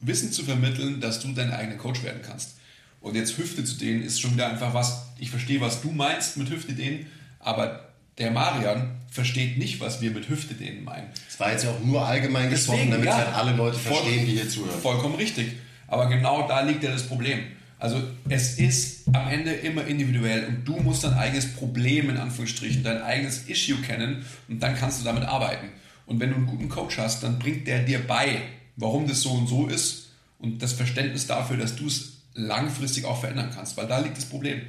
Wissen 0.00 0.32
zu 0.32 0.44
vermitteln, 0.44 1.00
dass 1.00 1.20
du 1.20 1.32
dein 1.32 1.52
eigener 1.52 1.76
Coach 1.76 2.02
werden 2.02 2.22
kannst. 2.22 2.56
Und 3.00 3.14
jetzt 3.14 3.36
Hüfte 3.36 3.64
zu 3.64 3.76
dehnen 3.76 4.02
ist 4.02 4.20
schon 4.20 4.34
wieder 4.34 4.48
einfach 4.48 4.74
was, 4.74 5.06
ich 5.18 5.30
verstehe, 5.30 5.60
was 5.60 5.82
du 5.82 5.90
meinst 5.90 6.36
mit 6.36 6.50
Hüfte 6.50 6.72
dehnen, 6.72 7.06
aber 7.40 7.88
der 8.16 8.30
Marian 8.30 8.96
versteht 9.10 9.58
nicht, 9.58 9.80
was 9.80 10.00
wir 10.00 10.10
mit 10.10 10.28
Hüfte 10.28 10.54
dehnen 10.54 10.84
meinen. 10.84 11.08
Es 11.28 11.38
war 11.38 11.52
jetzt 11.52 11.64
ja 11.64 11.70
auch 11.70 11.80
nur 11.80 12.04
allgemein 12.04 12.50
gesprochen, 12.50 12.90
damit 12.90 13.06
ja, 13.06 13.16
halt 13.16 13.34
alle 13.34 13.52
Leute 13.52 13.78
verstehen, 13.78 14.26
die 14.26 14.32
hier 14.32 14.48
zuhören. 14.48 14.80
Vollkommen 14.80 15.14
richtig. 15.14 15.52
Aber 15.86 16.06
genau 16.06 16.46
da 16.46 16.60
liegt 16.62 16.82
ja 16.82 16.90
das 16.90 17.06
Problem. 17.06 17.40
Also 17.78 18.02
es 18.28 18.58
ist 18.58 19.08
am 19.14 19.28
Ende 19.28 19.52
immer 19.52 19.86
individuell 19.86 20.46
und 20.46 20.64
du 20.64 20.78
musst 20.80 21.04
dein 21.04 21.14
eigenes 21.14 21.54
Problem 21.54 22.10
in 22.10 22.16
Anführungsstrichen, 22.16 22.82
dein 22.82 23.02
eigenes 23.02 23.48
Issue 23.48 23.80
kennen 23.82 24.24
und 24.48 24.60
dann 24.60 24.74
kannst 24.76 25.00
du 25.00 25.04
damit 25.04 25.22
arbeiten. 25.22 25.68
Und 26.06 26.18
wenn 26.18 26.30
du 26.30 26.36
einen 26.36 26.46
guten 26.46 26.68
Coach 26.68 26.98
hast, 26.98 27.22
dann 27.22 27.38
bringt 27.38 27.66
der 27.66 27.84
dir 27.84 28.04
bei, 28.04 28.42
warum 28.76 29.06
das 29.06 29.20
so 29.20 29.30
und 29.30 29.46
so 29.46 29.68
ist 29.68 30.08
und 30.38 30.60
das 30.62 30.72
Verständnis 30.72 31.26
dafür, 31.26 31.56
dass 31.56 31.76
du 31.76 31.86
es 31.86 32.18
langfristig 32.34 33.04
auch 33.04 33.20
verändern 33.20 33.50
kannst, 33.54 33.76
weil 33.76 33.86
da 33.86 34.00
liegt 34.00 34.16
das 34.16 34.24
Problem. 34.24 34.62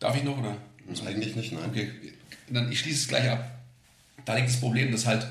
Darf 0.00 0.16
ich 0.16 0.24
noch 0.24 0.38
oder? 0.38 0.56
Eigentlich 1.06 1.36
nicht, 1.36 1.52
nein. 1.52 1.70
Okay, 1.70 1.90
dann 2.50 2.72
ich 2.72 2.80
schließe 2.80 3.02
es 3.02 3.08
gleich 3.08 3.30
ab. 3.30 3.58
Da 4.24 4.34
liegt 4.34 4.48
das 4.48 4.60
Problem, 4.60 4.90
dass 4.90 5.06
halt 5.06 5.26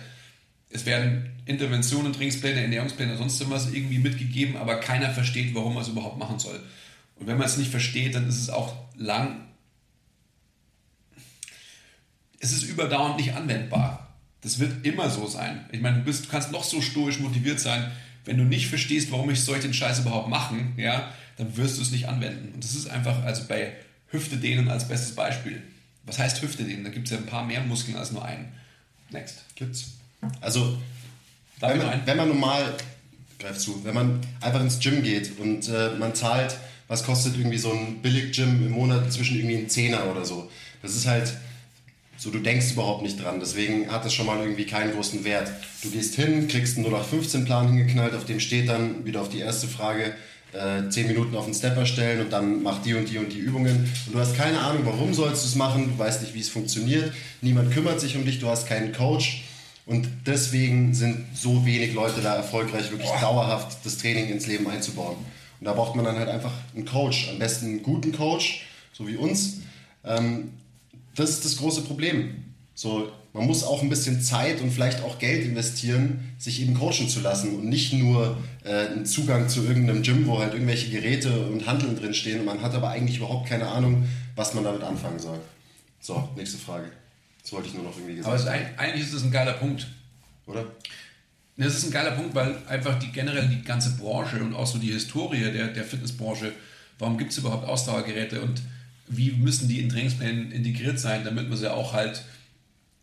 es 0.72 0.86
werden 0.86 1.30
Interventionen, 1.46 2.13
Trainingspläne, 2.13 2.62
Ernährungspläne, 2.62 3.18
sonst 3.18 3.50
was 3.50 3.72
irgendwie 3.72 4.00
mitgegeben, 4.00 4.56
aber 4.58 4.80
keiner 4.80 5.10
versteht, 5.10 5.54
warum 5.54 5.74
man 5.74 5.84
es 5.84 5.90
überhaupt 5.90 6.18
machen 6.18 6.40
soll. 6.40 6.60
Und 7.16 7.28
wenn 7.28 7.38
man 7.38 7.48
es 7.48 7.58
nicht 7.58 7.72
versteht, 7.72 8.16
dann 8.16 8.28
ist 8.28 8.40
es 8.40 8.50
auch 8.50 8.75
lang, 8.96 9.46
es 12.40 12.51
ist 12.51 12.63
überdauernd 12.63 13.18
nicht 13.18 13.34
anwendbar. 13.34 14.16
Das 14.42 14.60
wird 14.60 14.86
immer 14.86 15.10
so 15.10 15.28
sein. 15.28 15.66
Ich 15.72 15.82
meine, 15.82 15.98
du, 15.98 16.04
bist, 16.04 16.25
du 16.25 16.30
kannst 16.30 16.51
noch 16.51 16.63
so 16.63 16.82
stoisch 16.82 17.20
motiviert 17.20 17.60
sein, 17.60 17.92
wenn 18.25 18.38
du 18.38 18.44
nicht 18.44 18.68
verstehst, 18.68 19.12
warum 19.12 19.30
ich 19.30 19.42
solchen 19.42 19.74
Scheiß 19.74 20.00
überhaupt 20.00 20.30
machen, 20.30 20.74
ja, 20.78 21.12
dann 21.38 21.58
wirst 21.58 21.78
du 21.78 21.82
es 21.82 21.92
nicht 21.92 22.08
anwenden. 22.08 22.54
Und 22.54 22.63
das 22.63 22.75
ist 22.75 22.88
einfach, 22.88 23.24
also 23.24 23.44
bei 23.48 23.74
Hüfte 24.08 24.38
dehnen 24.38 24.70
als 24.70 24.88
bestes 24.88 25.16
Beispiel. 25.16 25.62
Was 26.06 26.20
heißt 26.20 26.42
Hüfte 26.42 26.63
dehnen? 26.63 26.84
Da 26.84 26.90
gibt 26.90 27.06
es 27.08 27.12
ja 27.12 27.18
ein 27.18 27.25
paar 27.25 27.46
mehr 27.46 27.62
Muskeln 27.62 27.98
als 27.98 28.12
nur 28.12 28.25
einen. 28.25 28.51
Next. 29.12 29.46
Gibt's. 29.56 30.00
Also, 30.40 30.78
wenn 31.60 31.78
man, 31.78 32.01
wenn 32.06 32.18
man, 32.18 32.28
normal, 32.28 32.74
greif 33.40 33.58
zu, 33.58 33.84
wenn 33.84 33.94
man 33.94 34.20
einfach 34.40 34.62
ins 34.62 34.80
Gym 34.80 35.04
geht 35.04 35.40
und 35.40 35.68
äh, 35.70 35.92
man 35.98 36.16
zahlt, 36.16 36.56
was 36.88 37.04
kostet 37.04 37.38
irgendwie 37.38 37.57
so 37.57 37.72
ein 37.72 38.01
Billig-Gym 38.01 38.66
im 38.66 38.72
Monat 38.72 39.12
zwischen 39.14 39.38
irgendwie 39.38 39.57
einen 39.57 39.70
Zehner 39.70 40.12
oder 40.12 40.25
so. 40.25 40.50
Das 40.81 40.96
ist 40.96 41.07
halt 41.07 41.34
so, 42.18 42.29
du 42.29 42.38
denkst 42.38 42.74
überhaupt 42.74 43.01
nicht 43.01 43.20
dran. 43.20 43.40
Deswegen 43.40 43.92
hat 43.92 44.05
das 44.05 44.14
schon 44.14 44.27
mal 44.27 44.40
irgendwie 44.40 44.66
keinen 44.66 44.94
großen 44.94 45.24
Wert. 45.24 45.51
Du 45.81 45.90
gehst 45.90 46.14
hin, 46.14 46.48
kriegst 46.48 46.77
einen 46.77 46.86
0815-Plan 46.86 47.70
hingeknallt, 47.70 48.14
auf 48.14 48.25
dem 48.25 48.40
steht 48.40 48.70
dann 48.70 49.05
wieder 49.05 49.22
auf 49.22 49.29
die 49.29 49.40
erste 49.40 49.68
Frage, 49.68 50.14
äh, 50.53 50.88
10 50.88 51.07
Minuten 51.07 51.36
auf 51.36 51.46
den 51.46 51.53
Stepper 51.55 51.86
stellen 51.88 52.22
und 52.22 52.31
dann 52.31 52.62
mach 52.62 52.81
die 52.84 52.94
und 52.94 53.10
die 53.10 53.18
und 53.18 53.34
die 53.34 53.40
Übungen. 53.40 53.92
Und 54.05 54.14
du 54.14 54.20
hast 54.20 54.36
keine 54.36 54.60
Ahnung, 54.60 54.84
warum 54.86 55.16
sollst 55.16 55.44
du 55.44 55.48
es 55.48 55.55
machen, 55.55 55.94
du 55.94 55.98
weißt 55.98 56.22
nicht, 56.22 56.36
wie 56.36 56.42
es 56.42 56.50
funktioniert, 56.50 57.12
niemand 57.42 57.72
kümmert 57.72 58.00
sich 58.00 58.16
um 58.16 58.24
dich, 58.24 58.40
du 58.40 58.48
hast 58.48 58.68
keinen 58.68 58.94
Coach. 58.94 59.44
Und 59.85 60.07
deswegen 60.25 60.94
sind 60.94 61.25
so 61.35 61.65
wenig 61.65 61.94
Leute 61.94 62.22
da 62.22 62.35
erfolgreich, 62.35 62.91
wirklich 62.91 63.09
dauerhaft 63.20 63.83
das 63.83 63.98
Training 63.98 64.29
ins 64.29 64.48
Leben 64.48 64.67
einzubauen. 64.67 65.15
Und 65.59 65.65
da 65.65 65.74
braucht 65.74 65.96
man 65.96 66.05
dann 66.05 66.17
halt 66.17 66.29
einfach 66.29 66.53
einen 66.75 66.85
Coach, 66.85 67.29
am 67.29 67.39
besten 67.39 67.65
einen 67.67 67.83
guten 67.83 68.11
Coach, 68.11 68.65
so 68.94 69.07
wie 69.07 69.15
uns, 69.15 69.61
ähm, 70.03 70.51
das 71.15 71.29
ist 71.29 71.46
das 71.46 71.57
große 71.57 71.81
Problem. 71.81 72.46
So, 72.74 73.11
man 73.33 73.46
muss 73.46 73.63
auch 73.63 73.81
ein 73.81 73.89
bisschen 73.89 74.22
Zeit 74.22 74.61
und 74.61 74.72
vielleicht 74.72 75.03
auch 75.03 75.20
Geld 75.20 75.46
investieren, 75.46 76.33
sich 76.37 76.61
eben 76.61 76.74
coachen 76.74 77.07
zu 77.07 77.22
lassen 77.22 77.55
und 77.55 77.65
nicht 77.65 77.94
nur 77.94 78.37
äh, 78.63 78.87
einen 78.87 79.05
Zugang 79.05 79.50
zu 79.50 79.63
irgendeinem 79.63 80.03
Gym, 80.03 80.27
wo 80.27 80.39
halt 80.39 80.53
irgendwelche 80.53 80.89
Geräte 80.89 81.48
und 81.48 81.65
Handeln 81.67 81.96
drinstehen 81.96 82.39
und 82.39 82.46
man 82.46 82.61
hat 82.61 82.74
aber 82.74 82.89
eigentlich 82.89 83.17
überhaupt 83.17 83.48
keine 83.48 83.67
Ahnung, 83.67 84.07
was 84.35 84.53
man 84.53 84.63
damit 84.63 84.83
anfangen 84.83 85.20
soll. 85.20 85.39
So, 86.00 86.29
nächste 86.35 86.57
Frage. 86.57 86.91
Das 87.42 87.51
wollte 87.54 87.70
ich 87.70 87.74
nur 87.74 87.84
noch 87.84 87.96
irgendwie 87.96 88.16
gesagt 88.16 88.40
haben. 88.40 88.48
Aber 88.48 88.60
ist, 88.60 88.80
eigentlich 88.80 89.06
ist 89.06 89.14
das 89.14 89.24
ein 89.24 89.32
geiler 89.32 89.54
Punkt. 89.54 89.88
Oder? 90.46 90.66
Das 91.58 91.75
ist 91.75 91.86
ein 91.86 91.92
geiler 91.92 92.12
Punkt, 92.12 92.34
weil 92.34 92.56
einfach 92.68 92.98
die 92.98 93.12
generell 93.12 93.48
die 93.48 93.62
ganze 93.62 93.96
Branche 93.98 94.42
und 94.42 94.56
auch 94.56 94.66
so 94.66 94.77
die 94.77 94.92
Historie 94.92 95.51
der, 95.51 95.68
der 95.68 95.84
Fitnessbranche, 95.84 96.54
warum 96.98 97.18
gibt 97.18 97.32
es 97.32 97.38
überhaupt 97.38 97.68
Ausdauergeräte 97.68 98.42
und 98.42 98.62
wie 99.08 99.32
müssen 99.32 99.68
die 99.68 99.80
in 99.80 99.90
Trainingsplänen 99.90 100.51
integriert 100.51 101.00
sein, 101.00 101.24
damit 101.24 101.50
man 101.50 101.58
sie 101.58 101.72
auch 101.72 101.94
halt 101.94 102.24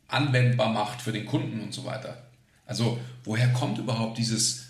anwendbar 0.08 0.72
macht 0.72 1.02
für 1.02 1.12
den 1.12 1.26
Kunden 1.26 1.60
und 1.60 1.74
so 1.74 1.84
weiter. 1.84 2.26
Also 2.66 2.98
woher 3.24 3.52
kommt 3.52 3.78
überhaupt 3.78 4.18
dieses 4.18 4.66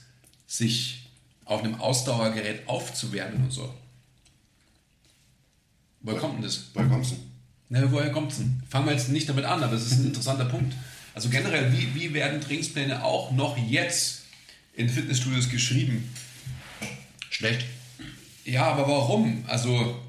sich 0.47 1.11
auf 1.45 1.63
einem 1.63 1.81
Ausdauergerät 1.81 2.69
aufzuwärmen 2.69 3.45
und 3.45 3.53
so? 3.53 3.73
Woher 6.01 6.21
kommt 6.21 6.37
denn 6.37 6.43
das? 6.43 6.71
Woher 6.75 6.89
kommt 6.89 7.05
es 7.05 7.11
denn? 7.11 7.28
Na, 7.71 7.91
woher 7.93 8.11
kommt 8.11 8.33
es 8.33 8.39
denn? 8.39 8.63
Fangen 8.69 8.87
wir 8.87 8.93
jetzt 8.93 9.11
nicht 9.11 9.29
damit 9.29 9.45
an, 9.45 9.63
aber 9.63 9.75
es 9.75 9.87
ist 9.87 9.99
ein 9.99 10.07
interessanter 10.07 10.47
Punkt. 10.47 10.75
Also 11.15 11.29
generell, 11.29 11.73
wie, 11.73 11.95
wie 11.95 12.15
werden 12.15 12.41
Trainingspläne 12.41 13.05
auch 13.05 13.33
noch 13.33 13.57
jetzt 13.59 14.23
in 14.75 14.89
Fitnessstudios 14.89 15.49
geschrieben? 15.49 16.09
Schlecht. 17.31 17.67
Ja, 18.45 18.67
aber 18.67 18.89
warum? 18.89 19.45
Also 19.47 20.01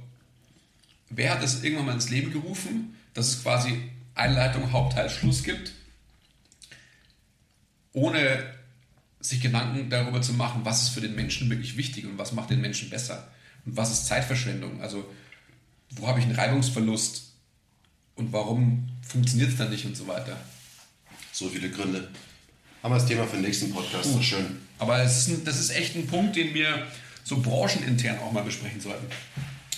wer 1.10 1.32
hat 1.32 1.44
es 1.44 1.64
irgendwann 1.64 1.88
mal 1.88 1.94
ins 1.94 2.10
Leben 2.10 2.32
gerufen, 2.32 2.96
dass 3.14 3.28
es 3.28 3.44
quasi 3.44 3.90
Einleitung, 4.16 4.72
Hauptteil, 4.72 5.10
Schluss 5.10 5.44
gibt, 5.44 5.74
ohne 7.92 8.44
sich 9.20 9.42
Gedanken 9.42 9.90
darüber 9.90 10.22
zu 10.22 10.34
machen, 10.34 10.62
was 10.64 10.84
ist 10.84 10.90
für 10.90 11.02
den 11.02 11.16
Menschen 11.16 11.50
wirklich 11.50 11.76
wichtig 11.76 12.06
und 12.06 12.18
was 12.18 12.32
macht 12.32 12.50
den 12.52 12.62
Menschen 12.62 12.90
besser 12.90 13.28
und 13.66 13.76
was 13.76 13.92
ist 13.92 14.06
Zeitverschwendung. 14.06 14.82
Also 14.82 15.10
wo 15.92 16.08
habe 16.08 16.20
ich 16.20 16.26
einen 16.26 16.36
Reibungsverlust 16.36 17.29
und 18.20 18.32
warum 18.34 18.88
funktioniert 19.02 19.50
es 19.50 19.58
dann 19.58 19.72
nicht 19.72 19.86
und 19.86 19.96
so 19.96 20.08
weiter. 20.08 20.38
So 21.32 21.48
viele 21.50 21.70
Gründe. 21.70 22.10
Haben 22.84 22.94
wir 22.94 23.00
das 23.00 23.08
Thema 23.08 23.26
für 23.26 23.38
den 23.38 23.46
nächsten 23.46 23.72
Podcast, 23.72 24.14
so 24.14 24.22
schön. 24.22 24.60
Aber 24.78 25.02
ist 25.04 25.28
ein, 25.28 25.44
das 25.44 25.60
ist 25.60 25.72
echt 25.72 25.96
ein 25.96 26.06
Punkt, 26.06 26.36
den 26.36 26.54
wir 26.54 26.88
so 27.24 27.42
branchenintern 27.42 28.20
auch 28.20 28.32
mal 28.32 28.44
besprechen 28.44 28.80
sollten. 28.80 29.06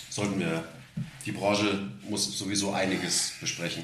Sollten 0.09 0.39
wir 0.39 0.63
die 1.25 1.31
Branche 1.31 1.87
muss 2.09 2.37
sowieso 2.37 2.73
einiges 2.73 3.33
besprechen. 3.39 3.83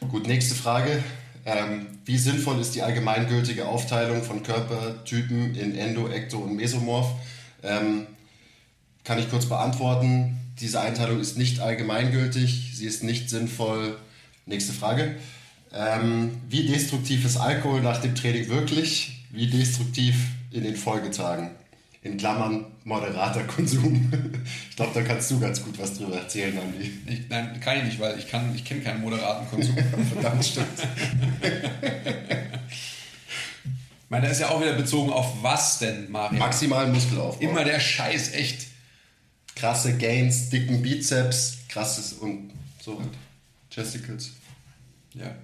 Gut, 0.00 0.26
nächste 0.26 0.54
Frage. 0.54 1.02
Ähm, 1.44 1.86
wie 2.04 2.18
sinnvoll 2.18 2.60
ist 2.60 2.74
die 2.74 2.82
allgemeingültige 2.82 3.66
Aufteilung 3.66 4.22
von 4.22 4.42
Körpertypen 4.42 5.54
in 5.54 5.76
Endo, 5.76 6.08
Ekto 6.08 6.38
und 6.38 6.56
Mesomorph? 6.56 7.12
Ähm, 7.62 8.06
kann 9.04 9.18
ich 9.18 9.30
kurz 9.30 9.46
beantworten. 9.46 10.45
Diese 10.60 10.80
Einteilung 10.80 11.20
ist 11.20 11.36
nicht 11.36 11.60
allgemeingültig, 11.60 12.72
sie 12.74 12.86
ist 12.86 13.02
nicht 13.02 13.30
sinnvoll. 13.30 13.98
Nächste 14.46 14.72
Frage. 14.72 15.16
Ähm, 15.72 16.30
wie 16.48 16.66
destruktiv 16.66 17.24
ist 17.24 17.36
Alkohol 17.36 17.82
nach 17.82 18.00
dem 18.00 18.14
Training 18.14 18.48
wirklich? 18.48 19.24
Wie 19.30 19.48
destruktiv 19.48 20.14
in 20.50 20.62
den 20.62 20.76
Folgetagen? 20.76 21.50
in 22.06 22.16
Klammern 22.16 22.66
moderater 22.84 23.42
Konsum. 23.46 24.10
Ich 24.70 24.76
glaube, 24.76 24.92
da 24.94 25.02
kannst 25.02 25.30
du 25.30 25.40
ganz 25.40 25.62
gut 25.62 25.78
was 25.78 25.94
drüber 25.94 26.16
erzählen, 26.16 26.56
Andi. 26.58 26.92
Ich, 27.06 27.28
nein, 27.28 27.60
kann 27.60 27.78
ich 27.78 27.84
nicht, 27.84 28.00
weil 28.00 28.18
ich, 28.18 28.26
ich 28.54 28.64
kenne 28.64 28.80
keinen 28.80 29.00
moderaten 29.00 29.48
Konsum. 29.48 29.76
Verdammt, 30.12 30.44
stimmt. 30.44 30.66
Ich 32.68 34.10
meine, 34.10 34.22
der 34.22 34.30
ist 34.30 34.40
ja 34.40 34.50
auch 34.50 34.60
wieder 34.60 34.74
bezogen 34.74 35.12
auf 35.12 35.42
was 35.42 35.80
denn, 35.80 36.10
Mario? 36.10 36.38
Maximal 36.38 36.86
Muskelaufbau. 36.86 37.42
Immer 37.42 37.64
der 37.64 37.80
Scheiß, 37.80 38.34
echt. 38.34 38.66
Krasse 39.56 39.96
Gains, 39.96 40.50
dicken 40.50 40.82
Bizeps, 40.82 41.58
krasses 41.68 42.12
und 42.12 42.52
so 42.80 43.00
halt. 43.00 43.10
Chesticles. 43.70 44.32
Ja. 45.14 45.34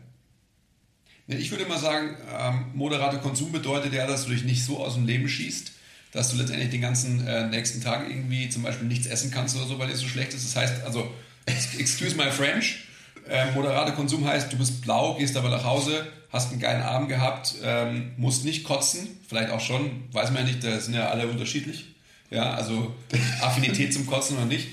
Ich 1.26 1.50
würde 1.50 1.64
mal 1.66 1.78
sagen, 1.78 2.16
ähm, 2.30 2.66
moderater 2.74 3.18
Konsum 3.18 3.52
bedeutet 3.52 3.92
ja, 3.94 4.06
dass 4.06 4.26
du 4.26 4.30
dich 4.30 4.44
nicht 4.44 4.64
so 4.64 4.84
aus 4.84 4.94
dem 4.94 5.06
Leben 5.06 5.28
schießt, 5.28 5.72
dass 6.12 6.30
du 6.30 6.36
letztendlich 6.36 6.70
den 6.70 6.82
ganzen 6.82 7.26
äh, 7.26 7.48
nächsten 7.48 7.80
Tag 7.80 8.08
irgendwie 8.08 8.50
zum 8.50 8.62
Beispiel 8.62 8.86
nichts 8.86 9.06
essen 9.06 9.30
kannst 9.30 9.56
oder 9.56 9.66
so, 9.66 9.78
weil 9.78 9.88
dir 9.88 9.96
so 9.96 10.06
schlecht 10.06 10.34
ist. 10.34 10.44
Das 10.44 10.56
heißt, 10.56 10.84
also, 10.84 11.10
excuse 11.46 12.14
my 12.14 12.30
French, 12.30 12.84
ähm, 13.28 13.54
moderater 13.54 13.92
Konsum 13.92 14.26
heißt, 14.26 14.52
du 14.52 14.58
bist 14.58 14.82
blau, 14.82 15.14
gehst 15.14 15.36
aber 15.36 15.48
nach 15.48 15.64
Hause, 15.64 16.06
hast 16.30 16.50
einen 16.50 16.60
geilen 16.60 16.82
Abend 16.82 17.08
gehabt, 17.08 17.54
ähm, 17.62 18.12
musst 18.18 18.44
nicht 18.44 18.64
kotzen, 18.64 19.08
vielleicht 19.26 19.50
auch 19.50 19.60
schon, 19.60 20.12
weiß 20.12 20.32
man 20.32 20.46
ja 20.46 20.52
nicht, 20.52 20.64
da 20.64 20.78
sind 20.80 20.94
ja 20.94 21.08
alle 21.08 21.28
unterschiedlich. 21.28 21.86
Ja, 22.32 22.54
also 22.54 22.94
Affinität 23.42 23.92
zum 23.92 24.06
Kotzen 24.06 24.36
oder 24.36 24.46
nicht. 24.46 24.68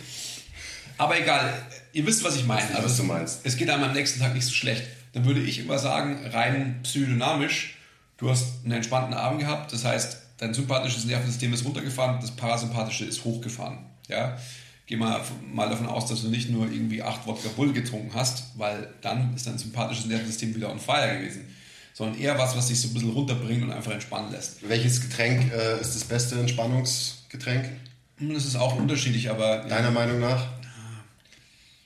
Aber 0.98 1.20
egal, 1.20 1.54
ihr 1.94 2.06
wisst, 2.06 2.24
was 2.24 2.36
ich 2.36 2.46
meine. 2.46 2.62
weiß, 2.62 2.70
Also 2.76 2.84
was 2.86 2.92
es, 2.92 2.98
du 2.98 3.04
meinst. 3.04 3.40
es 3.44 3.58
geht 3.58 3.70
einem 3.70 3.84
am 3.84 3.94
nächsten 3.94 4.20
Tag 4.20 4.34
nicht 4.34 4.46
so 4.46 4.54
schlecht. 4.54 4.84
Dann 5.14 5.26
würde 5.26 5.42
ich 5.42 5.60
immer 5.60 5.78
sagen, 5.80 6.20
rein 6.32 6.80
psychodynamisch, 6.84 7.76
du 8.18 8.30
hast 8.30 8.64
einen 8.64 8.74
entspannten 8.74 9.14
Abend 9.14 9.40
gehabt, 9.42 9.74
das 9.74 9.84
heißt, 9.84 10.18
dein 10.38 10.54
sympathisches 10.54 11.06
Nervensystem 11.06 11.54
ist 11.54 11.66
runtergefahren, 11.66 12.20
das 12.22 12.32
parasympathische 12.32 13.06
ist 13.06 13.24
hochgefahren. 13.24 13.80
Ja? 14.08 14.38
Geh 14.86 14.96
mal, 14.98 15.22
mal 15.52 15.70
davon 15.70 15.88
aus, 15.88 16.08
dass 16.08 16.22
du 16.22 16.30
nicht 16.30 16.50
nur 16.50 16.66
irgendwie 16.72 17.02
acht 17.02 17.26
Wodka 17.28 17.50
Bull 17.56 17.74
getrunken 17.74 18.12
hast, 18.14 18.44
weil 18.58 18.90
dann 19.02 19.36
ist 19.36 19.48
dein 19.48 19.58
sympathisches 19.58 20.06
Nervensystem 20.06 20.56
wieder 20.56 20.72
on 20.72 20.80
fire 20.80 21.18
gewesen. 21.18 21.48
Sondern 21.94 22.20
eher 22.20 22.38
was, 22.38 22.56
was 22.56 22.68
dich 22.68 22.80
so 22.80 22.88
ein 22.88 22.94
bisschen 22.94 23.12
runterbringt 23.12 23.64
und 23.64 23.72
einfach 23.72 23.92
entspannen 23.92 24.32
lässt. 24.32 24.68
Welches 24.68 25.02
Getränk 25.02 25.52
äh, 25.52 25.82
ist 25.82 25.96
das 25.96 26.04
beste 26.06 26.40
Entspannungsgetränk? 26.40 27.19
Hm, 27.32 28.34
Das 28.34 28.46
ist 28.46 28.56
auch 28.56 28.76
unterschiedlich, 28.76 29.30
aber 29.30 29.60
Deiner 29.66 29.92
Meinung 29.92 30.20
nach? 30.20 30.46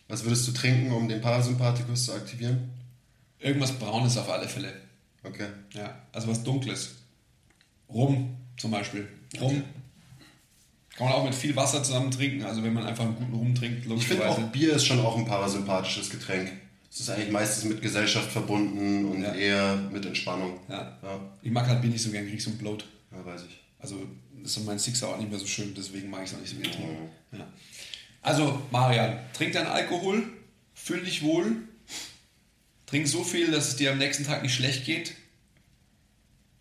Was 0.08 0.24
würdest 0.24 0.48
du 0.48 0.52
trinken, 0.52 0.92
um 0.92 1.08
den 1.08 1.22
Parasympathikus 1.22 2.06
zu 2.06 2.14
aktivieren? 2.14 2.70
irgendwas 3.40 3.74
Braunes 3.74 4.16
auf 4.18 4.30
alle 4.30 4.48
Fälle. 4.48 4.72
Okay. 5.22 5.48
Ja, 5.74 5.98
also 6.14 6.30
was 6.30 6.44
Dunkles. 6.44 6.96
Rum 7.90 8.38
zum 8.56 8.72
Beispiel. 8.72 9.06
Rum. 9.42 9.62
Kann 10.96 11.08
man 11.08 11.16
auch 11.16 11.26
mit 11.26 11.36
viel 11.36 11.54
Wasser 11.56 11.84
zusammen 11.84 12.10
trinken. 12.10 12.46
Also 12.46 12.64
wenn 12.64 12.72
man 12.74 12.86
einfach 12.86 13.04
einen 13.04 13.16
guten 13.18 13.34
Rum 13.34 13.54
trinkt, 13.54 13.80
Ich 13.80 14.08
finde 14.08 14.24
auch 14.24 14.38
logischerweise. 14.38 14.48
Bier 14.54 14.76
ist 14.76 14.86
schon 14.86 15.00
auch 15.02 15.18
ein 15.18 15.26
parasympathisches 15.26 16.10
Getränk. 16.10 16.54
Es 16.90 17.02
ist 17.02 17.10
eigentlich 17.10 17.32
meistens 17.32 17.66
mit 17.66 17.82
Gesellschaft 17.82 18.32
verbunden 18.32 19.06
und 19.12 19.22
Ja. 19.24 19.34
eher 19.34 19.76
mit 19.92 20.06
Entspannung. 20.06 20.60
Ja. 20.70 20.98
Ja, 21.04 21.20
Ich 21.42 21.52
mag 21.52 21.68
halt 21.68 21.82
Bier 21.82 21.90
nicht 21.92 22.02
so 22.04 22.12
gern, 22.12 22.26
krieg 22.30 22.42
so 22.42 22.52
ein 22.52 22.58
Bloat. 22.58 22.86
ja 23.12 23.26
weiß 23.26 23.42
ich. 23.50 23.60
Also 23.80 23.98
ist 24.44 24.66
mein 24.66 24.80
Sixer 24.80 25.10
auch 25.10 25.18
nicht 25.18 25.30
mehr 25.30 25.40
so 25.40 25.48
schön, 25.48 25.74
deswegen 25.76 26.10
mag 26.10 26.24
ich 26.24 26.30
es 26.30 26.36
auch 26.36 26.42
nicht 26.42 26.50
so 26.50 26.58
gern 26.58 26.72
trinken. 26.72 27.10
Mhm. 27.32 27.40
Ja. 27.40 27.48
Also, 28.22 28.62
Marian, 28.72 29.20
trink 29.34 29.54
deinen 29.54 29.68
Alkohol, 29.68 30.24
fühl 30.74 31.04
dich 31.04 31.24
wohl, 31.24 31.58
trink 32.86 33.08
so 33.08 33.24
viel, 33.24 33.52
dass 33.52 33.70
es 33.70 33.76
dir 33.76 33.92
am 33.92 33.98
nächsten 33.98 34.26
Tag 34.26 34.44
nicht 34.44 34.56
schlecht 34.56 34.86
geht. 34.86 35.16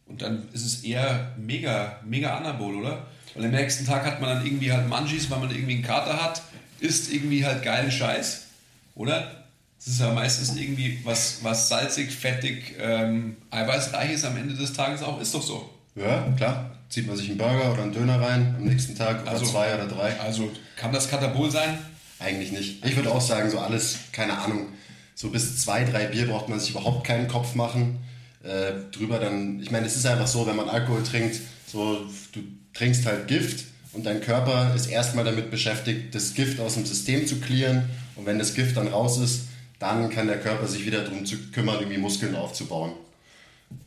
Und 0.07 0.23
dann 0.23 0.49
ist 0.53 0.65
es 0.65 0.83
eher 0.85 1.35
mega, 1.39 2.01
mega 2.05 2.37
Anabol, 2.37 2.77
oder? 2.77 3.07
Weil 3.35 3.47
am 3.47 3.51
nächsten 3.53 3.87
Tag 3.87 4.05
hat 4.05 4.21
man 4.21 4.31
dann 4.31 4.47
irgendwie 4.47 4.73
halt 4.73 4.89
Munchies, 4.89 5.31
weil 5.31 5.39
man 5.39 5.51
irgendwie 5.51 5.75
einen 5.75 5.83
Kater 5.83 6.23
hat, 6.23 6.43
isst 6.81 7.13
irgendwie 7.13 7.47
halt 7.47 7.63
geilen 7.63 7.91
Scheiß, 7.91 8.47
oder? 8.95 9.45
Es 9.79 9.87
ist 9.87 10.01
ja 10.01 10.13
meistens 10.13 10.55
irgendwie 10.57 11.01
was, 11.05 11.43
was 11.43 11.69
salzig, 11.69 12.13
fettig, 12.13 12.77
ähm, 12.79 13.37
eiweißreich 13.51 14.13
ist 14.13 14.25
am 14.25 14.37
Ende 14.37 14.55
des 14.55 14.73
Tages 14.73 15.03
auch, 15.03 15.21
ist 15.21 15.35
doch 15.35 15.43
so. 15.43 15.71
Ja, 15.95 16.33
klar. 16.37 16.71
Zieht 16.89 17.07
man 17.07 17.17
sich 17.17 17.29
einen 17.29 17.39
Burger 17.39 17.73
oder 17.73 17.83
einen 17.83 17.93
Döner 17.93 18.21
rein 18.21 18.55
am 18.59 18.65
nächsten 18.65 18.95
Tag 18.95 19.23
oder 19.23 19.31
Also- 19.33 19.47
zwei 19.47 19.75
oder 19.75 19.87
drei. 19.87 20.19
Also 20.21 20.51
kann 20.77 20.93
das 20.93 21.09
Katabol 21.09 21.51
sein? 21.51 21.79
Eigentlich 22.19 22.53
nicht. 22.53 22.85
Ich 22.85 22.97
würde 22.97 23.11
auch 23.11 23.21
sagen, 23.21 23.51
so 23.51 23.59
alles, 23.59 23.97
keine 24.13 24.39
Ahnung, 24.39 24.69
so 25.15 25.31
bis 25.31 25.59
zwei, 25.59 25.85
drei 25.85 26.07
Bier 26.07 26.27
braucht 26.27 26.49
man 26.49 26.61
sich 26.61 26.71
überhaupt 26.71 27.07
keinen 27.07 27.29
Kopf 27.29 27.55
machen. 27.55 27.99
Äh, 28.45 28.73
drüber 28.93 29.19
dann, 29.19 29.61
ich 29.61 29.71
meine, 29.71 29.87
es 29.87 29.97
ist 29.97 30.07
einfach 30.07 30.27
so, 30.27 30.47
wenn 30.47 30.57
man 30.57 30.69
Alkohol 30.69 31.03
trinkt, 31.03 31.41
so, 31.67 32.01
du 32.33 32.41
trinkst 32.75 33.07
halt 33.07 33.29
Gift 33.29 33.65
und 33.93 34.05
dein 34.05 34.21
Körper 34.21 34.75
ist 34.75 34.87
erstmal 34.87 35.25
damit 35.25 35.51
beschäftigt, 35.51 36.15
das 36.15 36.35
Gift 36.35 36.61
aus 36.61 36.75
dem 36.75 36.85
System 36.85 37.27
zu 37.27 37.37
clearen. 37.41 37.85
Und 38.17 38.27
wenn 38.27 38.39
das 38.39 38.55
Gift 38.55 38.77
dann 38.77 38.89
raus 38.89 39.19
ist, 39.19 39.43
dann 39.79 40.11
kann 40.11 40.27
der 40.27 40.41
Körper 40.41 40.67
sich 40.67 40.85
wieder 40.87 41.03
darum 41.03 41.25
kümmern, 41.53 41.77
irgendwie 41.81 41.99
Muskeln 41.99 42.35
aufzubauen. 42.35 42.93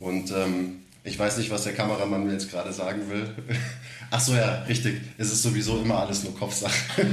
Und 0.00 0.30
ähm, 0.32 0.80
ich 1.06 1.18
weiß 1.18 1.38
nicht, 1.38 1.50
was 1.50 1.62
der 1.62 1.72
Kameramann 1.72 2.24
mir 2.26 2.32
jetzt 2.32 2.50
gerade 2.50 2.72
sagen 2.72 3.08
will. 3.08 3.34
Ach 4.10 4.20
so, 4.20 4.34
ja, 4.34 4.62
richtig. 4.62 5.00
Es 5.16 5.32
ist 5.32 5.42
sowieso 5.42 5.80
immer 5.80 6.00
alles 6.00 6.24
nur 6.24 6.36
Kopfsache. 6.36 6.74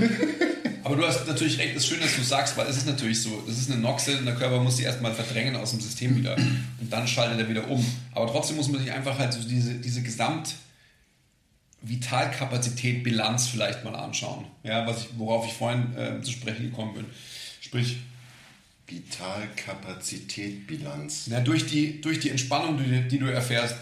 Aber 0.83 0.97
du 0.97 1.07
hast 1.07 1.25
natürlich 1.27 1.57
recht, 1.59 1.75
es 1.75 1.83
ist 1.83 1.89
schön, 1.89 2.01
dass 2.01 2.15
du 2.15 2.23
sagst, 2.23 2.57
weil 2.57 2.67
es 2.67 2.75
ist 2.75 2.87
natürlich 2.87 3.21
so, 3.21 3.43
das 3.47 3.57
ist 3.57 3.71
eine 3.71 3.79
Noxe 3.79 4.17
und 4.17 4.25
der 4.25 4.35
Körper 4.35 4.59
muss 4.59 4.75
die 4.75 4.83
erstmal 4.83 5.13
verdrängen 5.13 5.55
aus 5.55 5.71
dem 5.71 5.79
System 5.79 6.17
wieder 6.17 6.35
und 6.35 6.91
dann 6.91 7.07
schaltet 7.07 7.39
er 7.39 7.47
wieder 7.47 7.69
um. 7.69 7.85
Aber 8.13 8.27
trotzdem 8.27 8.57
muss 8.57 8.67
man 8.67 8.81
sich 8.81 8.91
einfach 8.91 9.17
halt 9.17 9.31
so 9.31 9.39
diese, 9.47 9.75
diese 9.75 10.01
Gesamt 10.01 10.55
Vitalkapazität, 11.83 13.03
Bilanz 13.03 13.47
vielleicht 13.47 13.83
mal 13.83 13.95
anschauen. 13.95 14.45
Ja, 14.63 14.87
was 14.87 15.03
ich, 15.03 15.09
worauf 15.17 15.45
ich 15.45 15.53
vorhin 15.53 15.95
äh, 15.95 16.21
zu 16.21 16.31
sprechen 16.31 16.71
gekommen 16.71 16.95
bin. 16.95 17.05
Sprich, 17.61 17.97
Vitalkapazität, 18.87 20.67
Bilanz. 20.67 21.27
na, 21.27 21.39
durch, 21.39 21.65
die, 21.65 22.01
durch 22.01 22.19
die 22.19 22.29
Entspannung, 22.29 22.77
die, 22.77 23.07
die 23.07 23.19
du 23.19 23.27
erfährst, 23.27 23.75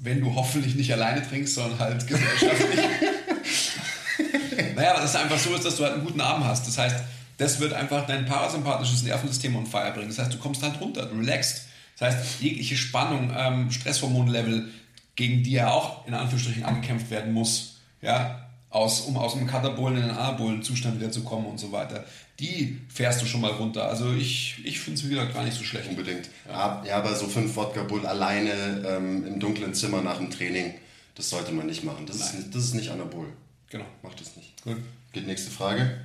wenn 0.00 0.20
du 0.20 0.34
hoffentlich 0.34 0.74
nicht 0.74 0.92
alleine 0.92 1.26
trinkst, 1.26 1.54
sondern 1.54 1.78
halt 1.78 2.06
gesellschaftlich. 2.06 2.80
naja, 4.76 4.94
dass 4.94 5.10
es 5.10 5.16
einfach 5.16 5.38
so 5.38 5.54
ist, 5.54 5.64
dass 5.64 5.76
du 5.76 5.84
halt 5.84 5.94
einen 5.94 6.04
guten 6.04 6.20
Abend 6.20 6.46
hast. 6.46 6.66
Das 6.66 6.78
heißt, 6.78 6.96
das 7.38 7.60
wird 7.60 7.72
einfach 7.72 8.06
dein 8.06 8.24
parasympathisches 8.26 9.02
Nervensystem 9.02 9.54
on 9.56 9.66
fire 9.66 9.92
bringen. 9.92 10.08
Das 10.08 10.18
heißt, 10.18 10.32
du 10.32 10.38
kommst 10.38 10.62
halt 10.62 10.80
runter, 10.80 11.06
du 11.06 11.16
relaxst. 11.16 11.66
Das 11.98 12.14
heißt, 12.14 12.40
jegliche 12.40 12.76
Spannung, 12.76 13.32
ähm, 13.36 13.70
Stresshormonlevel, 13.70 14.70
gegen 15.16 15.42
die 15.42 15.52
ja 15.52 15.70
auch 15.70 16.06
in 16.06 16.14
Anführungsstrichen 16.14 16.64
angekämpft 16.64 17.10
werden 17.10 17.32
muss, 17.32 17.80
ja, 18.02 18.45
aus, 18.70 19.02
um 19.02 19.16
aus 19.16 19.34
dem 19.34 19.46
katabolen 19.46 19.96
in 19.96 20.02
den 20.02 20.10
anabolen 20.10 20.62
Zustand 20.62 20.98
wieder 21.00 21.10
zu 21.10 21.22
kommen 21.22 21.46
und 21.46 21.58
so 21.58 21.72
weiter, 21.72 22.04
die 22.40 22.80
fährst 22.88 23.22
du 23.22 23.26
schon 23.26 23.40
mal 23.40 23.52
runter. 23.52 23.88
Also 23.88 24.12
ich, 24.12 24.56
ich 24.64 24.80
finde 24.80 25.00
es, 25.00 25.06
wie 25.06 25.10
gesagt, 25.10 25.32
gar 25.34 25.44
nicht 25.44 25.56
so 25.56 25.64
schlecht. 25.64 25.88
Unbedingt. 25.88 26.28
Ja, 26.48 26.82
ja 26.86 26.96
aber 26.98 27.14
so 27.14 27.26
fünf 27.26 27.56
Wodka 27.56 27.84
Bull 27.84 28.06
alleine 28.06 28.50
ähm, 28.86 29.26
im 29.26 29.40
dunklen 29.40 29.72
Zimmer 29.72 30.02
nach 30.02 30.18
dem 30.18 30.30
Training, 30.30 30.74
das 31.14 31.30
sollte 31.30 31.52
man 31.52 31.66
nicht 31.66 31.84
machen. 31.84 32.04
Das, 32.06 32.16
ist, 32.16 32.34
Nein. 32.34 32.50
das 32.52 32.64
ist 32.64 32.74
nicht 32.74 32.90
Anabol. 32.90 33.28
Genau. 33.70 33.86
Macht 34.02 34.20
das 34.20 34.36
nicht. 34.36 34.62
Gut. 34.62 34.76
Geht 35.12 35.26
nächste 35.26 35.50
Frage. 35.50 35.98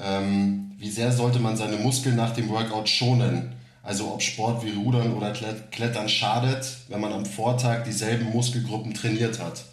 Ähm, 0.00 0.72
wie 0.78 0.90
sehr 0.90 1.12
sollte 1.12 1.38
man 1.38 1.56
seine 1.56 1.76
Muskeln 1.76 2.16
nach 2.16 2.34
dem 2.34 2.48
Workout 2.48 2.88
schonen? 2.88 3.52
Also 3.82 4.12
ob 4.12 4.22
Sport 4.22 4.64
wie 4.64 4.70
Rudern 4.72 5.14
oder 5.14 5.32
Klet- 5.32 5.70
Klettern 5.70 6.08
schadet, 6.08 6.66
wenn 6.88 7.00
man 7.00 7.12
am 7.12 7.24
Vortag 7.24 7.84
dieselben 7.84 8.26
Muskelgruppen 8.30 8.92
trainiert 8.92 9.38
hat. 9.38 9.64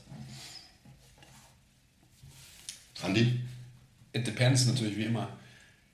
Andi? 3.06 3.40
It 4.14 4.26
depends 4.26 4.66
natürlich 4.66 4.98
wie 4.98 5.04
immer. 5.04 5.30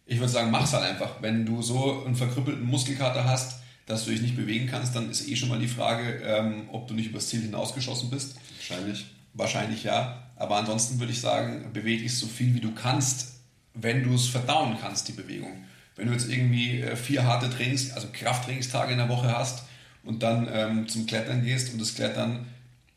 Ich 0.06 0.20
würde 0.20 0.32
sagen, 0.32 0.52
mach's 0.52 0.74
halt 0.74 0.84
einfach. 0.84 1.22
Wenn 1.22 1.46
du 1.46 1.62
so 1.62 2.06
einen 2.06 2.16
verkrüppelten 2.16 2.66
Muskelkater 2.66 3.24
hast, 3.24 3.62
dass 3.86 4.06
du 4.06 4.12
dich 4.12 4.22
nicht 4.22 4.36
bewegen 4.36 4.68
kannst, 4.68 4.96
dann 4.96 5.10
ist 5.10 5.28
eh 5.28 5.36
schon 5.36 5.50
mal 5.50 5.60
die 5.60 5.68
Frage, 5.68 6.22
ähm, 6.24 6.70
ob 6.72 6.88
du 6.88 6.94
nicht 6.94 7.08
übers 7.08 7.28
Ziel 7.30 7.42
hinausgeschossen 7.42 8.10
bist. 8.10 8.36
Wahrscheinlich. 8.58 9.06
Wahrscheinlich 9.34 9.84
ja. 9.84 10.28
Aber 10.36 10.58
ansonsten 10.58 11.00
würde 11.00 11.12
ich 11.12 11.22
sagen, 11.22 11.72
bewege 11.74 12.04
dich 12.04 12.18
so 12.18 12.28
viel 12.28 12.54
wie 12.54 12.60
du 12.60 12.74
kannst, 12.74 13.34
wenn 13.74 14.04
du 14.04 14.14
es 14.14 14.28
verdauen 14.28 14.78
kannst, 14.80 15.08
die 15.08 15.14
Bewegung. 15.14 15.64
Wenn 15.96 16.08
du 16.08 16.14
jetzt 16.14 16.30
irgendwie 16.30 16.82
äh, 16.82 16.96
vier 16.96 17.26
harte 17.26 17.50
Trainings, 17.50 17.92
also 17.92 18.08
Krafttrainingstage 18.12 18.92
in 18.92 18.98
der 18.98 19.10
Woche 19.10 19.36
hast 19.36 19.66
und 20.04 20.24
dann 20.24 20.48
ähm, 20.52 20.88
zum 20.88 21.06
Klettern 21.06 21.44
gehst 21.44 21.72
und 21.74 21.80
das 21.80 21.96
Klettern 21.96 22.48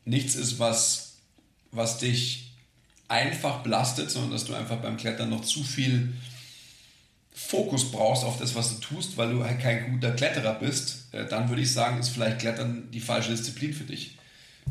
nichts 0.05 0.35
ist, 0.35 0.59
was, 0.59 1.17
was 1.71 1.97
dich 1.97 2.44
einfach 3.07 3.59
belastet, 3.59 4.09
sondern 4.09 4.31
dass 4.31 4.45
du 4.45 4.53
einfach 4.53 4.77
beim 4.77 4.97
Klettern 4.97 5.29
noch 5.29 5.41
zu 5.41 5.63
viel 5.63 6.13
Fokus 7.33 7.91
brauchst 7.91 8.23
auf 8.23 8.39
das, 8.39 8.55
was 8.55 8.73
du 8.73 8.81
tust, 8.81 9.17
weil 9.17 9.31
du 9.31 9.43
halt 9.43 9.59
kein 9.59 9.91
guter 9.91 10.11
Kletterer 10.11 10.55
bist, 10.55 11.13
äh, 11.13 11.25
dann 11.25 11.49
würde 11.49 11.61
ich 11.61 11.71
sagen, 11.71 11.99
ist 11.99 12.09
vielleicht 12.09 12.39
Klettern 12.39 12.89
die 12.91 13.01
falsche 13.01 13.31
Disziplin 13.31 13.73
für 13.73 13.83
dich. 13.83 14.17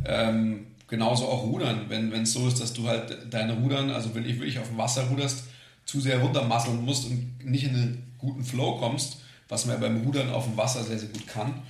Ähm, 0.04 0.66
genauso 0.88 1.28
auch 1.28 1.44
Rudern, 1.44 1.86
wenn 1.88 2.12
es 2.12 2.32
so 2.32 2.48
ist, 2.48 2.60
dass 2.60 2.72
du 2.72 2.88
halt 2.88 3.32
deine 3.32 3.54
Rudern, 3.54 3.90
also 3.90 4.14
wenn 4.14 4.24
ich 4.24 4.36
wirklich 4.36 4.58
auf 4.58 4.68
dem 4.68 4.78
Wasser 4.78 5.04
ruderst, 5.04 5.44
zu 5.84 6.00
sehr 6.00 6.18
runtermasseln 6.20 6.84
musst 6.84 7.04
und 7.04 7.44
nicht 7.44 7.64
in 7.64 7.74
einen 7.74 8.12
guten 8.18 8.44
Flow 8.44 8.78
kommst, 8.78 9.18
was 9.48 9.66
man 9.66 9.76
ja 9.76 9.80
beim 9.86 10.02
Rudern 10.02 10.30
auf 10.30 10.44
dem 10.44 10.56
Wasser 10.56 10.82
sehr, 10.82 10.98
sehr 10.98 11.10
gut 11.10 11.26
kann, 11.26 11.62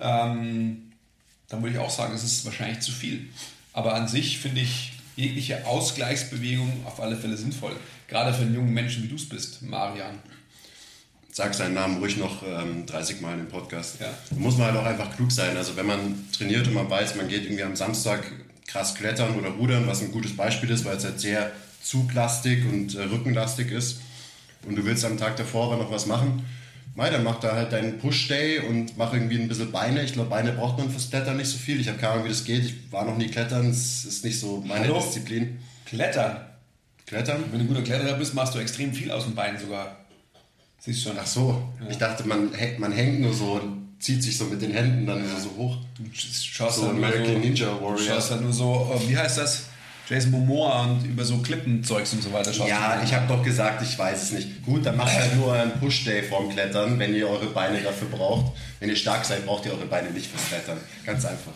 ähm, 0.00 0.92
dann 1.48 1.62
würde 1.62 1.76
ich 1.76 1.78
auch 1.78 1.90
sagen, 1.90 2.14
es 2.14 2.24
ist 2.24 2.44
wahrscheinlich 2.44 2.80
zu 2.80 2.92
viel. 2.92 3.28
Aber 3.72 3.94
an 3.94 4.08
sich 4.08 4.38
finde 4.38 4.60
ich 4.60 4.92
jegliche 5.16 5.66
Ausgleichsbewegung 5.66 6.84
auf 6.84 7.00
alle 7.00 7.16
Fälle 7.16 7.36
sinnvoll. 7.36 7.76
Gerade 8.08 8.32
für 8.34 8.42
einen 8.42 8.54
jungen 8.54 8.72
Menschen, 8.72 9.02
wie 9.02 9.08
du 9.08 9.16
es 9.16 9.28
bist, 9.28 9.62
Marian. 9.62 10.18
Sag 11.32 11.54
seinen 11.54 11.74
Namen 11.74 11.98
ruhig 11.98 12.16
noch 12.16 12.42
ähm, 12.46 12.86
30 12.86 13.20
Mal 13.20 13.38
im 13.38 13.48
Podcast. 13.48 14.00
Ja. 14.00 14.06
Da 14.30 14.36
muss 14.36 14.56
man 14.56 14.68
halt 14.68 14.76
auch 14.76 14.86
einfach 14.86 15.16
klug 15.16 15.32
sein. 15.32 15.56
Also 15.56 15.76
wenn 15.76 15.86
man 15.86 16.28
trainiert 16.32 16.66
und 16.68 16.74
man 16.74 16.88
weiß, 16.88 17.16
man 17.16 17.28
geht 17.28 17.44
irgendwie 17.44 17.64
am 17.64 17.74
Samstag 17.74 18.22
krass 18.66 18.94
klettern 18.94 19.36
oder 19.36 19.50
rudern, 19.50 19.86
was 19.86 20.00
ein 20.00 20.12
gutes 20.12 20.36
Beispiel 20.36 20.70
ist, 20.70 20.84
weil 20.84 20.96
es 20.96 21.04
halt 21.04 21.20
sehr 21.20 21.50
zuglastig 21.82 22.64
und 22.64 22.94
äh, 22.94 23.02
rückenlastig 23.02 23.70
ist 23.70 24.00
und 24.66 24.76
du 24.76 24.84
willst 24.84 25.04
am 25.04 25.18
Tag 25.18 25.36
davor 25.36 25.72
aber 25.72 25.82
noch 25.82 25.90
was 25.90 26.06
machen, 26.06 26.44
Mei, 26.96 27.10
dann 27.10 27.24
mach 27.24 27.40
da 27.40 27.52
halt 27.56 27.72
deinen 27.72 27.98
Push-Day 27.98 28.60
und 28.60 28.96
mach 28.96 29.12
irgendwie 29.12 29.36
ein 29.40 29.48
bisschen 29.48 29.72
Beine. 29.72 30.04
Ich 30.04 30.12
glaube, 30.12 30.30
Beine 30.30 30.52
braucht 30.52 30.78
man 30.78 30.88
fürs 30.90 31.10
Klettern 31.10 31.36
nicht 31.36 31.48
so 31.48 31.58
viel. 31.58 31.80
Ich 31.80 31.88
habe 31.88 31.98
keine 31.98 32.12
Ahnung, 32.12 32.24
wie 32.26 32.28
das 32.28 32.44
geht. 32.44 32.64
Ich 32.64 32.92
war 32.92 33.04
noch 33.04 33.16
nie 33.16 33.26
klettern. 33.28 33.68
Es 33.68 34.04
ist 34.04 34.24
nicht 34.24 34.38
so 34.38 34.62
meine 34.64 34.84
Hallo? 34.84 35.00
Disziplin. 35.00 35.58
Klettern. 35.86 36.36
Klettern? 37.06 37.44
Wenn 37.50 37.58
du 37.58 37.64
ein 37.64 37.68
guter 37.68 37.82
Kletterer 37.82 38.14
bist, 38.16 38.34
machst 38.34 38.54
du 38.54 38.60
extrem 38.60 38.92
viel 38.94 39.10
aus 39.10 39.24
dem 39.24 39.34
Bein 39.34 39.58
sogar. 39.58 39.96
Siehst 40.78 41.04
du 41.04 41.08
schon. 41.08 41.18
Ach 41.20 41.26
so. 41.26 41.62
Ich 41.90 41.98
dachte, 41.98 42.28
man, 42.28 42.50
man 42.78 42.92
hängt 42.92 43.20
nur 43.20 43.34
so 43.34 43.54
und 43.54 43.96
zieht 43.98 44.22
sich 44.22 44.36
so 44.38 44.44
mit 44.44 44.62
den 44.62 44.70
Händen 44.72 45.04
dann 45.06 45.24
so, 45.28 45.48
so 45.48 45.56
hoch. 45.56 45.78
Du 45.98 46.04
schaust 46.14 46.76
So 46.76 46.86
halt 46.86 46.96
nur 46.96 47.06
American 47.06 47.34
so, 47.34 47.38
Ninja 47.40 47.66
Du 47.66 47.84
Warrior. 47.84 47.98
schaust 48.06 48.30
halt 48.30 48.42
nur 48.42 48.52
so, 48.52 48.92
äh, 48.94 49.08
wie 49.08 49.16
heißt 49.16 49.38
das? 49.38 49.64
Jason 50.08 50.30
Momoa 50.32 50.82
und 50.82 51.04
über 51.04 51.24
so 51.24 51.38
Klippenzeugs 51.38 52.12
und 52.12 52.22
so 52.22 52.32
weiter 52.32 52.52
schaust 52.52 52.68
Ja, 52.68 53.02
ich 53.02 53.14
habe 53.14 53.26
doch 53.26 53.42
gesagt, 53.42 53.82
ich 53.82 53.98
weiß 53.98 54.22
es 54.22 54.32
nicht. 54.32 54.62
Gut, 54.64 54.84
dann 54.84 54.96
macht 54.96 55.14
halt 55.14 55.34
nur 55.36 55.46
euren 55.46 55.72
Push-Day 55.80 56.22
vorm 56.24 56.50
Klettern, 56.50 56.98
wenn 56.98 57.14
ihr 57.14 57.28
eure 57.28 57.46
Beine 57.46 57.80
dafür 57.80 58.08
braucht. 58.08 58.52
Wenn 58.80 58.90
ihr 58.90 58.96
stark 58.96 59.24
seid, 59.24 59.46
braucht 59.46 59.64
ihr 59.64 59.72
eure 59.72 59.86
Beine 59.86 60.10
nicht 60.10 60.26
fürs 60.26 60.46
Klettern. 60.48 60.78
Ganz 61.06 61.24
einfach. 61.24 61.52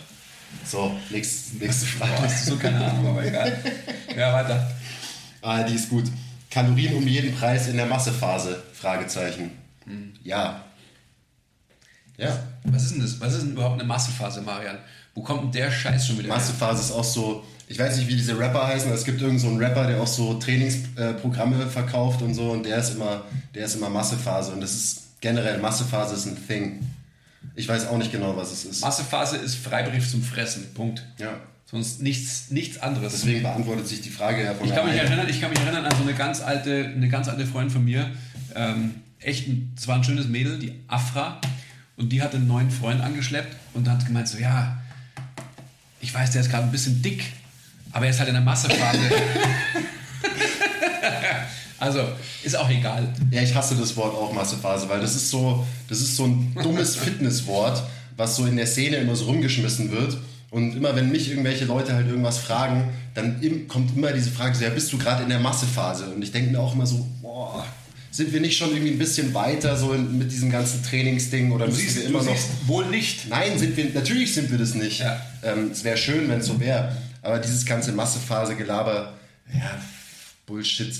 So, 0.64 0.96
nächst, 1.10 1.60
nächste 1.60 1.86
Frage. 1.86 2.22
Hast 2.22 2.46
du 2.46 2.52
so 2.52 2.56
keine 2.56 2.82
Ahnung, 2.84 3.08
aber 3.08 3.24
egal. 3.24 3.58
Ja, 4.16 4.32
weiter. 4.32 4.70
Ah, 5.42 5.62
die 5.62 5.74
ist 5.74 5.90
gut. 5.90 6.04
Kalorien 6.50 6.94
um 6.94 7.06
jeden 7.06 7.34
Preis 7.34 7.68
in 7.68 7.76
der 7.76 7.86
Massephase? 7.86 8.62
Fragezeichen. 8.72 9.50
Ja. 10.24 10.64
Ja. 12.16 12.38
Was 12.64 12.84
ist 12.84 12.94
denn 12.94 13.02
das? 13.02 13.20
Was 13.20 13.34
ist 13.34 13.42
denn 13.42 13.52
überhaupt 13.52 13.78
eine 13.78 13.84
Massephase, 13.84 14.40
Marian? 14.40 14.78
Wo 15.14 15.22
kommt 15.22 15.42
denn 15.42 15.52
der 15.52 15.70
Scheiß 15.70 16.06
schon 16.06 16.18
wieder 16.18 16.28
her? 16.28 16.36
Massephase 16.36 16.82
ist 16.82 16.92
auch 16.92 17.04
so, 17.04 17.44
ich 17.68 17.78
weiß 17.78 17.98
nicht, 17.98 18.08
wie 18.08 18.16
diese 18.16 18.38
Rapper 18.38 18.66
heißen, 18.66 18.88
aber 18.88 18.96
es 18.96 19.04
gibt 19.04 19.20
irgendeinen 19.20 19.40
so 19.40 19.48
einen 19.48 19.58
Rapper, 19.58 19.86
der 19.86 20.00
auch 20.00 20.06
so 20.06 20.34
Trainingsprogramme 20.34 21.66
verkauft 21.66 22.22
und 22.22 22.34
so 22.34 22.50
und 22.52 22.64
der 22.64 22.78
ist 22.78 22.94
immer, 22.94 23.24
der 23.54 23.66
ist 23.66 23.74
immer 23.74 23.90
Massephase 23.90 24.52
und 24.52 24.60
das 24.60 24.74
ist 24.74 25.02
generell, 25.20 25.58
Massephase 25.58 26.14
ist 26.14 26.26
ein 26.26 26.36
Thing. 26.46 26.80
Ich 27.54 27.68
weiß 27.68 27.88
auch 27.88 27.98
nicht 27.98 28.10
genau, 28.10 28.36
was 28.36 28.52
es 28.52 28.64
ist. 28.64 28.80
Massephase 28.80 29.36
ist 29.36 29.56
Freibrief 29.56 30.08
zum 30.10 30.22
Fressen. 30.22 30.72
Punkt. 30.74 31.04
Ja. 31.18 31.40
Sonst 31.70 32.00
nichts, 32.00 32.50
nichts 32.50 32.78
anderes. 32.78 33.12
Deswegen 33.12 33.42
beantwortet 33.42 33.86
sich 33.86 34.00
die 34.00 34.08
Frage 34.08 34.42
ja 34.42 34.54
von 34.54 34.66
Ich 34.66 34.74
kann, 34.74 34.86
mich 34.86 34.96
erinnern, 34.96 35.28
ich 35.28 35.40
kann 35.40 35.50
mich 35.50 35.60
erinnern 35.60 35.84
an 35.84 35.94
so 35.94 36.02
eine 36.02 36.14
ganz 36.14 36.40
alte, 36.40 36.86
eine 36.86 37.08
ganz 37.08 37.28
alte 37.28 37.46
Freundin 37.46 37.70
von 37.70 37.84
mir. 37.84 38.10
Ähm, 38.54 38.94
echt, 39.20 39.48
ein, 39.48 39.74
es 39.76 39.86
war 39.86 39.96
ein 39.96 40.04
schönes 40.04 40.28
Mädel, 40.28 40.58
die 40.58 40.72
Afra. 40.88 41.40
Und 41.96 42.10
die 42.10 42.22
hatte 42.22 42.38
einen 42.38 42.46
neuen 42.46 42.70
Freund 42.70 43.02
angeschleppt 43.02 43.54
und 43.74 43.88
hat 43.88 44.06
gemeint 44.06 44.28
so, 44.28 44.38
ja, 44.38 44.80
ich 46.00 46.14
weiß, 46.14 46.30
der 46.30 46.40
ist 46.40 46.50
gerade 46.50 46.64
ein 46.64 46.70
bisschen 46.70 47.02
dick, 47.02 47.24
aber 47.98 48.06
er 48.06 48.12
ist 48.12 48.20
halt 48.20 48.28
in 48.28 48.36
der 48.36 48.44
Massephase. 48.44 49.00
also, 51.80 52.00
ist 52.44 52.56
auch 52.56 52.70
egal. 52.70 53.12
Ja, 53.32 53.42
ich 53.42 53.52
hasse 53.56 53.74
das 53.74 53.96
Wort 53.96 54.14
auch 54.14 54.32
Massephase, 54.32 54.88
weil 54.88 55.00
das 55.00 55.16
ist 55.16 55.30
so, 55.30 55.66
das 55.88 55.98
ist 55.98 56.14
so 56.14 56.26
ein 56.26 56.56
dummes 56.62 56.94
Fitnesswort, 56.94 57.82
was 58.16 58.36
so 58.36 58.46
in 58.46 58.56
der 58.56 58.68
Szene 58.68 58.98
immer 58.98 59.16
so 59.16 59.24
rumgeschmissen 59.24 59.90
wird. 59.90 60.16
Und 60.50 60.76
immer 60.76 60.94
wenn 60.94 61.10
mich 61.10 61.28
irgendwelche 61.28 61.64
Leute 61.64 61.92
halt 61.92 62.06
irgendwas 62.06 62.38
fragen, 62.38 62.88
dann 63.14 63.42
im, 63.42 63.66
kommt 63.66 63.96
immer 63.96 64.12
diese 64.12 64.30
Frage, 64.30 64.54
so, 64.54 64.62
ja, 64.62 64.70
bist 64.70 64.92
du 64.92 64.98
gerade 64.98 65.24
in 65.24 65.28
der 65.28 65.40
Massephase? 65.40 66.06
Und 66.06 66.22
ich 66.22 66.30
denke 66.30 66.52
mir 66.52 66.60
auch 66.60 66.74
immer 66.74 66.86
so, 66.86 67.04
boah, 67.20 67.66
sind 68.12 68.32
wir 68.32 68.40
nicht 68.40 68.56
schon 68.56 68.70
irgendwie 68.70 68.92
ein 68.92 68.98
bisschen 68.98 69.34
weiter 69.34 69.76
so 69.76 69.92
in, 69.92 70.18
mit 70.18 70.30
diesem 70.30 70.52
ganzen 70.52 70.84
Trainingsding 70.84 71.50
oder 71.50 71.66
Du 71.66 71.72
müssen 71.72 71.82
siehst, 71.82 71.96
wir 71.96 72.06
immer 72.06 72.22
noch... 72.22 72.36
wohl 72.66 72.86
nicht. 72.86 73.28
Nein, 73.28 73.58
sind 73.58 73.76
wir, 73.76 73.86
natürlich 73.92 74.34
sind 74.34 74.52
wir 74.52 74.58
das 74.58 74.76
nicht. 74.76 75.00
Ja. 75.00 75.20
Ähm, 75.42 75.70
es 75.72 75.82
wäre 75.82 75.96
schön, 75.96 76.28
wenn 76.28 76.38
es 76.38 76.46
so 76.46 76.60
wäre. 76.60 76.96
Aber 77.22 77.38
dieses 77.38 77.66
ganze 77.66 77.92
Massephase-Gelaber, 77.92 79.14
ja, 79.52 79.78
Bullshit. 80.46 80.94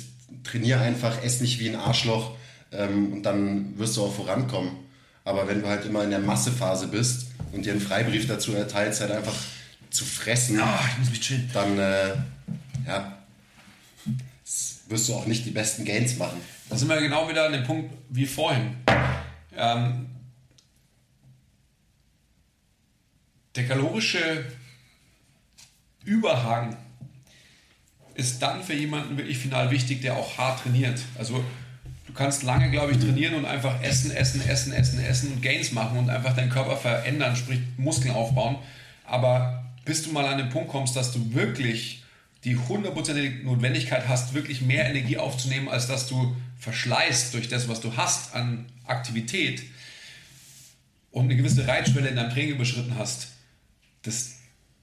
Trainier 0.45 0.81
einfach, 0.81 1.23
ess 1.23 1.41
nicht 1.41 1.59
wie 1.59 1.71
ein 1.71 1.77
Arschloch 1.77 2.33
ähm, 2.71 3.15
und 3.15 3.23
dann 3.23 3.79
wirst 3.79 3.97
du 3.97 4.05
auch 4.05 4.15
vorankommen. 4.15 4.73
Aber 5.25 5.49
wenn 5.49 5.63
du 5.63 5.69
halt 5.69 5.85
immer 5.87 6.05
in 6.05 6.11
der 6.11 6.19
Massephase 6.19 6.89
bist 6.89 7.29
und 7.53 7.65
dir 7.65 7.73
einen 7.73 7.81
Freibrief 7.81 8.27
dazu 8.27 8.53
erteilst, 8.55 9.01
halt 9.01 9.11
einfach 9.11 9.35
zu 9.91 10.05
fressen, 10.05 10.61
chillen. 11.21 11.51
dann 11.55 11.79
äh, 11.79 12.15
ja, 12.87 13.19
wirst 14.89 15.09
du 15.09 15.15
auch 15.15 15.27
nicht 15.27 15.47
die 15.47 15.51
besten 15.51 15.85
Gains 15.85 16.17
machen. 16.19 16.41
Da 16.69 16.77
sind 16.77 16.89
wir 16.89 17.01
genau 17.01 17.29
wieder 17.29 17.47
an 17.47 17.53
dem 17.53 17.65
Punkt 17.65 17.93
wie 18.11 18.27
vorhin. 18.27 18.77
Ähm, 19.57 20.07
der 23.57 23.67
kalorische 23.67 24.45
Überhang 26.09 26.77
ist 28.14 28.40
dann 28.40 28.64
für 28.64 28.75
jemanden 28.75 29.16
wirklich 29.16 29.38
final 29.38 29.71
wichtig, 29.71 30.01
der 30.01 30.16
auch 30.16 30.38
hart 30.38 30.62
trainiert. 30.62 31.01
Also 31.18 31.44
du 32.07 32.12
kannst 32.14 32.42
lange, 32.42 32.71
glaube 32.71 32.92
ich, 32.92 32.99
trainieren 32.99 33.35
und 33.35 33.44
einfach 33.44 33.83
essen, 33.83 34.11
essen, 34.11 34.40
essen, 34.49 34.73
essen, 34.73 34.99
essen 35.05 35.33
und 35.33 35.42
Gains 35.42 35.73
machen 35.73 35.99
und 35.99 36.11
einfach 36.11 36.35
deinen 36.35 36.51
Körper 36.51 36.77
verändern, 36.77 37.37
sprich 37.37 37.61
Muskeln 37.77 38.14
aufbauen. 38.14 38.57
Aber 39.05 39.64
bis 39.85 40.03
du 40.03 40.11
mal 40.11 40.27
an 40.27 40.38
den 40.38 40.49
Punkt 40.49 40.71
kommst, 40.71 40.97
dass 40.97 41.12
du 41.12 41.35
wirklich 41.35 42.03
die 42.44 42.57
hundertprozentige 42.57 43.44
Notwendigkeit 43.44 44.09
hast, 44.09 44.33
wirklich 44.33 44.62
mehr 44.62 44.88
Energie 44.88 45.18
aufzunehmen, 45.18 45.68
als 45.68 45.87
dass 45.87 46.09
du 46.09 46.35
verschleißt 46.59 47.35
durch 47.35 47.49
das, 47.49 47.68
was 47.68 47.81
du 47.81 47.97
hast 47.97 48.35
an 48.35 48.66
Aktivität 48.87 49.62
und 51.11 51.25
eine 51.25 51.37
gewisse 51.37 51.68
Reitschwelle 51.68 52.09
in 52.09 52.16
deinem 52.16 52.31
Training 52.31 52.55
überschritten 52.55 52.94
hast, 52.99 53.29
das, 54.03 54.38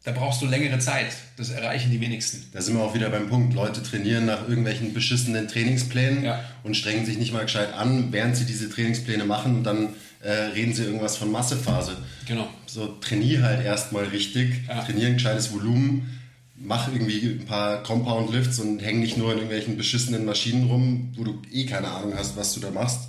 da 0.06 0.12
brauchst 0.12 0.42
du 0.42 0.46
längere 0.46 0.80
Zeit. 0.80 1.08
Das 1.38 1.50
erreichen 1.50 1.92
die 1.92 2.00
wenigsten. 2.00 2.44
Da 2.54 2.62
sind 2.62 2.76
wir 2.78 2.84
auch 2.84 2.94
wieder 2.94 3.10
beim 3.10 3.28
Punkt. 3.28 3.54
Leute 3.54 3.82
trainieren 3.84 4.26
nach 4.26 4.48
irgendwelchen 4.48 4.94
beschissenen 4.94 5.48
Trainingsplänen 5.48 6.24
Ja. 6.24 6.44
und 6.64 6.78
strengen 6.78 7.06
sich 7.06 7.18
nicht 7.18 7.34
mal 7.34 7.44
gescheit 7.44 7.74
an, 7.74 8.12
während 8.12 8.38
sie 8.38 8.46
diese 8.46 8.70
Trainingspläne 8.70 9.26
machen 9.26 9.56
und 9.56 9.64
dann 9.64 9.90
äh, 10.22 10.32
reden 10.32 10.74
sie 10.74 10.84
irgendwas 10.84 11.18
von 11.18 11.32
Massephase. 11.32 11.98
Genau. 12.28 12.48
So, 12.66 12.88
trainier 13.02 13.44
halt 13.44 13.64
erstmal 13.66 14.06
richtig, 14.06 14.62
Ja. 14.68 14.84
trainier 14.84 15.08
ein 15.08 15.14
gescheites 15.16 15.52
Volumen, 15.52 16.20
mach 16.56 16.88
irgendwie 16.92 17.20
ein 17.42 17.46
paar 17.46 17.84
Compound 17.84 18.32
Lifts 18.32 18.60
und 18.60 18.80
häng 18.80 19.00
nicht 19.02 19.18
nur 19.18 19.32
in 19.34 19.38
irgendwelchen 19.40 19.76
beschissenen 19.78 20.24
Maschinen 20.26 20.68
rum, 20.70 21.14
wo 21.16 21.24
du 21.24 21.42
eh 21.52 21.66
keine 21.66 21.90
Ahnung 21.90 22.14
hast, 22.18 22.38
was 22.38 22.54
du 22.54 22.60
da 22.60 22.72
machst, 22.72 23.02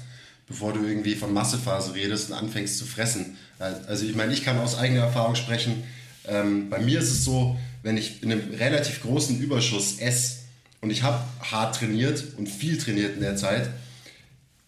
bevor 0.48 0.72
du 0.72 0.85
irgendwie 0.85 1.14
von 1.14 1.32
Massephase 1.32 1.94
redest 1.94 2.30
und 2.30 2.37
anfängst 2.37 2.76
zu 2.78 2.85
fressen. 2.85 3.37
Also 3.59 4.04
ich 4.04 4.14
meine, 4.14 4.32
ich 4.32 4.44
kann 4.44 4.59
aus 4.59 4.76
eigener 4.78 5.02
Erfahrung 5.02 5.37
sprechen. 5.37 5.85
Ähm, 6.29 6.71
bei 6.71 6.79
mir 6.79 6.99
ist 6.99 7.11
es 7.11 7.25
so, 7.25 7.57
wenn 7.83 7.97
ich 7.97 8.23
in 8.23 8.33
einem 8.33 8.55
relativ 8.55 9.03
großen 9.03 9.39
Überschuss 9.41 9.99
esse 9.99 10.39
und 10.81 10.91
ich 10.91 11.03
habe 11.03 11.23
hart 11.41 11.77
trainiert 11.77 12.25
und 12.37 12.49
viel 12.49 12.79
trainiert 12.79 13.15
in 13.15 13.23
der 13.23 13.37
Zeit, 13.37 13.71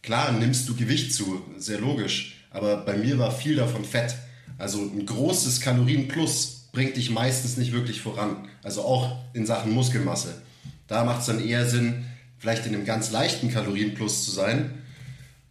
Klar, 0.08 0.32
nimmst 0.32 0.66
du 0.66 0.74
Gewicht 0.74 1.12
zu, 1.12 1.42
sehr 1.58 1.78
logisch. 1.78 2.36
Aber 2.50 2.78
bei 2.78 2.96
mir 2.96 3.18
war 3.18 3.30
viel 3.30 3.56
davon 3.56 3.84
Fett. 3.84 4.14
Also 4.56 4.80
ein 4.80 5.04
großes 5.04 5.60
Kalorienplus 5.60 6.68
bringt 6.72 6.96
dich 6.96 7.10
meistens 7.10 7.58
nicht 7.58 7.72
wirklich 7.72 8.00
voran. 8.00 8.48
Also 8.62 8.82
auch 8.82 9.16
in 9.34 9.44
Sachen 9.44 9.72
Muskelmasse. 9.72 10.40
Da 10.86 11.04
macht 11.04 11.20
es 11.20 11.26
dann 11.26 11.46
eher 11.46 11.68
Sinn, 11.68 12.06
vielleicht 12.38 12.64
in 12.64 12.74
einem 12.74 12.86
ganz 12.86 13.10
leichten 13.10 13.52
Kalorienplus 13.52 14.24
zu 14.24 14.30
sein 14.30 14.70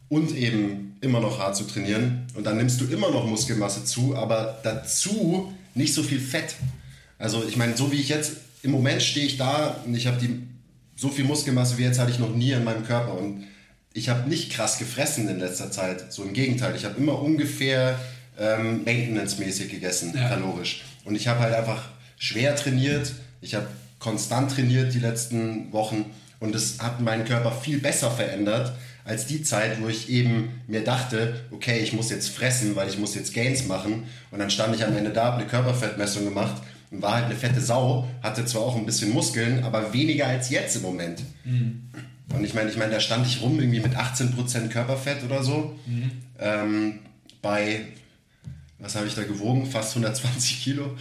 und 0.10 0.36
eben 0.36 0.98
immer 1.02 1.20
noch 1.20 1.38
hart 1.38 1.56
zu 1.56 1.65
trainieren. 1.65 2.26
Und 2.34 2.46
dann 2.46 2.58
nimmst 2.58 2.82
du 2.82 2.86
immer 2.86 3.12
noch 3.12 3.28
Muskelmasse 3.28 3.86
zu, 3.86 4.15
aber 4.15 4.60
dazu 4.63 5.54
nicht 5.77 5.93
so 5.93 6.03
viel 6.03 6.19
Fett. 6.19 6.55
Also 7.17 7.43
ich 7.47 7.55
meine, 7.57 7.75
so 7.77 7.91
wie 7.91 7.99
ich 7.99 8.09
jetzt, 8.09 8.33
im 8.63 8.71
Moment 8.71 9.01
stehe 9.01 9.25
ich 9.25 9.37
da 9.37 9.81
und 9.85 9.95
ich 9.95 10.07
habe 10.07 10.17
die 10.19 10.41
so 10.95 11.09
viel 11.09 11.25
Muskelmasse 11.25 11.77
wie 11.77 11.83
jetzt 11.83 11.99
hatte 11.99 12.11
ich 12.11 12.19
noch 12.19 12.33
nie 12.33 12.51
in 12.51 12.63
meinem 12.63 12.83
Körper. 12.85 13.13
Und 13.13 13.45
ich 13.93 14.09
habe 14.09 14.27
nicht 14.27 14.51
krass 14.51 14.79
gefressen 14.79 15.27
in 15.29 15.39
letzter 15.39 15.71
Zeit. 15.71 16.11
So 16.11 16.23
im 16.23 16.33
Gegenteil, 16.33 16.75
ich 16.75 16.85
habe 16.85 16.97
immer 16.97 17.21
ungefähr 17.21 17.99
ähm, 18.39 18.83
maintenance-mäßig 18.83 19.69
gegessen, 19.69 20.13
Ja. 20.15 20.29
kalorisch. 20.29 20.83
Und 21.05 21.15
ich 21.15 21.27
habe 21.27 21.39
halt 21.39 21.53
einfach 21.53 21.83
schwer 22.17 22.55
trainiert. 22.55 23.13
Ich 23.41 23.55
habe 23.55 23.67
konstant 23.99 24.51
trainiert 24.51 24.93
die 24.93 24.99
letzten 24.99 25.71
Wochen. 25.71 26.05
Und 26.39 26.55
es 26.55 26.79
hat 26.79 27.01
meinen 27.01 27.25
Körper 27.25 27.51
viel 27.51 27.79
besser 27.79 28.11
verändert 28.11 28.73
als 29.08 29.26
die 29.26 29.41
Zeit, 29.41 29.82
wo 29.82 29.88
ich 29.88 30.10
eben 30.10 30.50
mir 30.67 30.84
dachte, 30.84 31.39
okay, 31.52 31.80
ich 31.80 31.93
muss 31.93 32.10
jetzt 32.10 32.30
fressen, 32.30 32.76
weil 32.76 32.89
ich 32.89 32.98
muss 32.98 33.15
jetzt 33.15 33.34
Gains 33.34 33.65
machen. 33.65 34.04
Und 34.32 34.39
dann 34.39 34.50
stand 34.50 34.76
ich 34.76 34.84
am 34.86 34.96
Ende 34.96 35.12
da, 35.12 35.26
habe 35.26 35.38
eine 35.38 35.48
Körperfettmessung 35.48 36.26
gemacht 36.26 36.62
und 36.91 37.02
war 37.02 37.13
halt 37.15 37.26
eine 37.26 37.36
fette 37.36 37.62
Sau, 37.62 38.08
hatte 38.22 38.46
zwar 38.46 38.63
auch 38.63 38.76
ein 38.76 38.86
bisschen 38.86 39.12
Muskeln, 39.12 39.63
aber 39.63 39.93
weniger 39.93 40.28
als 40.28 40.50
jetzt 40.50 40.76
im 40.76 40.82
Moment. 40.82 41.24
Und 42.36 42.43
ich 42.43 42.54
meine, 42.54 42.70
ich 42.70 42.78
meine, 42.78 42.91
da 42.91 43.00
stand 43.00 43.26
ich 43.26 43.41
rum 43.41 43.58
irgendwie 43.60 43.80
mit 43.80 43.96
18% 43.96 44.67
Körperfett 44.67 45.24
oder 45.24 45.41
so. 45.41 45.80
Ähm, 46.39 47.00
bei, 47.41 47.86
was 48.80 48.96
habe 48.98 49.08
ich 49.08 49.15
da 49.15 49.24
gewogen? 49.24 49.65
Fast 49.65 49.91
120 49.96 50.62
Kilo. 50.63 50.98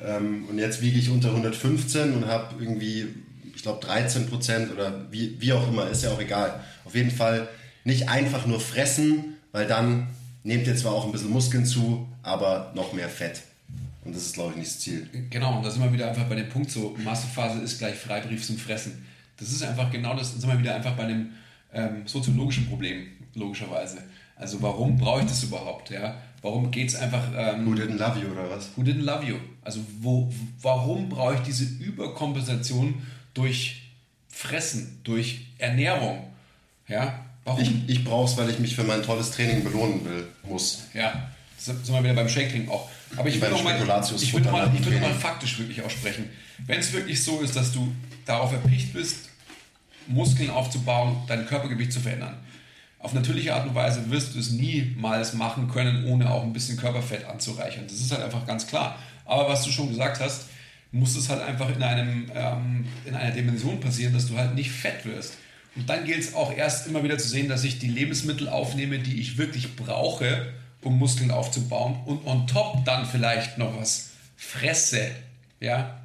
Ähm, 0.00 0.46
und 0.48 0.58
jetzt 0.58 0.80
wiege 0.80 0.98
ich 0.98 1.10
unter 1.10 1.28
115 1.28 2.14
und 2.14 2.26
habe 2.26 2.54
irgendwie, 2.62 3.08
ich 3.54 3.62
glaube, 3.62 3.84
13% 3.86 4.72
oder 4.72 5.06
wie, 5.10 5.40
wie 5.40 5.52
auch 5.52 5.66
immer, 5.68 5.88
ist 5.88 6.02
ja 6.02 6.10
auch 6.10 6.20
egal. 6.20 6.60
Auf 6.84 6.94
jeden 6.94 7.10
Fall 7.10 7.48
nicht 7.84 8.08
einfach 8.08 8.46
nur 8.46 8.60
fressen, 8.60 9.36
weil 9.52 9.66
dann 9.66 10.08
nehmt 10.42 10.66
ihr 10.66 10.76
zwar 10.76 10.92
auch 10.92 11.06
ein 11.06 11.12
bisschen 11.12 11.30
Muskeln 11.30 11.64
zu, 11.64 12.08
aber 12.22 12.72
noch 12.74 12.92
mehr 12.92 13.08
Fett. 13.08 13.42
Und 14.04 14.14
das 14.14 14.22
ist, 14.26 14.34
glaube 14.34 14.52
ich, 14.52 14.56
nicht 14.56 14.70
das 14.70 14.80
Ziel. 14.80 15.08
Genau, 15.28 15.58
und 15.58 15.64
da 15.64 15.70
sind 15.70 15.82
wir 15.82 15.92
wieder 15.92 16.08
einfach 16.08 16.24
bei 16.24 16.34
dem 16.34 16.48
Punkt, 16.48 16.70
so 16.70 16.96
Massephase 17.04 17.60
ist 17.60 17.78
gleich 17.78 17.96
Freibrief 17.96 18.44
zum 18.44 18.56
Fressen. 18.56 19.06
Das 19.36 19.50
ist 19.50 19.62
einfach 19.62 19.90
genau 19.90 20.14
das, 20.14 20.34
da 20.34 20.40
sind 20.40 20.50
wir 20.50 20.58
wieder 20.58 20.74
einfach 20.74 20.94
bei 20.94 21.04
einem 21.04 21.30
ähm, 21.72 22.02
soziologischen 22.06 22.66
Problem. 22.66 23.06
logischerweise. 23.34 23.98
Also 24.36 24.60
warum 24.62 24.96
brauche 24.96 25.20
ich 25.20 25.26
das 25.26 25.42
überhaupt? 25.42 25.90
Ja? 25.90 26.16
Warum 26.42 26.70
geht 26.70 26.88
es 26.88 26.96
einfach... 26.96 27.22
Ähm, 27.36 27.66
Who 27.66 27.72
didn't 27.72 27.98
love 27.98 28.18
you 28.18 28.32
oder 28.32 28.48
was? 28.50 28.70
Who 28.76 28.82
didn't 28.82 29.02
love 29.02 29.24
you? 29.24 29.36
Also 29.62 29.80
wo, 30.00 30.32
warum 30.62 31.10
brauche 31.10 31.34
ich 31.34 31.40
diese 31.40 31.64
Überkompensation 31.64 33.02
durch 33.34 33.82
Fressen, 34.28 35.00
durch 35.04 35.46
Ernährung? 35.58 36.24
Ja? 36.88 37.24
Warum? 37.44 37.62
Ich, 37.62 37.98
ich 37.98 38.04
brauche 38.04 38.30
es, 38.30 38.36
weil 38.36 38.50
ich 38.50 38.58
mich 38.58 38.74
für 38.74 38.84
mein 38.84 39.02
tolles 39.02 39.30
Training 39.30 39.64
belohnen 39.64 40.04
will, 40.04 40.28
muss. 40.44 40.84
Ja, 40.94 41.30
sind 41.58 41.86
wir 41.88 42.02
wieder 42.02 42.14
beim 42.14 42.28
Shake 42.28 42.68
auch. 42.68 42.88
Aber 43.16 43.28
ich 43.28 43.40
will, 43.40 43.50
mal, 43.50 43.58
ich 43.58 44.32
will 44.32 44.40
mal, 44.42 44.72
ich 44.74 44.86
will 44.86 45.00
mal 45.00 45.14
faktisch 45.14 45.58
wirklich 45.58 45.82
aussprechen. 45.82 46.28
Wenn 46.66 46.78
es 46.78 46.92
wirklich 46.92 47.22
so 47.22 47.40
ist, 47.40 47.56
dass 47.56 47.72
du 47.72 47.92
darauf 48.24 48.52
erpicht 48.52 48.92
bist, 48.92 49.30
Muskeln 50.06 50.50
aufzubauen, 50.50 51.16
dein 51.26 51.46
Körpergewicht 51.46 51.92
zu 51.92 52.00
verändern, 52.00 52.38
auf 52.98 53.14
natürliche 53.14 53.54
Art 53.54 53.66
und 53.66 53.74
Weise 53.74 54.10
wirst 54.10 54.34
du 54.34 54.38
es 54.38 54.50
niemals 54.50 55.32
machen 55.32 55.68
können, 55.68 56.04
ohne 56.04 56.30
auch 56.30 56.42
ein 56.42 56.52
bisschen 56.52 56.76
Körperfett 56.76 57.24
anzureichern. 57.24 57.84
Das 57.88 57.96
ist 57.96 58.12
halt 58.12 58.22
einfach 58.22 58.46
ganz 58.46 58.66
klar. 58.66 58.98
Aber 59.24 59.48
was 59.48 59.64
du 59.64 59.70
schon 59.70 59.88
gesagt 59.88 60.20
hast, 60.20 60.44
muss 60.92 61.16
es 61.16 61.28
halt 61.28 61.42
einfach 61.42 61.74
in, 61.74 61.82
einem, 61.82 62.30
ähm, 62.34 62.86
in 63.04 63.14
einer 63.14 63.32
Dimension 63.32 63.80
passieren, 63.80 64.12
dass 64.12 64.26
du 64.26 64.36
halt 64.36 64.54
nicht 64.54 64.70
fett 64.70 65.04
wirst. 65.04 65.34
Und 65.76 65.88
dann 65.88 66.04
gilt 66.04 66.20
es 66.20 66.34
auch 66.34 66.52
erst 66.56 66.86
immer 66.86 67.04
wieder 67.04 67.18
zu 67.18 67.28
sehen, 67.28 67.48
dass 67.48 67.64
ich 67.64 67.78
die 67.78 67.88
Lebensmittel 67.88 68.48
aufnehme, 68.48 68.98
die 68.98 69.20
ich 69.20 69.38
wirklich 69.38 69.76
brauche, 69.76 70.52
um 70.82 70.98
Muskeln 70.98 71.30
aufzubauen 71.30 72.00
und 72.06 72.26
on 72.26 72.46
top 72.46 72.84
dann 72.84 73.06
vielleicht 73.06 73.58
noch 73.58 73.78
was 73.80 74.10
fresse, 74.36 75.10
ja, 75.60 75.96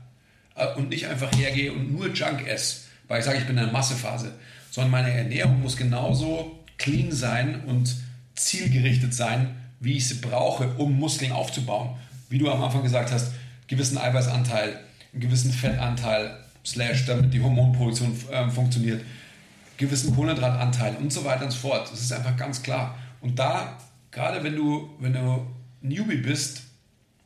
Äh, 0.56 0.74
und 0.78 0.89
nicht 0.89 1.08
einfach 1.08 1.32
hergehe 1.38 1.74
und 1.74 1.91
nur 1.91 2.13
Junk 2.13 2.48
esse, 2.48 2.88
weil 3.08 3.19
ich 3.19 3.26
sage, 3.26 3.39
ich 3.39 3.45
bin 3.45 3.58
in 3.58 3.63
einer 3.63 3.71
Massephase, 3.74 4.34
sondern 4.71 4.91
meine 4.91 5.12
Ernährung 5.12 5.62
muss 5.62 5.76
genauso 5.76 6.60
clean 6.78 7.12
sein 7.12 7.62
und 7.65 7.93
zielgerichtet 8.36 9.13
sein, 9.13 9.56
wie 9.82 9.98
ich 9.98 10.08
sie 10.08 10.15
brauche, 10.15 10.69
um 10.78 10.98
Muskeln 10.98 11.32
aufzubauen. 11.32 11.98
Wie 12.30 12.38
du 12.38 12.50
am 12.50 12.63
Anfang 12.63 12.84
gesagt 12.84 13.12
hast, 13.12 13.34
gewissen 13.67 13.97
Eiweißanteil, 13.97 14.80
einen 15.13 15.21
gewissen 15.21 15.51
Fettanteil, 15.51 16.38
slash, 16.65 17.06
damit 17.06 17.34
die 17.34 17.41
Hormonproduktion 17.41 18.17
ähm, 18.32 18.49
funktioniert, 18.49 19.04
gewissen 19.78 20.15
Kohlenhydratanteil 20.15 20.95
und 20.95 21.12
so 21.12 21.23
weiter 21.23 21.45
und 21.45 21.51
so 21.51 21.60
fort. 21.60 21.91
Das 21.91 22.01
ist 22.01 22.12
einfach 22.12 22.36
ganz 22.36 22.63
klar. 22.63 22.97
Und 23.21 23.38
da, 23.38 23.78
gerade 24.12 24.43
wenn 24.43 24.56
du, 24.56 24.89
wenn 24.99 25.13
du 25.13 25.45
Newbie 25.82 26.17
bist, 26.17 26.63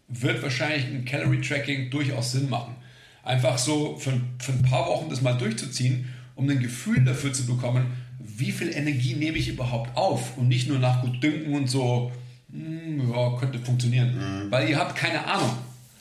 wird 0.07 0.41
wahrscheinlich 0.41 0.85
ein 0.85 1.05
Calorie 1.05 1.41
Tracking 1.41 1.89
durchaus 1.89 2.31
Sinn 2.31 2.49
machen. 2.49 2.75
Einfach 3.23 3.57
so 3.57 3.95
für, 3.97 4.19
für 4.39 4.51
ein 4.51 4.63
paar 4.63 4.87
Wochen 4.87 5.09
das 5.09 5.21
mal 5.21 5.33
durchzuziehen, 5.33 6.09
um 6.35 6.49
ein 6.49 6.59
Gefühl 6.59 7.03
dafür 7.03 7.31
zu 7.31 7.45
bekommen, 7.45 7.85
wie 8.19 8.51
viel 8.51 8.69
Energie 8.69 9.15
nehme 9.15 9.37
ich 9.37 9.49
überhaupt 9.49 9.95
auf 9.95 10.37
und 10.37 10.47
nicht 10.47 10.67
nur 10.67 10.79
nach 10.79 11.01
gut 11.01 11.21
dünken 11.21 11.53
und 11.53 11.67
so, 11.67 12.11
hm, 12.51 13.11
ja, 13.11 13.37
könnte 13.37 13.59
funktionieren. 13.59 14.47
Weil 14.49 14.69
ihr 14.69 14.77
habt 14.79 14.95
keine 14.95 15.25
Ahnung. 15.25 15.51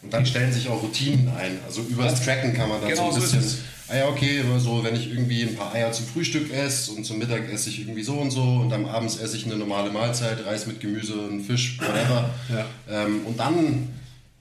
Und 0.08 0.14
dann 0.14 0.24
stellen 0.24 0.50
sich 0.50 0.66
auch 0.70 0.82
Routinen 0.82 1.28
ein. 1.28 1.58
Also 1.66 1.82
übers 1.82 2.14
Ganz- 2.14 2.24
Tracken 2.24 2.54
kann 2.54 2.70
man 2.70 2.80
dann 2.80 2.88
genau 2.88 3.10
so 3.10 3.20
so 3.20 3.26
ein 3.36 3.42
ist 3.42 3.44
bisschen. 3.44 3.64
Ah 3.88 3.96
ja, 3.96 4.08
okay, 4.08 4.42
so, 4.58 4.82
wenn 4.82 4.96
ich 4.96 5.10
irgendwie 5.10 5.42
ein 5.42 5.54
paar 5.54 5.74
Eier 5.74 5.92
zum 5.92 6.06
Frühstück 6.06 6.50
esse 6.50 6.92
und 6.92 7.04
zum 7.04 7.18
Mittag 7.18 7.46
esse 7.52 7.68
ich 7.68 7.80
irgendwie 7.80 8.02
so 8.02 8.14
und 8.14 8.30
so 8.30 8.42
und 8.42 8.72
am 8.72 8.86
Abends 8.86 9.18
esse 9.18 9.36
ich 9.36 9.44
eine 9.44 9.56
normale 9.56 9.90
Mahlzeit, 9.90 10.46
Reis 10.46 10.66
mit 10.66 10.80
Gemüse 10.80 11.14
und 11.14 11.42
Fisch, 11.42 11.78
whatever. 11.78 12.30
Ja. 12.48 12.64
Ähm, 12.90 13.20
und 13.26 13.38
dann, 13.38 13.88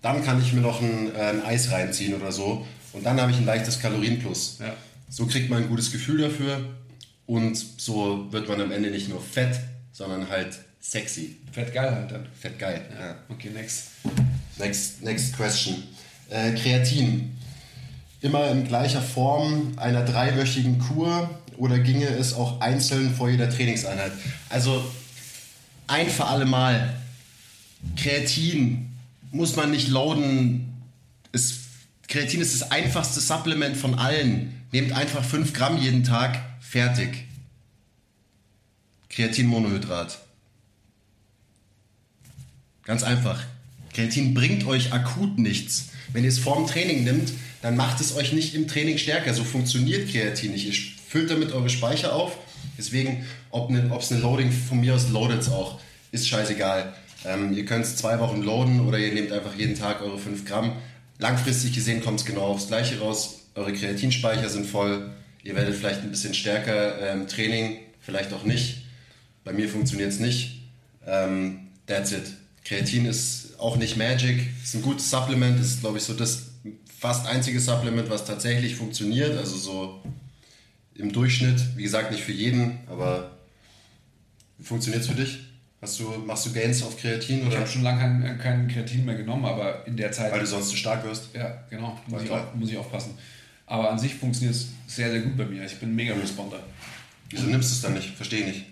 dann 0.02 0.24
kann 0.24 0.42
ich 0.42 0.54
mir 0.54 0.62
noch 0.62 0.82
ein, 0.82 1.14
äh, 1.14 1.20
ein 1.20 1.44
Eis 1.46 1.70
reinziehen 1.70 2.14
oder 2.14 2.32
so. 2.32 2.66
Und 2.94 3.06
dann 3.06 3.20
habe 3.20 3.30
ich 3.32 3.38
ein 3.38 3.46
leichtes 3.46 3.78
Kalorienplus. 3.82 4.60
Ja. 4.62 4.74
So 5.10 5.26
kriegt 5.26 5.50
man 5.50 5.64
ein 5.64 5.68
gutes 5.68 5.92
Gefühl 5.92 6.22
dafür 6.22 6.62
und 7.26 7.58
so 7.76 8.28
wird 8.32 8.48
man 8.48 8.62
am 8.62 8.72
Ende 8.72 8.90
nicht 8.90 9.10
nur 9.10 9.20
fett, 9.22 9.60
sondern 9.92 10.30
halt 10.30 10.58
sexy. 10.80 11.38
Fett 11.52 11.74
geil 11.74 11.92
halt 11.94 12.10
dann. 12.12 12.26
Fett 12.40 12.58
geil. 12.58 12.86
Ja. 12.98 13.16
Okay, 13.28 13.50
next. 13.54 13.88
Next, 14.60 15.04
next 15.04 15.36
question. 15.36 15.84
Äh, 16.30 16.54
Kreatin. 16.54 17.38
Immer 18.22 18.50
in 18.50 18.68
gleicher 18.68 19.02
Form 19.02 19.74
einer 19.78 20.04
dreiwöchigen 20.04 20.80
Kur 20.80 21.30
oder 21.58 21.80
ginge 21.80 22.08
es 22.08 22.34
auch 22.34 22.62
einzeln 22.62 23.14
vor 23.14 23.30
jeder 23.30 23.50
Trainingseinheit? 23.50 24.12
Also 24.50 24.84
ein 25.88 26.10
für 26.10 26.26
alle 26.26 26.46
Mal. 26.46 26.96
Kreatin 27.96 28.92
muss 29.32 29.56
man 29.56 29.72
nicht 29.72 29.88
loaden. 29.88 30.74
Es, 31.32 31.60
Kreatin 32.08 32.42
ist 32.42 32.60
das 32.60 32.72
einfachste 32.72 33.20
Supplement 33.20 33.78
von 33.78 33.96
allen. 33.96 34.66
Nehmt 34.72 34.92
einfach 34.94 35.24
5 35.24 35.54
Gramm 35.54 35.78
jeden 35.78 36.04
Tag. 36.04 36.40
Fertig. 36.60 37.26
Kreatinmonohydrat. 39.10 40.20
Ganz 42.84 43.04
einfach. 43.04 43.44
Kreatin 43.98 44.36
bringt 44.36 44.68
euch 44.68 44.94
akut 44.94 45.40
nichts. 45.40 45.90
Wenn 46.14 46.24
ihr 46.24 46.30
es 46.30 46.38
vorm 46.38 46.68
Training 46.68 47.04
nimmt, 47.04 47.34
dann 47.64 47.76
macht 47.76 48.00
es 48.00 48.16
euch 48.16 48.32
nicht 48.32 48.54
im 48.54 48.68
Training 48.68 49.00
stärker. 49.00 49.34
So 49.34 49.44
funktioniert 49.44 50.12
Kreatin 50.12 50.52
nicht. 50.52 50.68
Ihr 50.68 50.74
füllt 51.10 51.32
damit 51.32 51.52
eure 51.52 51.70
Speicher 51.70 52.14
auf. 52.14 52.38
Deswegen, 52.78 53.26
ob 53.50 53.72
ne, 53.72 53.92
es 53.98 54.12
eine 54.12 54.22
Loading 54.22 54.52
von 54.52 54.80
mir 54.80 54.94
aus 54.94 55.10
loadet 55.10 55.50
auch, 55.50 55.80
ist 56.12 56.28
scheißegal. 56.28 56.94
Ähm, 57.26 57.58
ihr 57.58 57.66
könnt 57.66 57.86
es 57.86 57.96
zwei 57.96 58.20
Wochen 58.20 58.44
loaden 58.44 58.82
oder 58.82 59.00
ihr 59.00 59.12
nehmt 59.12 59.32
einfach 59.32 59.56
jeden 59.56 59.74
Tag 59.74 60.04
eure 60.04 60.20
5 60.20 60.46
Gramm. 60.46 60.74
Langfristig 61.18 61.74
gesehen 61.74 62.04
kommt 62.04 62.20
es 62.20 62.26
genau 62.28 62.44
aufs 62.44 62.68
Gleiche 62.68 63.00
raus. 63.00 63.48
Eure 63.56 63.74
Kreatinspeicher 63.74 64.48
sind 64.50 64.68
voll. 64.68 65.10
Ihr 65.42 65.56
werdet 65.56 65.76
vielleicht 65.76 66.02
ein 66.02 66.12
bisschen 66.12 66.36
stärker 66.36 67.02
ähm, 67.02 67.22
im 67.22 67.28
Training, 67.28 67.80
vielleicht 68.00 68.32
auch 68.32 68.44
nicht. 68.44 68.84
Bei 69.44 69.54
mir 69.54 69.68
funktioniert 69.68 70.12
es 70.12 70.20
nicht. 70.20 70.62
Ähm, 71.08 71.70
that's 71.88 72.12
it. 72.12 72.37
Kreatin 72.68 73.06
ist 73.06 73.58
auch 73.60 73.78
nicht 73.78 73.96
Magic. 73.96 74.42
Ist 74.62 74.76
ein 74.76 74.82
gutes 74.82 75.10
Supplement. 75.10 75.60
Ist, 75.60 75.80
glaube 75.80 75.98
ich, 75.98 76.04
so 76.04 76.14
das 76.14 76.48
fast 77.00 77.26
einzige 77.26 77.60
Supplement, 77.62 78.10
was 78.10 78.26
tatsächlich 78.26 78.76
funktioniert. 78.76 79.38
Also 79.38 79.56
so 79.56 80.04
im 80.96 81.14
Durchschnitt. 81.14 81.62
Wie 81.78 81.84
gesagt, 81.84 82.12
nicht 82.12 82.24
für 82.24 82.34
jeden, 82.34 82.80
aber 82.90 83.38
wie 84.58 84.66
funktioniert 84.66 85.04
es 85.04 85.08
für 85.08 85.16
dich? 85.16 85.40
Hast 85.82 86.00
du, 86.00 86.10
machst 86.26 86.46
du 86.48 86.52
Gains 86.52 86.84
auf 86.84 87.00
Kreatin 87.00 87.42
Ich 87.42 87.46
oder 87.46 87.60
habe 87.60 87.70
schon 87.70 87.84
lange 87.84 88.00
kein, 88.02 88.40
kein 88.40 88.68
Kreatin 88.68 89.06
mehr 89.06 89.16
genommen, 89.16 89.46
aber 89.46 89.86
in 89.86 89.96
der 89.96 90.12
Zeit. 90.12 90.32
weil 90.32 90.40
du 90.40 90.48
sonst 90.48 90.70
zu 90.70 90.76
stark 90.76 91.06
wirst? 91.06 91.30
Ja, 91.34 91.64
genau. 91.70 91.98
Muss 92.08 92.24
ich, 92.24 92.32
auch, 92.32 92.54
muss 92.56 92.70
ich 92.70 92.78
aufpassen. 92.78 93.12
Aber 93.66 93.92
an 93.92 94.00
sich 94.00 94.16
funktioniert 94.16 94.56
es 94.56 94.70
sehr, 94.88 95.12
sehr 95.12 95.22
gut 95.22 95.38
bei 95.38 95.46
mir. 95.46 95.64
Ich 95.64 95.80
bin 95.80 95.90
ein 95.90 95.96
mega 95.96 96.16
Responder. 96.16 96.60
Wieso 97.30 97.46
nimmst 97.46 97.70
du 97.70 97.76
es 97.76 97.82
dann 97.82 97.94
nicht? 97.94 98.16
Verstehe 98.16 98.46
nicht. 98.46 98.66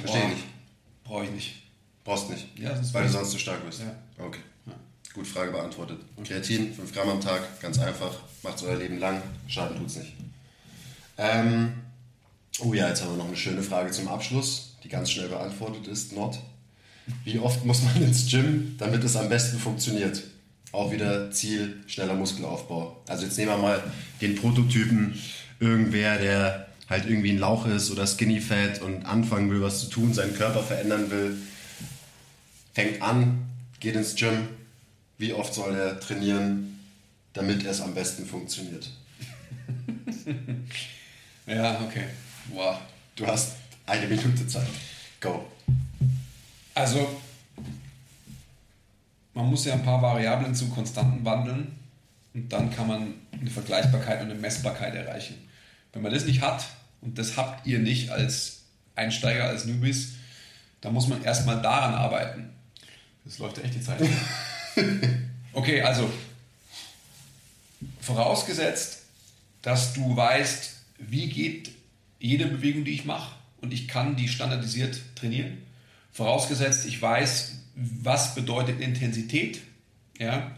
Verstehe 0.00 0.28
nicht. 0.28 0.44
Brauche 1.02 1.24
ich 1.24 1.30
nicht. 1.30 1.67
Brauchst 2.08 2.30
nicht. 2.30 2.46
Ja, 2.58 2.70
weil 2.92 3.02
du 3.04 3.10
sonst 3.10 3.32
zu 3.32 3.38
stark 3.38 3.66
bist. 3.66 3.80
Ja. 3.80 4.24
Okay. 4.24 4.38
Gut, 5.12 5.26
Frage 5.26 5.52
beantwortet. 5.52 5.98
Kreatin, 6.24 6.72
5 6.72 6.94
Gramm 6.94 7.10
am 7.10 7.20
Tag, 7.20 7.60
ganz 7.60 7.78
einfach. 7.78 8.12
Macht 8.42 8.62
euer 8.62 8.76
Leben 8.76 8.98
lang. 8.98 9.20
Schaden 9.46 9.76
tut's 9.76 9.96
nicht. 9.96 10.14
Ähm, 11.18 11.74
oh 12.60 12.72
ja, 12.72 12.88
jetzt 12.88 13.02
haben 13.02 13.10
wir 13.10 13.18
noch 13.18 13.26
eine 13.26 13.36
schöne 13.36 13.62
Frage 13.62 13.90
zum 13.90 14.08
Abschluss, 14.08 14.78
die 14.82 14.88
ganz 14.88 15.10
schnell 15.10 15.28
beantwortet 15.28 15.86
ist. 15.86 16.14
Not. 16.14 16.38
Wie 17.24 17.38
oft 17.40 17.66
muss 17.66 17.82
man 17.82 18.02
ins 18.02 18.30
Gym, 18.30 18.76
damit 18.78 19.04
es 19.04 19.14
am 19.14 19.28
besten 19.28 19.58
funktioniert? 19.58 20.22
Auch 20.72 20.90
wieder 20.90 21.30
Ziel, 21.30 21.76
schneller 21.88 22.14
Muskelaufbau. 22.14 23.02
Also 23.06 23.26
jetzt 23.26 23.36
nehmen 23.36 23.50
wir 23.50 23.58
mal 23.58 23.82
den 24.22 24.34
Prototypen, 24.34 25.12
irgendwer, 25.60 26.16
der 26.16 26.68
halt 26.88 27.04
irgendwie 27.04 27.32
ein 27.32 27.38
Lauch 27.38 27.66
ist 27.66 27.90
oder 27.90 28.06
skinny 28.06 28.40
fat 28.40 28.80
und 28.80 29.04
anfangen 29.04 29.50
will, 29.50 29.60
was 29.60 29.80
zu 29.80 29.90
tun, 29.90 30.14
seinen 30.14 30.34
Körper 30.34 30.62
verändern 30.62 31.10
will. 31.10 31.36
Fängt 32.74 33.02
an, 33.02 33.48
geht 33.80 33.94
ins 33.94 34.14
Gym. 34.14 34.48
Wie 35.18 35.32
oft 35.32 35.52
soll 35.52 35.74
er 35.74 35.98
trainieren, 35.98 36.78
damit 37.32 37.64
es 37.64 37.80
am 37.80 37.94
besten 37.94 38.24
funktioniert? 38.26 38.90
Ja, 41.48 41.80
okay. 41.80 42.04
Wow. 42.52 42.76
Du 43.16 43.26
hast 43.26 43.56
eine 43.86 44.06
Minute 44.06 44.46
Zeit. 44.46 44.66
Go. 45.18 45.46
Also, 46.74 47.08
man 49.32 49.46
muss 49.46 49.64
ja 49.64 49.72
ein 49.72 49.82
paar 49.82 50.02
Variablen 50.02 50.54
zu 50.54 50.68
Konstanten 50.68 51.24
wandeln 51.24 51.74
und 52.34 52.52
dann 52.52 52.70
kann 52.70 52.86
man 52.86 53.14
eine 53.32 53.50
Vergleichbarkeit 53.50 54.20
und 54.20 54.30
eine 54.30 54.38
Messbarkeit 54.38 54.94
erreichen. 54.94 55.36
Wenn 55.94 56.02
man 56.02 56.12
das 56.12 56.26
nicht 56.26 56.42
hat, 56.42 56.66
und 57.00 57.18
das 57.18 57.36
habt 57.36 57.66
ihr 57.66 57.78
nicht 57.78 58.10
als 58.10 58.64
Einsteiger, 58.94 59.44
als 59.44 59.64
Newbies, 59.64 60.14
dann 60.80 60.92
muss 60.92 61.08
man 61.08 61.22
erstmal 61.24 61.62
daran 61.62 61.94
arbeiten. 61.94 62.50
Das 63.24 63.38
läuft 63.38 63.58
ja 63.58 63.64
echt 63.64 63.74
die 63.74 63.82
Zeit. 63.82 64.00
Okay, 65.54 65.82
also, 65.82 66.08
vorausgesetzt, 68.00 69.02
dass 69.62 69.92
du 69.92 70.16
weißt, 70.16 70.76
wie 70.98 71.28
geht 71.28 71.72
jede 72.20 72.46
Bewegung, 72.46 72.84
die 72.84 72.92
ich 72.92 73.04
mache 73.04 73.34
und 73.60 73.72
ich 73.72 73.88
kann 73.88 74.14
die 74.14 74.28
standardisiert 74.28 75.00
trainieren. 75.16 75.58
Vorausgesetzt, 76.12 76.86
ich 76.86 77.00
weiß, 77.00 77.52
was 77.74 78.34
bedeutet 78.34 78.80
Intensität. 78.80 79.60
Ja? 80.18 80.52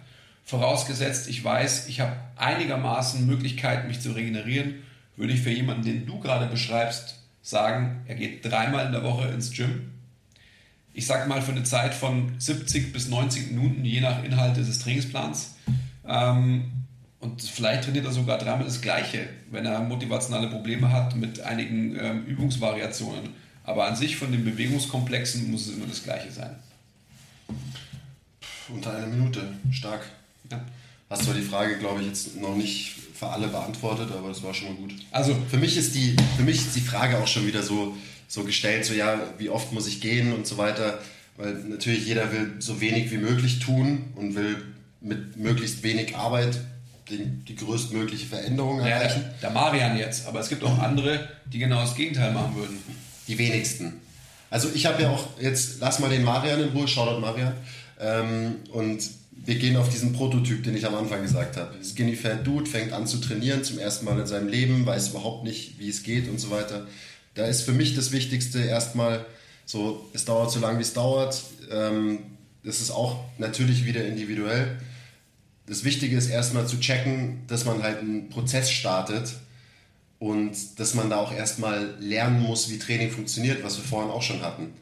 Vorausgesetzt, 0.44 1.28
ich 1.28 1.42
weiß, 1.42 1.88
ich 1.88 2.00
habe 2.00 2.16
einigermaßen 2.36 3.26
Möglichkeit, 3.26 3.86
mich 3.86 4.00
zu 4.00 4.12
regenerieren, 4.12 4.82
würde 5.16 5.32
ich 5.32 5.40
für 5.40 5.50
jemanden, 5.50 5.84
den 5.84 6.06
du 6.06 6.18
gerade 6.18 6.46
beschreibst, 6.46 7.16
sagen, 7.42 8.02
er 8.06 8.16
geht 8.16 8.44
dreimal 8.44 8.86
in 8.86 8.92
der 8.92 9.02
Woche 9.02 9.28
ins 9.28 9.50
Gym. 9.50 9.89
Ich 10.93 11.07
sag 11.07 11.28
mal 11.28 11.41
für 11.41 11.53
eine 11.53 11.62
Zeit 11.62 11.95
von 11.95 12.32
70 12.38 12.93
bis 12.93 13.09
90 13.09 13.53
Minuten, 13.53 13.84
je 13.84 14.01
nach 14.01 14.24
Inhalt 14.24 14.57
des 14.57 14.78
Trainingsplans. 14.80 15.55
Ähm, 16.07 16.70
und 17.20 17.43
vielleicht 17.43 17.84
trainiert 17.84 18.07
er 18.07 18.12
sogar 18.12 18.38
dreimal 18.38 18.64
das 18.64 18.80
Gleiche, 18.80 19.28
wenn 19.51 19.66
er 19.66 19.80
motivationale 19.80 20.49
Probleme 20.49 20.91
hat 20.91 21.14
mit 21.16 21.41
einigen 21.41 21.97
ähm, 22.01 22.24
Übungsvariationen. 22.24 23.30
Aber 23.64 23.86
an 23.86 23.95
sich 23.95 24.16
von 24.16 24.32
den 24.32 24.45
Bewegungskomplexen 24.45 25.51
muss 25.51 25.66
es 25.66 25.76
immer 25.76 25.86
das 25.86 26.03
Gleiche 26.03 26.32
sein. 26.32 26.57
Unter 28.68 28.97
einer 28.97 29.07
Minute, 29.07 29.43
stark. 29.70 30.01
Ja. 30.51 30.61
Hast 31.11 31.26
du 31.28 31.32
die 31.32 31.43
Frage, 31.43 31.78
glaube 31.78 32.01
ich, 32.01 32.07
jetzt 32.07 32.41
noch 32.41 32.57
nicht 32.57 32.95
für 33.14 33.26
alle 33.28 33.49
beantwortet, 33.49 34.11
aber 34.16 34.28
das 34.28 34.43
war 34.43 34.55
schon 34.55 34.68
mal 34.68 34.76
gut. 34.76 34.95
Also 35.11 35.36
Für 35.51 35.59
mich 35.59 35.76
ist 35.76 35.95
die, 35.95 36.16
für 36.36 36.43
mich 36.43 36.57
ist 36.57 36.74
die 36.74 36.80
Frage 36.80 37.18
auch 37.18 37.26
schon 37.26 37.47
wieder 37.47 37.62
so, 37.62 37.97
so 38.31 38.45
gestellt, 38.45 38.85
so 38.85 38.95
ja, 38.95 39.20
wie 39.39 39.49
oft 39.49 39.72
muss 39.72 39.89
ich 39.89 40.01
gehen 40.01 40.33
und 40.33 40.47
so 40.47 40.57
weiter. 40.57 41.01
Weil 41.37 41.55
natürlich 41.68 42.07
jeder 42.07 42.31
will 42.31 42.53
so 42.61 42.81
wenig 42.81 43.11
wie 43.11 43.16
möglich 43.16 43.59
tun 43.59 44.05
und 44.14 44.37
will 44.37 44.57
mit 45.01 45.37
möglichst 45.37 45.83
wenig 45.83 46.16
Arbeit 46.16 46.61
die, 47.09 47.24
die 47.24 47.57
größtmögliche 47.57 48.26
Veränderung 48.26 48.78
ja, 48.78 48.87
erreichen. 48.87 49.24
der, 49.41 49.51
der 49.51 49.51
Marian 49.51 49.99
jetzt, 49.99 50.28
aber 50.28 50.39
es 50.39 50.49
gibt 50.49 50.62
auch 50.62 50.78
andere, 50.78 51.28
die 51.53 51.59
genau 51.59 51.81
das 51.81 51.97
Gegenteil 51.97 52.33
machen 52.33 52.55
würden. 52.55 52.78
Die 53.26 53.37
wenigsten. 53.37 54.01
Also 54.49 54.68
ich 54.74 54.87
habe 54.87 55.03
ja 55.03 55.11
auch, 55.11 55.26
jetzt 55.41 55.81
lass 55.81 55.99
mal 55.99 56.09
den 56.09 56.22
Marian 56.22 56.61
in 56.61 56.68
Ruhe, 56.68 56.87
Shoutout 56.87 57.20
Marian. 57.20 57.55
Ähm, 57.99 58.57
und 58.70 59.03
wir 59.33 59.57
gehen 59.57 59.76
auf 59.76 59.89
diesen 59.89 60.12
Prototyp, 60.12 60.62
den 60.62 60.76
ich 60.76 60.87
am 60.87 60.95
Anfang 60.95 61.22
gesagt 61.22 61.57
habe. 61.57 61.74
Skinny 61.83 62.14
Fat 62.14 62.47
Dude 62.47 62.70
fängt 62.70 62.93
an 62.93 63.09
zu 63.09 63.18
trainieren, 63.18 63.64
zum 63.64 63.81
ersten 63.81 64.05
Mal 64.05 64.20
in 64.20 64.26
seinem 64.26 64.47
Leben, 64.47 64.87
weiß 64.87 65.09
überhaupt 65.09 65.43
nicht, 65.43 65.81
wie 65.81 65.89
es 65.89 66.05
geht 66.05 66.28
und 66.28 66.39
so 66.39 66.51
weiter. 66.51 66.87
Da 67.35 67.47
ist 67.47 67.62
für 67.62 67.72
mich 67.72 67.95
das 67.95 68.12
Wichtigste 68.12 68.61
erstmal 68.61 69.24
so, 69.66 70.09
es 70.12 70.24
dauert 70.24 70.51
so 70.51 70.59
lange, 70.59 70.78
wie 70.78 70.83
es 70.83 70.93
dauert. 70.93 71.43
Ähm, 71.70 72.18
das 72.64 72.81
ist 72.81 72.91
auch 72.91 73.24
natürlich 73.39 73.85
wieder 73.85 74.05
individuell. 74.05 74.78
Das 75.66 75.85
Wichtige 75.85 76.16
ist 76.16 76.28
erstmal 76.28 76.66
zu 76.66 76.81
checken, 76.81 77.43
dass 77.47 77.64
man 77.64 77.83
halt 77.83 78.01
einen 78.01 78.28
Prozess 78.28 78.70
startet 78.70 79.33
und 80.18 80.78
dass 80.78 80.95
man 80.95 81.09
da 81.09 81.16
auch 81.16 81.33
erstmal 81.33 81.95
lernen 82.01 82.43
muss, 82.43 82.68
wie 82.70 82.78
Training 82.78 83.11
funktioniert, 83.11 83.62
was 83.62 83.76
wir 83.76 83.85
vorhin 83.85 84.11
auch 84.11 84.22
schon 84.22 84.43
hatten. 84.43 84.72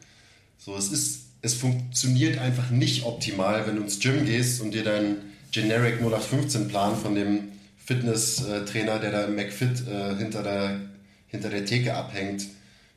So, 0.57 0.75
es 0.75 0.91
ist, 0.91 1.21
es 1.41 1.53
funktioniert 1.53 2.39
einfach 2.39 2.71
nicht 2.71 3.05
optimal, 3.05 3.65
wenn 3.67 3.75
du 3.75 3.83
ins 3.83 3.99
Gym 3.99 4.25
gehst 4.25 4.59
und 4.61 4.71
dir 4.71 4.83
deinen 4.83 5.17
Generic 5.51 6.01
0815 6.01 6.67
Plan 6.67 6.97
von 6.97 7.15
dem 7.15 7.49
Fitness-Trainer, 7.85 8.99
der 8.99 9.11
da 9.11 9.23
im 9.25 9.35
McFit 9.35 9.87
äh, 9.87 10.15
hinter, 10.17 10.43
der, 10.43 10.79
hinter 11.29 11.49
der 11.49 11.65
Theke 11.65 11.95
abhängt, 11.95 12.45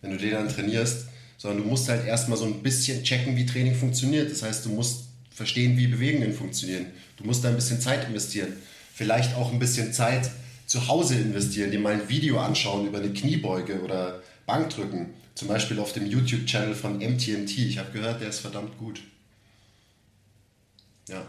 wenn 0.00 0.10
du 0.10 0.16
den 0.18 0.32
dann 0.32 0.48
trainierst, 0.48 1.06
sondern 1.38 1.62
du 1.62 1.68
musst 1.68 1.88
halt 1.88 2.06
erstmal 2.06 2.38
so 2.38 2.44
ein 2.44 2.62
bisschen 2.62 3.02
checken, 3.04 3.36
wie 3.36 3.46
Training 3.46 3.74
funktioniert. 3.74 4.30
Das 4.30 4.42
heißt, 4.42 4.66
du 4.66 4.70
musst 4.70 5.04
verstehen, 5.30 5.76
wie 5.76 5.86
Bewegungen 5.86 6.32
funktionieren. 6.34 6.86
Du 7.16 7.24
musst 7.24 7.44
da 7.44 7.48
ein 7.48 7.56
bisschen 7.56 7.80
Zeit 7.80 8.06
investieren. 8.06 8.52
Vielleicht 8.94 9.34
auch 9.36 9.52
ein 9.52 9.58
bisschen 9.58 9.92
Zeit 9.92 10.30
zu 10.66 10.88
Hause 10.88 11.16
investieren, 11.16 11.70
dir 11.70 11.80
mal 11.80 11.94
ein 11.94 12.08
Video 12.08 12.38
anschauen 12.38 12.86
über 12.86 12.98
eine 12.98 13.12
Kniebeuge 13.12 13.80
oder 13.82 14.22
Bankdrücken. 14.46 15.14
Zum 15.34 15.48
Beispiel 15.48 15.78
auf 15.78 15.92
dem 15.92 16.06
YouTube-Channel 16.06 16.74
von 16.74 16.98
MTMT. 16.98 17.58
Ich 17.58 17.78
habe 17.78 17.90
gehört, 17.92 18.20
der 18.20 18.28
ist 18.28 18.40
verdammt 18.40 18.78
gut. 18.78 19.00
Ja. 21.08 21.26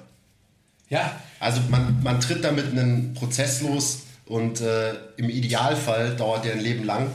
Ja, 0.89 1.19
Also 1.39 1.61
man, 1.69 2.03
man 2.03 2.19
tritt 2.19 2.43
damit 2.43 2.65
einen 2.67 3.13
Prozess 3.15 3.61
los 3.61 4.03
und 4.25 4.61
äh, 4.61 4.93
im 5.17 5.29
Idealfall 5.29 6.15
dauert 6.15 6.45
der 6.45 6.53
ein 6.53 6.61
Leben 6.61 6.83
lang. 6.83 7.09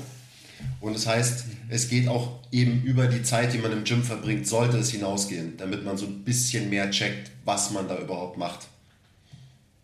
Und 0.80 0.94
das 0.94 1.06
heißt, 1.06 1.44
es 1.68 1.88
geht 1.88 2.08
auch 2.08 2.40
eben 2.50 2.82
über 2.82 3.06
die 3.06 3.22
Zeit, 3.22 3.52
die 3.52 3.58
man 3.58 3.72
im 3.72 3.84
Gym 3.84 4.02
verbringt, 4.02 4.46
sollte 4.46 4.78
es 4.78 4.90
hinausgehen, 4.90 5.56
damit 5.56 5.84
man 5.84 5.96
so 5.96 6.06
ein 6.06 6.24
bisschen 6.24 6.68
mehr 6.68 6.90
checkt, 6.90 7.30
was 7.44 7.70
man 7.70 7.88
da 7.88 7.98
überhaupt 7.98 8.38
macht. 8.38 8.66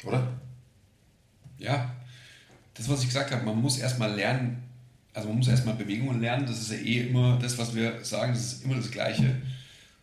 Oder? 0.05 0.29
ja. 1.65 1.95
Das, 2.75 2.89
was 2.89 3.01
ich 3.01 3.07
gesagt 3.07 3.31
habe, 3.31 3.45
man 3.45 3.61
muss 3.61 3.79
erstmal 3.79 4.13
lernen, 4.13 4.63
also 5.13 5.29
man 5.29 5.39
muss 5.39 5.49
erstmal 5.49 5.75
Bewegungen 5.75 6.21
lernen, 6.21 6.47
das 6.47 6.61
ist 6.61 6.73
ja 6.73 6.79
eh 6.79 7.09
immer 7.09 7.39
das, 7.41 7.57
was 7.57 7.75
wir 7.75 8.05
sagen, 8.05 8.33
das 8.33 8.43
ist 8.43 8.65
immer 8.65 8.75
das 8.75 8.91
Gleiche. 8.91 9.37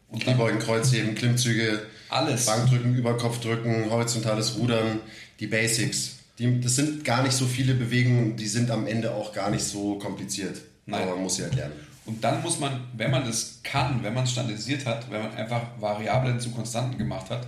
Und 0.07 0.23
Kniebeugen, 0.23 0.59
Kreuzheben, 0.59 1.15
Klimmzüge, 1.15 1.85
alles. 2.09 2.45
Bankdrücken, 2.45 2.95
Überkopfdrücken, 2.95 3.89
horizontales 3.89 4.57
Rudern, 4.57 4.99
die 5.39 5.47
Basics. 5.47 6.19
Die, 6.41 6.59
das 6.59 6.75
sind 6.75 7.05
gar 7.05 7.21
nicht 7.21 7.33
so 7.33 7.45
viele 7.45 7.75
Bewegungen, 7.75 8.35
die 8.35 8.47
sind 8.47 8.71
am 8.71 8.87
Ende 8.87 9.13
auch 9.13 9.31
gar 9.31 9.51
nicht 9.51 9.63
so 9.63 9.99
kompliziert. 9.99 10.59
Nein. 10.87 11.03
Aber 11.03 11.11
man 11.11 11.23
muss 11.23 11.35
sie 11.35 11.43
halt 11.43 11.53
lernen. 11.53 11.75
Und 12.05 12.23
dann 12.23 12.41
muss 12.41 12.59
man, 12.59 12.81
wenn 12.97 13.11
man 13.11 13.25
das 13.25 13.59
kann, 13.61 14.01
wenn 14.01 14.15
man 14.15 14.23
es 14.23 14.31
standardisiert 14.31 14.87
hat, 14.87 15.11
wenn 15.11 15.21
man 15.21 15.35
einfach 15.35 15.61
Variablen 15.79 16.39
zu 16.39 16.49
Konstanten 16.49 16.97
gemacht 16.97 17.29
hat, 17.29 17.47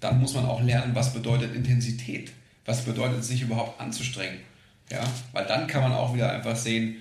dann 0.00 0.18
muss 0.18 0.32
man 0.32 0.46
auch 0.46 0.62
lernen, 0.62 0.94
was 0.94 1.12
bedeutet 1.12 1.54
Intensität. 1.54 2.32
Was 2.64 2.86
bedeutet 2.86 3.24
sich 3.24 3.42
überhaupt 3.42 3.78
anzustrengen. 3.78 4.38
Ja? 4.90 5.04
Weil 5.32 5.44
dann 5.44 5.66
kann 5.66 5.82
man 5.82 5.92
auch 5.92 6.14
wieder 6.14 6.32
einfach 6.32 6.56
sehen, 6.56 6.96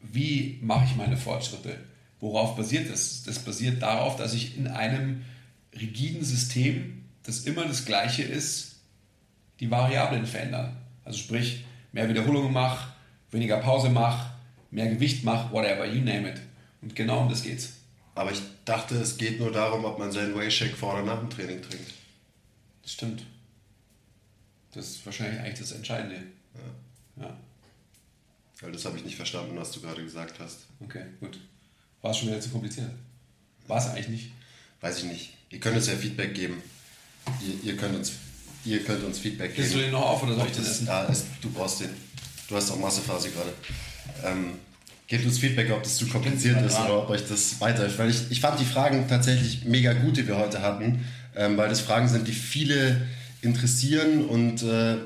wie 0.00 0.58
mache 0.62 0.86
ich 0.86 0.96
meine 0.96 1.18
Fortschritte. 1.18 1.76
Worauf 2.20 2.56
basiert 2.56 2.90
das? 2.90 3.22
Das 3.24 3.38
basiert 3.38 3.82
darauf, 3.82 4.16
dass 4.16 4.32
ich 4.32 4.56
in 4.56 4.66
einem 4.66 5.24
rigiden 5.78 6.24
System, 6.24 7.04
das 7.22 7.40
immer 7.40 7.66
das 7.66 7.84
gleiche 7.84 8.22
ist, 8.22 8.69
die 9.60 9.70
Variablen 9.70 10.26
verändern. 10.26 10.76
Also 11.04 11.18
sprich, 11.18 11.64
mehr 11.92 12.08
Wiederholungen 12.08 12.52
mach, 12.52 12.88
weniger 13.30 13.58
Pause 13.58 13.90
mach, 13.90 14.30
mehr 14.70 14.88
Gewicht 14.88 15.24
mach, 15.24 15.52
whatever, 15.52 15.86
you 15.86 16.00
name 16.00 16.30
it. 16.30 16.40
Und 16.82 16.96
genau 16.96 17.20
um 17.20 17.28
das 17.28 17.42
geht's. 17.42 17.74
Aber 18.14 18.32
ich 18.32 18.40
dachte, 18.64 18.96
es 18.96 19.16
geht 19.16 19.38
nur 19.38 19.52
darum, 19.52 19.84
ob 19.84 19.98
man 19.98 20.10
seinen 20.10 20.34
Whey-Shake 20.36 20.76
vor 20.76 20.94
oder 20.94 21.04
nach 21.04 21.20
dem 21.20 21.30
Training 21.30 21.62
trinkt. 21.62 21.92
Das 22.82 22.92
stimmt. 22.92 23.22
Das 24.72 24.88
ist 24.88 25.06
wahrscheinlich 25.06 25.40
eigentlich 25.40 25.58
das 25.58 25.72
Entscheidende. 25.72 26.22
Ja. 27.16 27.36
Weil 28.60 28.72
das 28.72 28.84
habe 28.84 28.96
ich 28.98 29.04
nicht 29.04 29.16
verstanden, 29.16 29.56
was 29.56 29.72
du 29.72 29.80
gerade 29.80 30.02
gesagt 30.02 30.38
hast. 30.38 30.60
Okay, 30.80 31.04
gut. 31.18 31.40
War 32.02 32.10
es 32.10 32.18
schon 32.18 32.28
wieder 32.28 32.40
zu 32.40 32.50
kompliziert? 32.50 32.90
War 33.66 33.78
es 33.78 33.86
eigentlich 33.88 34.08
nicht. 34.08 34.32
Weiß 34.80 34.98
ich 34.98 35.04
nicht. 35.04 35.34
Ihr 35.50 35.60
könnt 35.60 35.76
uns 35.76 35.86
ja 35.86 35.94
Feedback 35.94 36.34
geben. 36.34 36.62
Ihr, 37.42 37.72
ihr, 37.72 37.76
könnt, 37.76 37.96
uns, 37.96 38.12
ihr 38.64 38.82
könnt 38.84 39.04
uns 39.04 39.18
Feedback 39.18 39.54
Kriegst 39.54 39.72
du 39.72 39.78
geben. 39.78 39.90
den 39.90 39.92
noch 39.92 40.06
auf 40.06 40.22
oder 40.22 40.34
soll 40.34 40.46
ich 40.46 40.56
das, 40.56 40.68
essen? 40.68 40.86
ja, 40.86 41.06
es, 41.10 41.24
du 41.40 41.50
brauchst 41.50 41.80
den. 41.80 41.90
Du 42.48 42.56
hast 42.56 42.70
auch 42.70 42.78
Massephase 42.78 43.30
gerade. 43.30 43.52
Ähm, 44.24 44.52
gebt 45.06 45.24
uns 45.24 45.38
Feedback, 45.38 45.70
ob 45.72 45.82
das 45.82 45.96
zu 45.96 46.06
kompliziert 46.06 46.64
ist 46.64 46.78
oder 46.78 47.02
ob 47.02 47.10
euch 47.10 47.26
das 47.26 47.60
weiterhilft. 47.60 47.98
Weil 47.98 48.10
ich, 48.10 48.30
ich 48.30 48.40
fand 48.40 48.60
die 48.60 48.64
Fragen 48.64 49.06
tatsächlich 49.08 49.64
mega 49.64 49.92
gut, 49.92 50.16
die 50.16 50.26
wir 50.26 50.36
heute 50.36 50.62
hatten, 50.62 51.04
ähm, 51.36 51.56
weil 51.56 51.68
das 51.68 51.80
Fragen 51.80 52.08
sind, 52.08 52.28
die 52.28 52.32
viele 52.32 53.08
interessieren 53.42 54.24
und 54.24 54.62
äh, 54.62 54.96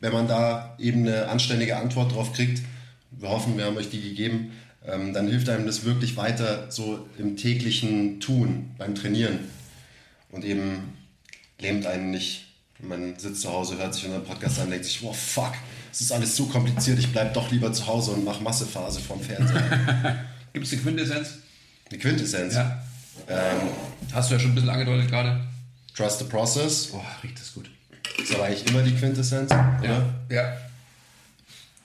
wenn 0.00 0.12
man 0.12 0.26
da 0.26 0.76
eben 0.78 1.06
eine 1.06 1.28
anständige 1.28 1.76
Antwort 1.76 2.12
drauf 2.14 2.32
kriegt, 2.32 2.62
wir 3.10 3.28
hoffen, 3.28 3.56
wir 3.56 3.66
haben 3.66 3.76
euch 3.76 3.90
die 3.90 4.00
gegeben, 4.00 4.52
ähm, 4.86 5.12
dann 5.12 5.28
hilft 5.28 5.48
einem 5.48 5.66
das 5.66 5.84
wirklich 5.84 6.16
weiter 6.16 6.70
so 6.70 7.06
im 7.18 7.36
täglichen 7.36 8.20
Tun, 8.20 8.70
beim 8.78 8.94
Trainieren 8.94 9.38
und 10.30 10.44
eben 10.44 10.94
lähmt 11.58 11.86
einen 11.86 12.10
nicht. 12.10 12.46
Man 12.82 13.18
sitzt 13.18 13.42
zu 13.42 13.52
Hause, 13.52 13.76
hört 13.78 13.94
sich 13.94 14.04
unseren 14.06 14.24
Podcast 14.24 14.58
an 14.58 14.66
und 14.66 14.70
denkt 14.70 14.86
sich, 14.86 15.02
wow, 15.02 15.16
fuck, 15.16 15.52
es 15.92 16.00
ist 16.00 16.12
alles 16.12 16.36
so 16.36 16.46
kompliziert, 16.46 16.98
ich 16.98 17.12
bleib 17.12 17.34
doch 17.34 17.50
lieber 17.50 17.72
zu 17.72 17.86
Hause 17.86 18.12
und 18.12 18.24
mache 18.24 18.42
Massephase 18.42 19.00
vom 19.00 19.20
Fernseher. 19.20 20.24
Gibt 20.52 20.64
es 20.64 20.70
die 20.70 20.78
Quintessenz? 20.78 21.28
Die 21.90 21.98
Quintessenz. 21.98 22.54
Ja. 22.54 22.82
Ähm, 23.28 23.68
Hast 24.12 24.30
du 24.30 24.34
ja 24.34 24.40
schon 24.40 24.52
ein 24.52 24.54
bisschen 24.54 24.70
angedeutet 24.70 25.08
gerade. 25.08 25.40
Trust 25.94 26.20
the 26.20 26.24
process. 26.24 26.86
Boah, 26.86 27.04
riecht 27.22 27.38
das 27.38 27.52
gut. 27.54 27.70
Ist 28.18 28.34
aber 28.34 28.44
eigentlich 28.44 28.66
immer 28.68 28.82
die 28.82 28.94
Quintessenz, 28.94 29.50
oder? 29.52 30.14
Ja. 30.28 30.56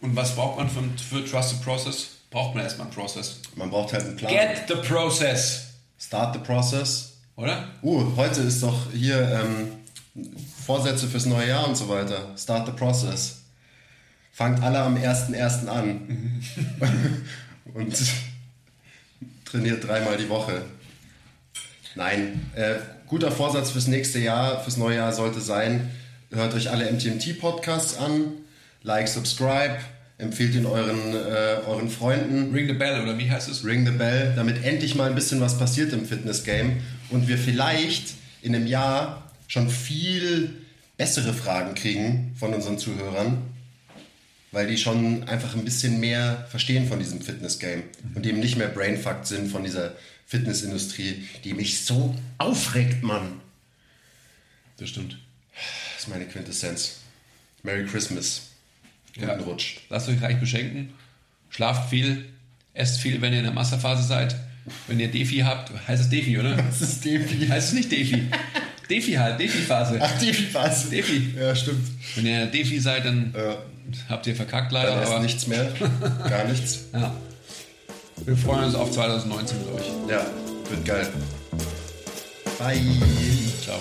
Und 0.02 0.16
was 0.16 0.36
braucht 0.36 0.58
man 0.58 0.70
für, 0.70 0.84
für 0.98 1.26
Trusted 1.26 1.62
Process? 1.62 2.10
Braucht 2.30 2.56
man 2.56 2.64
erstmal 2.64 2.88
einen 2.88 2.96
Process. 2.96 3.40
Man 3.56 3.70
braucht 3.70 3.94
halt 3.94 4.06
einen 4.06 4.16
Plan. 4.16 4.32
Get 4.32 4.68
the 4.68 4.76
process. 4.88 5.68
Start 6.00 6.36
the 6.36 6.40
process. 6.40 7.14
Oder? 7.36 7.70
Uh, 7.82 8.16
heute 8.16 8.42
ist 8.42 8.62
doch 8.62 8.92
hier 8.92 9.20
ähm, 9.20 9.72
Vorsätze 10.66 11.08
fürs 11.08 11.26
neue 11.26 11.48
Jahr 11.48 11.68
und 11.68 11.76
so 11.76 11.88
weiter. 11.90 12.34
Start 12.38 12.66
the 12.66 12.72
process. 12.72 13.44
Fangt 14.32 14.64
alle 14.64 14.80
am 14.80 14.98
1.1. 14.98 15.68
an. 15.68 16.42
und 17.74 17.96
trainiert 19.46 19.88
dreimal 19.88 20.18
die 20.18 20.28
Woche. 20.28 20.64
Nein, 21.94 22.52
äh, 22.56 22.76
guter 23.08 23.32
Vorsatz 23.32 23.72
fürs 23.72 23.88
nächste 23.88 24.20
Jahr, 24.20 24.62
fürs 24.64 24.78
neue 24.78 24.98
Jahr 24.98 25.14
sollte 25.14 25.40
sein, 25.40 25.92
hört 26.32 26.54
euch 26.56 26.70
alle 26.70 26.92
MTMT-Podcasts 26.92 27.98
an, 27.98 28.32
like, 28.82 29.08
subscribe, 29.08 29.78
empfehlt 30.18 30.56
ihn 30.56 30.66
euren, 30.66 31.14
äh, 31.14 31.68
euren 31.68 31.90
Freunden. 31.90 32.54
Ring 32.54 32.68
the 32.68 32.74
bell, 32.74 33.02
oder 33.04 33.18
wie 33.18 33.30
heißt 33.30 33.50
es? 33.50 33.64
Ring 33.64 33.86
the 33.86 33.92
Bell, 33.92 34.34
damit 34.36 34.66
endlich 34.66 34.96
mal 34.96 35.10
ein 35.10 35.16
bisschen 35.16 35.40
was 35.42 35.58
passiert 35.58 35.94
im 35.94 36.06
Fitness-Game 36.06 36.82
und 37.12 37.28
wir 37.28 37.38
vielleicht 37.38 38.16
in 38.42 38.56
einem 38.56 38.68
Jahr 38.68 39.25
schon 39.48 39.70
viel 39.70 40.54
bessere 40.98 41.34
Fragen 41.34 41.76
kriegen 41.76 42.36
von 42.40 42.54
unseren 42.54 42.78
Zuhörern. 42.78 43.38
weil 44.52 44.68
die 44.68 44.78
schon 44.78 45.24
einfach 45.28 45.54
ein 45.54 45.66
bisschen 45.66 46.00
mehr 46.00 46.48
verstehen 46.50 46.88
von 46.88 46.98
diesem 47.00 47.20
Fitness-Game 47.20 47.84
und 48.14 48.26
eben 48.26 48.40
nicht 48.40 48.56
mehr 48.56 48.70
brainfucked 48.70 49.28
sind 49.28 49.52
von 49.52 49.66
dieser 49.66 49.96
Fitnessindustrie, 50.28 51.28
die 51.44 51.54
mich 51.54 51.84
so 51.84 52.16
aufregt, 52.38 53.04
Mann. 53.04 53.42
Das 54.78 54.88
stimmt. 54.90 55.18
Das 55.94 56.04
ist 56.04 56.08
meine 56.08 56.26
Quintessenz. 56.26 57.00
Merry 57.64 57.86
Christmas. 57.86 58.44
Guten 59.14 59.28
Ja. 59.28 59.36
Rutsch. 59.36 59.78
Lasst 59.90 60.08
euch 60.08 60.22
reich 60.22 60.40
beschenken. 60.40 60.94
Schlaft 61.50 61.90
viel. 61.90 62.26
Esst 62.74 63.00
viel, 63.02 63.22
wenn 63.22 63.34
ihr 63.34 63.40
in 63.40 63.46
der 63.46 63.54
Massephase 63.54 64.04
seid. 64.04 64.36
Wenn 64.88 65.00
ihr 65.02 65.12
Defi 65.12 65.40
habt. 65.40 65.72
Heißt 65.88 66.04
es 66.04 66.10
Defi, 66.10 66.38
oder? 66.40 66.56
Das 66.70 66.82
ist 66.82 67.04
Defi. 67.04 67.46
Heißt 67.48 67.70
es 67.70 67.74
nicht 67.74 67.92
Defi? 67.92 68.24
Defi 68.90 69.14
halt, 69.14 69.40
Defi-Phase. 69.40 70.00
Ach, 70.02 70.20
Defi 70.20 70.54
was? 70.54 70.90
Defi. 70.90 71.34
Ja, 71.40 71.56
stimmt. 71.56 71.88
Wenn 72.16 72.26
ihr 72.26 72.46
Defi 72.48 72.80
seid, 72.80 73.06
dann 73.06 73.34
Ja, 73.36 73.58
habt 74.10 74.28
ihr 74.28 74.36
verkackt 74.36 74.72
leider. 74.72 74.96
dann 74.96 75.04
aber 75.06 75.20
nichts 75.20 75.48
mehr. 75.48 75.68
Gar 76.30 76.46
nichts. 76.46 76.86
Ja. 76.94 77.14
Wir 78.26 78.38
freuen 78.38 78.66
uns 78.66 78.76
auf 78.76 78.92
2019 78.92 79.58
mit 79.60 79.74
euch. 79.80 79.88
Ja, 80.10 80.26
wird 80.70 80.86
geil. 80.86 81.08
Bye. 82.60 82.80
Ciao. 83.64 83.80